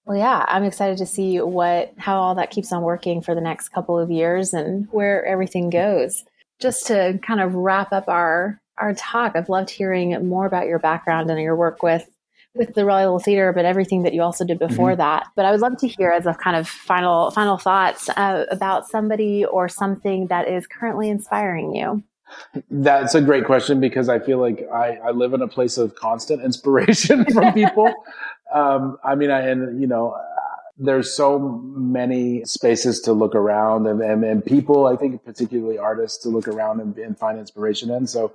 Well, 0.04 0.18
yeah, 0.18 0.44
I'm 0.48 0.64
excited 0.64 0.98
to 0.98 1.06
see 1.06 1.40
what 1.40 1.92
how 1.96 2.20
all 2.20 2.34
that 2.34 2.50
keeps 2.50 2.72
on 2.72 2.82
working 2.82 3.22
for 3.22 3.34
the 3.34 3.40
next 3.40 3.68
couple 3.68 3.98
of 3.98 4.10
years 4.10 4.52
and 4.52 4.88
where 4.90 5.24
everything 5.24 5.70
goes. 5.70 6.24
Just 6.60 6.86
to 6.88 7.18
kind 7.26 7.40
of 7.40 7.54
wrap 7.54 7.92
up 7.92 8.08
our 8.08 8.60
our 8.78 8.94
talk, 8.94 9.36
I've 9.36 9.48
loved 9.48 9.70
hearing 9.70 10.28
more 10.28 10.46
about 10.46 10.66
your 10.66 10.78
background 10.78 11.30
and 11.30 11.40
your 11.40 11.56
work 11.56 11.82
with 11.82 12.08
with 12.54 12.74
the 12.74 12.84
Raleigh 12.84 13.04
Little 13.04 13.18
Theatre, 13.18 13.52
but 13.52 13.64
everything 13.64 14.02
that 14.02 14.12
you 14.12 14.22
also 14.22 14.44
did 14.44 14.58
before 14.58 14.90
mm-hmm. 14.90 14.98
that. 14.98 15.26
But 15.36 15.44
I 15.44 15.52
would 15.52 15.60
love 15.60 15.78
to 15.78 15.88
hear 15.88 16.10
as 16.10 16.26
a 16.26 16.34
kind 16.34 16.56
of 16.56 16.68
final 16.68 17.30
final 17.30 17.56
thoughts 17.56 18.08
uh, 18.10 18.46
about 18.50 18.88
somebody 18.88 19.44
or 19.44 19.68
something 19.68 20.26
that 20.26 20.48
is 20.48 20.66
currently 20.66 21.08
inspiring 21.10 21.74
you. 21.74 22.02
That's 22.70 23.14
a 23.14 23.20
great 23.20 23.44
question 23.44 23.80
because 23.80 24.08
I 24.08 24.18
feel 24.18 24.38
like 24.38 24.66
I, 24.72 24.96
I 24.96 25.10
live 25.10 25.32
in 25.32 25.42
a 25.42 25.48
place 25.48 25.78
of 25.78 25.94
constant 25.94 26.42
inspiration 26.44 27.24
from 27.26 27.52
people. 27.52 27.92
um, 28.54 28.98
I 29.04 29.14
mean, 29.14 29.30
I, 29.30 29.48
and 29.48 29.80
you 29.80 29.86
know, 29.86 30.16
there's 30.78 31.14
so 31.14 31.38
many 31.38 32.44
spaces 32.44 33.00
to 33.02 33.12
look 33.12 33.34
around 33.34 33.86
and, 33.86 34.00
and, 34.00 34.24
and 34.24 34.44
people, 34.44 34.86
I 34.86 34.96
think 34.96 35.24
particularly 35.24 35.78
artists 35.78 36.18
to 36.24 36.28
look 36.28 36.48
around 36.48 36.80
and, 36.80 36.96
and 36.98 37.18
find 37.18 37.38
inspiration 37.38 37.90
in. 37.90 38.06
So 38.06 38.32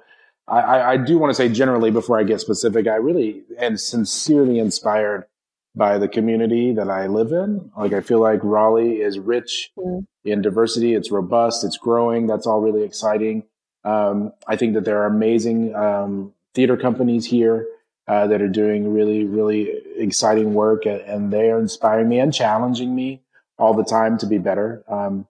I, 0.48 0.94
I 0.94 0.98
do 0.98 1.18
want 1.18 1.32
to 1.32 1.34
say 1.34 1.50
generally 1.50 1.92
before 1.92 2.20
I 2.20 2.24
get 2.24 2.40
specific, 2.40 2.88
I 2.88 2.96
really 2.96 3.44
am 3.60 3.78
sincerely 3.78 4.60
inspired 4.60 5.26
by 5.76 5.98
the 5.98 6.08
community 6.08 6.74
that 6.74 6.90
I 6.90 7.08
live 7.08 7.32
in. 7.32 7.70
Like 7.78 7.94
I 7.94 8.02
feel 8.02 8.22
like 8.22 8.40
Raleigh 8.44 9.02
is 9.02 9.20
rich 9.20 9.72
mm. 9.78 10.06
in 10.24 10.42
diversity. 10.42 10.94
It's 10.94 11.12
robust. 11.12 11.66
It's 11.66 11.78
growing. 11.78 12.28
That's 12.28 12.48
all 12.48 12.62
really 12.62 12.84
exciting. 12.84 13.44
Um, 13.84 14.34
I 14.48 14.56
think 14.56 14.74
that 14.74 14.86
there 14.86 15.02
are 15.02 15.06
amazing 15.06 15.76
um, 15.76 16.34
theater 16.54 16.78
companies 16.78 17.26
here 17.26 17.68
uh, 18.08 18.28
that 18.28 18.42
are 18.42 18.48
doing 18.48 18.94
really, 18.94 19.26
really 19.26 19.70
exciting 19.96 20.54
work, 20.54 20.86
and, 20.86 21.02
and, 21.02 21.34
they 21.34 21.50
are 21.52 21.60
inspiring 21.60 22.08
me 22.08 22.20
and 22.20 22.34
challenging 22.34 22.96
me 22.96 23.22
all 23.58 23.74
the 23.74 23.84
time 23.84 24.18
to 24.18 24.26
be 24.26 24.38
better. 24.38 24.84
Um, 24.88 25.28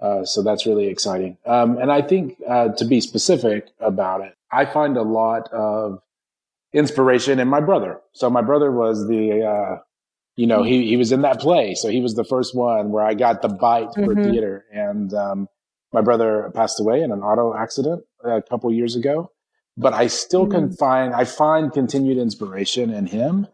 uh, 0.00 0.24
so 0.24 0.42
that's 0.42 0.66
really 0.66 0.88
exciting. 0.88 1.38
Um, 1.46 1.78
and 1.78 1.90
I 1.90 2.02
think 2.02 2.36
uh, 2.48 2.68
to 2.70 2.84
be 2.84 3.00
specific 3.00 3.68
about 3.80 4.20
it, 4.22 4.34
I 4.50 4.66
find 4.66 4.96
a 4.96 5.02
lot 5.02 5.48
of 5.52 6.02
inspiration 6.72 7.38
in 7.38 7.48
my 7.48 7.60
brother. 7.60 8.00
So 8.12 8.28
my 8.28 8.42
brother 8.42 8.70
was 8.70 9.08
the, 9.08 9.42
uh, 9.42 9.78
you 10.36 10.46
know, 10.46 10.62
he 10.62 10.86
he 10.86 10.96
was 10.96 11.12
in 11.12 11.22
that 11.22 11.40
play, 11.40 11.74
so 11.74 11.88
he 11.88 12.00
was 12.00 12.14
the 12.14 12.24
first 12.24 12.54
one 12.54 12.90
where 12.90 13.04
I 13.04 13.14
got 13.14 13.40
the 13.40 13.48
bite 13.48 13.88
mm-hmm. 13.88 14.04
for 14.04 14.14
theater, 14.14 14.64
and 14.70 15.14
um, 15.14 15.48
my 15.96 16.02
brother 16.02 16.52
passed 16.54 16.78
away 16.78 17.00
in 17.00 17.10
an 17.10 17.22
auto 17.22 17.54
accident 17.54 18.04
a 18.22 18.42
couple 18.42 18.70
years 18.70 18.96
ago, 18.96 19.32
but 19.78 19.94
I 19.94 20.08
still 20.08 20.46
can 20.46 20.70
find, 20.70 21.14
I 21.14 21.24
find 21.24 21.72
continued 21.72 22.18
inspiration 22.18 22.90
in 22.90 23.06
him. 23.06 23.46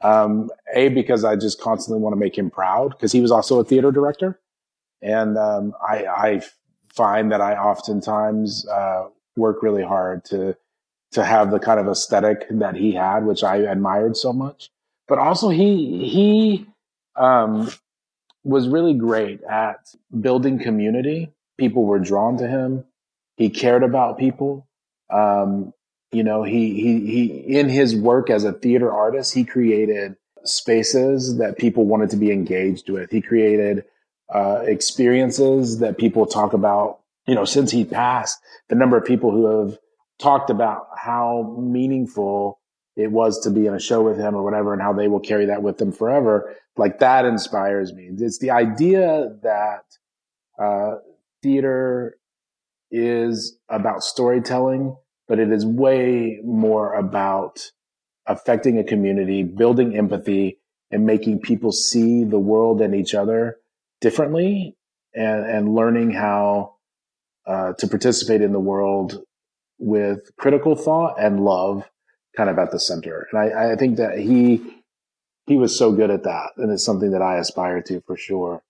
Um, 0.00 0.48
a, 0.72 0.90
because 0.90 1.24
I 1.24 1.34
just 1.34 1.60
constantly 1.60 2.00
want 2.00 2.12
to 2.12 2.16
make 2.16 2.38
him 2.38 2.50
proud 2.50 2.90
because 2.90 3.10
he 3.10 3.20
was 3.20 3.32
also 3.32 3.58
a 3.58 3.64
theater 3.64 3.90
director. 3.90 4.38
And, 5.02 5.36
um, 5.36 5.74
I, 5.82 6.06
I 6.06 6.42
find 6.94 7.32
that 7.32 7.40
I 7.40 7.56
oftentimes, 7.56 8.64
uh, 8.68 9.08
work 9.36 9.60
really 9.60 9.82
hard 9.82 10.24
to, 10.26 10.56
to 11.14 11.24
have 11.24 11.50
the 11.50 11.58
kind 11.58 11.80
of 11.80 11.88
aesthetic 11.88 12.46
that 12.48 12.76
he 12.76 12.92
had, 12.92 13.26
which 13.26 13.42
I 13.42 13.56
admired 13.56 14.16
so 14.16 14.32
much. 14.32 14.70
But 15.08 15.18
also 15.18 15.48
he, 15.48 16.08
he, 16.08 16.66
um, 17.16 17.72
was 18.44 18.68
really 18.68 18.94
great 18.94 19.42
at 19.42 19.80
building 20.20 20.60
community 20.60 21.32
people 21.58 21.84
were 21.84 21.98
drawn 21.98 22.38
to 22.38 22.48
him. 22.48 22.84
He 23.36 23.50
cared 23.50 23.82
about 23.82 24.18
people. 24.18 24.66
Um, 25.10 25.72
you 26.12 26.22
know, 26.22 26.42
he, 26.42 26.74
he, 26.74 27.00
he, 27.06 27.58
in 27.58 27.68
his 27.68 27.94
work 27.94 28.30
as 28.30 28.44
a 28.44 28.52
theater 28.52 28.90
artist, 28.90 29.34
he 29.34 29.44
created 29.44 30.16
spaces 30.44 31.36
that 31.38 31.58
people 31.58 31.84
wanted 31.84 32.10
to 32.10 32.16
be 32.16 32.32
engaged 32.32 32.88
with. 32.88 33.10
He 33.10 33.20
created, 33.20 33.84
uh, 34.32 34.60
experiences 34.64 35.78
that 35.78 35.98
people 35.98 36.26
talk 36.26 36.52
about, 36.52 37.00
you 37.26 37.34
know, 37.34 37.44
since 37.44 37.70
he 37.70 37.84
passed, 37.84 38.38
the 38.68 38.74
number 38.74 38.96
of 38.96 39.04
people 39.04 39.30
who 39.30 39.46
have 39.46 39.78
talked 40.18 40.50
about 40.50 40.88
how 40.96 41.56
meaningful 41.58 42.58
it 42.96 43.10
was 43.12 43.40
to 43.40 43.50
be 43.50 43.66
in 43.66 43.74
a 43.74 43.80
show 43.80 44.02
with 44.02 44.18
him 44.18 44.34
or 44.34 44.42
whatever 44.42 44.72
and 44.72 44.82
how 44.82 44.92
they 44.92 45.08
will 45.08 45.20
carry 45.20 45.46
that 45.46 45.62
with 45.62 45.78
them 45.78 45.92
forever. 45.92 46.56
Like 46.76 46.98
that 46.98 47.24
inspires 47.24 47.92
me. 47.92 48.10
It's 48.18 48.38
the 48.38 48.50
idea 48.50 49.36
that, 49.42 49.84
uh, 50.58 50.96
theater 51.42 52.18
is 52.90 53.58
about 53.68 54.02
storytelling, 54.02 54.96
but 55.26 55.38
it 55.38 55.50
is 55.50 55.64
way 55.66 56.40
more 56.44 56.94
about 56.94 57.70
affecting 58.26 58.78
a 58.78 58.84
community, 58.84 59.42
building 59.42 59.96
empathy, 59.96 60.58
and 60.90 61.04
making 61.04 61.40
people 61.40 61.72
see 61.72 62.24
the 62.24 62.38
world 62.38 62.80
and 62.80 62.94
each 62.94 63.14
other 63.14 63.56
differently 64.00 64.76
and, 65.14 65.46
and 65.46 65.74
learning 65.74 66.10
how 66.12 66.74
uh, 67.46 67.72
to 67.74 67.86
participate 67.86 68.42
in 68.42 68.52
the 68.52 68.60
world 68.60 69.22
with 69.78 70.30
critical 70.36 70.74
thought 70.74 71.16
and 71.18 71.44
love 71.44 71.88
kind 72.36 72.50
of 72.50 72.58
at 72.58 72.70
the 72.70 72.80
center. 72.80 73.26
And 73.32 73.40
I, 73.40 73.72
I 73.72 73.76
think 73.76 73.96
that 73.96 74.18
he, 74.18 74.82
he 75.46 75.56
was 75.56 75.76
so 75.76 75.92
good 75.92 76.10
at 76.10 76.24
that. 76.24 76.50
And 76.56 76.70
it's 76.70 76.84
something 76.84 77.10
that 77.12 77.22
I 77.22 77.38
aspire 77.38 77.82
to 77.82 78.00
for 78.02 78.16
sure. 78.16 78.62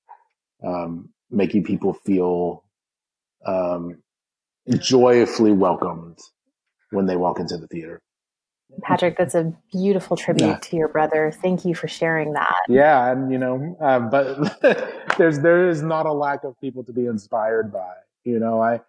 Um, 0.64 1.10
making 1.30 1.64
people 1.64 1.92
feel, 1.92 2.64
um, 3.46 4.02
joyfully 4.78 5.52
welcomed 5.52 6.18
when 6.90 7.06
they 7.06 7.16
walk 7.16 7.40
into 7.40 7.56
the 7.56 7.66
theater. 7.68 8.00
Patrick, 8.82 9.16
that's 9.16 9.34
a 9.34 9.52
beautiful 9.72 10.16
tribute 10.16 10.46
yeah. 10.46 10.58
to 10.58 10.76
your 10.76 10.88
brother. 10.88 11.32
Thank 11.42 11.64
you 11.64 11.74
for 11.74 11.88
sharing 11.88 12.34
that. 12.34 12.60
Yeah, 12.68 13.10
and 13.10 13.32
you 13.32 13.38
know, 13.38 13.76
um, 13.80 14.10
but 14.10 14.60
there's 15.18 15.40
there 15.40 15.68
is 15.68 15.82
not 15.82 16.06
a 16.06 16.12
lack 16.12 16.44
of 16.44 16.58
people 16.60 16.84
to 16.84 16.92
be 16.92 17.06
inspired 17.06 17.72
by. 17.72 17.94
You 18.24 18.38
know, 18.38 18.60
I 18.60 18.80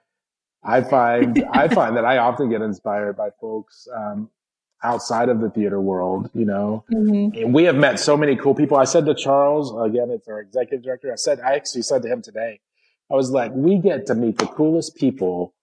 I 0.63 0.81
find 0.81 1.43
I 1.51 1.69
find 1.69 1.95
that 1.95 2.05
I 2.05 2.17
often 2.17 2.49
get 2.49 2.61
inspired 2.61 3.15
by 3.15 3.29
folks 3.39 3.87
um, 3.95 4.29
outside 4.83 5.29
of 5.29 5.41
the 5.41 5.49
theater 5.49 5.79
world. 5.79 6.29
You 6.33 6.45
know, 6.45 6.83
mm-hmm. 6.91 7.51
we 7.51 7.63
have 7.63 7.75
met 7.75 7.99
so 7.99 8.17
many 8.17 8.35
cool 8.35 8.55
people. 8.55 8.77
I 8.77 8.85
said 8.85 9.05
to 9.05 9.15
Charles 9.15 9.71
again, 9.71 10.09
it's 10.09 10.27
our 10.27 10.39
executive 10.39 10.83
director. 10.83 11.11
I 11.11 11.15
said 11.15 11.39
I 11.39 11.55
actually 11.55 11.83
said 11.83 12.01
to 12.03 12.07
him 12.07 12.21
today, 12.21 12.59
I 13.11 13.15
was 13.15 13.31
like, 13.31 13.51
we 13.53 13.77
get 13.77 14.05
to 14.07 14.15
meet 14.15 14.37
the 14.37 14.47
coolest 14.47 14.95
people 14.95 15.53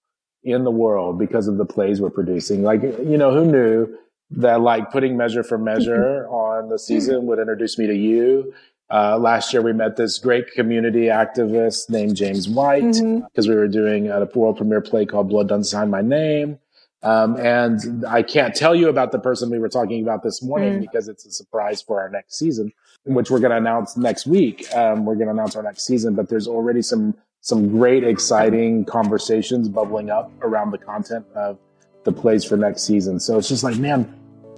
in 0.43 0.64
the 0.64 0.71
world 0.71 1.19
because 1.19 1.49
of 1.49 1.57
the 1.57 1.64
plays 1.64 2.01
we're 2.01 2.11
producing. 2.11 2.62
Like, 2.62 2.83
you 2.83 3.19
know, 3.19 3.33
who 3.33 3.51
knew 3.51 3.99
that 4.31 4.61
like 4.61 4.91
putting 4.91 5.17
measure 5.17 5.43
for 5.43 5.59
measure 5.59 6.27
on 6.29 6.69
the 6.69 6.79
season 6.79 7.27
would 7.27 7.39
introduce 7.39 7.79
me 7.79 7.87
to 7.87 7.95
you. 7.95 8.55
Uh, 8.89 9.19
last 9.19 9.53
year 9.53 9.62
we 9.62 9.73
met 9.73 9.97
this 9.97 10.19
great 10.19 10.53
community 10.53 11.07
activist 11.07 11.91
named 11.91 12.17
James 12.17 12.49
White 12.49 12.83
because 12.83 13.01
mm-hmm. 13.03 13.51
we 13.51 13.57
were 13.57 13.69
doing 13.69 14.09
a 14.09 14.25
world 14.35 14.57
premiere 14.57 14.81
play 14.81 15.07
called 15.07 15.29
Blood 15.29 15.49
Done 15.49 15.64
Sign 15.64 15.91
My 15.91 16.03
Name. 16.03 16.59
Um, 17.07 17.37
and 17.37 18.05
I 18.05 18.25
can't 18.25 18.53
tell 18.53 18.75
you 18.75 18.89
about 18.89 19.13
the 19.13 19.21
person 19.21 19.49
we 19.49 19.61
were 19.61 19.69
talking 19.69 20.03
about 20.03 20.25
this 20.25 20.43
morning 20.43 20.75
mm. 20.75 20.81
because 20.81 21.07
it's 21.07 21.25
a 21.25 21.31
surprise 21.31 21.81
for 21.81 22.01
our 22.01 22.09
next 22.09 22.37
season, 22.37 22.73
which 23.05 23.31
we're 23.31 23.39
going 23.39 23.53
to 23.53 23.59
announce 23.59 23.97
next 23.97 24.27
week. 24.27 24.67
Um, 24.75 25.05
we're 25.05 25.15
going 25.15 25.29
to 25.29 25.33
announce 25.33 25.55
our 25.55 25.63
next 25.63 25.87
season, 25.87 26.17
but 26.17 26.29
there's 26.29 26.49
already 26.49 26.83
some, 26.83 27.15
some 27.43 27.69
great, 27.69 28.03
exciting 28.03 28.87
conversations 28.87 29.69
bubbling 29.69 30.11
up 30.11 30.33
around 30.43 30.73
the 30.73 30.79
content 30.79 31.25
of 31.37 31.61
the 32.03 32.11
plays 32.11 32.45
for 32.45 32.57
next 32.57 32.83
season. 32.83 33.21
So 33.21 33.39
it's 33.39 33.49
just 33.49 33.63
like, 33.63 33.77
man, 33.77 34.13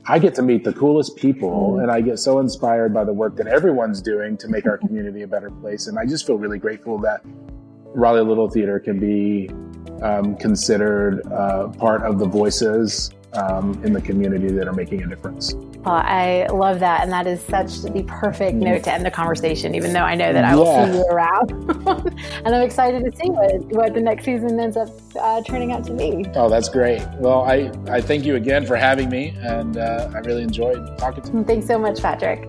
I 0.06 0.18
get 0.18 0.34
to 0.36 0.42
meet 0.42 0.64
the 0.64 0.72
coolest 0.72 1.16
people 1.16 1.72
mm. 1.74 1.82
and 1.82 1.90
I 1.90 2.00
get 2.00 2.18
so 2.18 2.38
inspired 2.38 2.94
by 2.94 3.04
the 3.04 3.12
work 3.12 3.36
that 3.36 3.46
everyone's 3.46 4.00
doing 4.00 4.38
to 4.38 4.48
make 4.48 4.64
our 4.64 4.78
community 4.86 5.20
a 5.20 5.28
better 5.28 5.50
place. 5.50 5.86
And 5.86 5.98
I 5.98 6.06
just 6.06 6.26
feel 6.26 6.38
really 6.38 6.58
grateful 6.58 6.96
that 7.00 7.20
Raleigh 7.94 8.24
Little 8.24 8.48
Theatre 8.48 8.80
can 8.80 8.98
be 8.98 9.50
um, 10.02 10.36
considered 10.36 11.26
uh, 11.32 11.68
part 11.68 12.02
of 12.02 12.18
the 12.18 12.26
voices 12.26 13.10
um, 13.34 13.80
in 13.84 13.92
the 13.92 14.00
community 14.00 14.48
that 14.48 14.66
are 14.66 14.72
making 14.72 15.02
a 15.02 15.06
difference. 15.06 15.54
Uh, 15.84 15.90
I 15.90 16.46
love 16.50 16.80
that. 16.80 17.02
And 17.02 17.12
that 17.12 17.26
is 17.26 17.40
such 17.42 17.82
the 17.82 18.02
perfect 18.06 18.56
mm. 18.56 18.64
note 18.64 18.84
to 18.84 18.92
end 18.92 19.04
the 19.04 19.10
conversation, 19.10 19.74
even 19.74 19.92
though 19.92 20.02
I 20.02 20.14
know 20.14 20.32
that 20.32 20.44
I 20.44 20.56
will 20.56 20.64
yeah. 20.64 20.90
see 20.90 20.98
you 20.98 21.04
around. 21.06 21.50
and 22.44 22.54
I'm 22.54 22.62
excited 22.62 23.04
to 23.04 23.16
see 23.16 23.30
what, 23.30 23.60
what 23.66 23.94
the 23.94 24.00
next 24.00 24.24
season 24.24 24.58
ends 24.58 24.76
up 24.76 24.88
uh, 25.18 25.42
turning 25.42 25.72
out 25.72 25.84
to 25.84 25.94
be. 25.94 26.26
Oh, 26.34 26.48
that's 26.48 26.68
great. 26.68 27.06
Well, 27.18 27.42
I, 27.42 27.72
I 27.88 28.00
thank 28.00 28.24
you 28.24 28.36
again 28.36 28.66
for 28.66 28.76
having 28.76 29.08
me. 29.08 29.34
And 29.38 29.76
uh, 29.76 30.10
I 30.14 30.18
really 30.18 30.42
enjoyed 30.42 30.98
talking 30.98 31.22
to 31.22 31.32
you. 31.32 31.44
Thanks 31.44 31.66
so 31.66 31.78
much, 31.78 32.00
Patrick. 32.00 32.48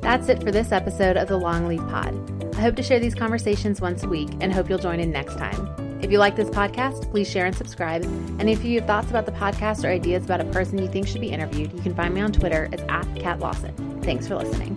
That's 0.00 0.28
it 0.28 0.42
for 0.42 0.50
this 0.50 0.72
episode 0.72 1.16
of 1.16 1.28
the 1.28 1.38
Longleaf 1.38 1.88
Pod. 1.88 2.56
I 2.56 2.60
hope 2.60 2.76
to 2.76 2.82
share 2.82 2.98
these 2.98 3.14
conversations 3.14 3.80
once 3.80 4.02
a 4.02 4.08
week 4.08 4.30
and 4.40 4.52
hope 4.52 4.68
you'll 4.68 4.78
join 4.78 5.00
in 5.00 5.12
next 5.12 5.38
time. 5.38 5.91
If 6.02 6.10
you 6.10 6.18
like 6.18 6.34
this 6.34 6.50
podcast, 6.50 7.10
please 7.10 7.30
share 7.30 7.46
and 7.46 7.54
subscribe. 7.54 8.02
And 8.38 8.50
if 8.50 8.64
you 8.64 8.80
have 8.80 8.88
thoughts 8.88 9.08
about 9.10 9.24
the 9.24 9.32
podcast 9.32 9.84
or 9.84 9.88
ideas 9.88 10.24
about 10.24 10.40
a 10.40 10.44
person 10.46 10.78
you 10.78 10.88
think 10.88 11.06
should 11.06 11.20
be 11.20 11.30
interviewed, 11.30 11.72
you 11.72 11.80
can 11.80 11.94
find 11.94 12.12
me 12.12 12.20
on 12.20 12.32
Twitter 12.32 12.68
as 12.72 12.80
at 12.88 13.06
Kat 13.16 13.38
Lawson. 13.38 14.00
Thanks 14.02 14.26
for 14.26 14.34
listening. 14.34 14.76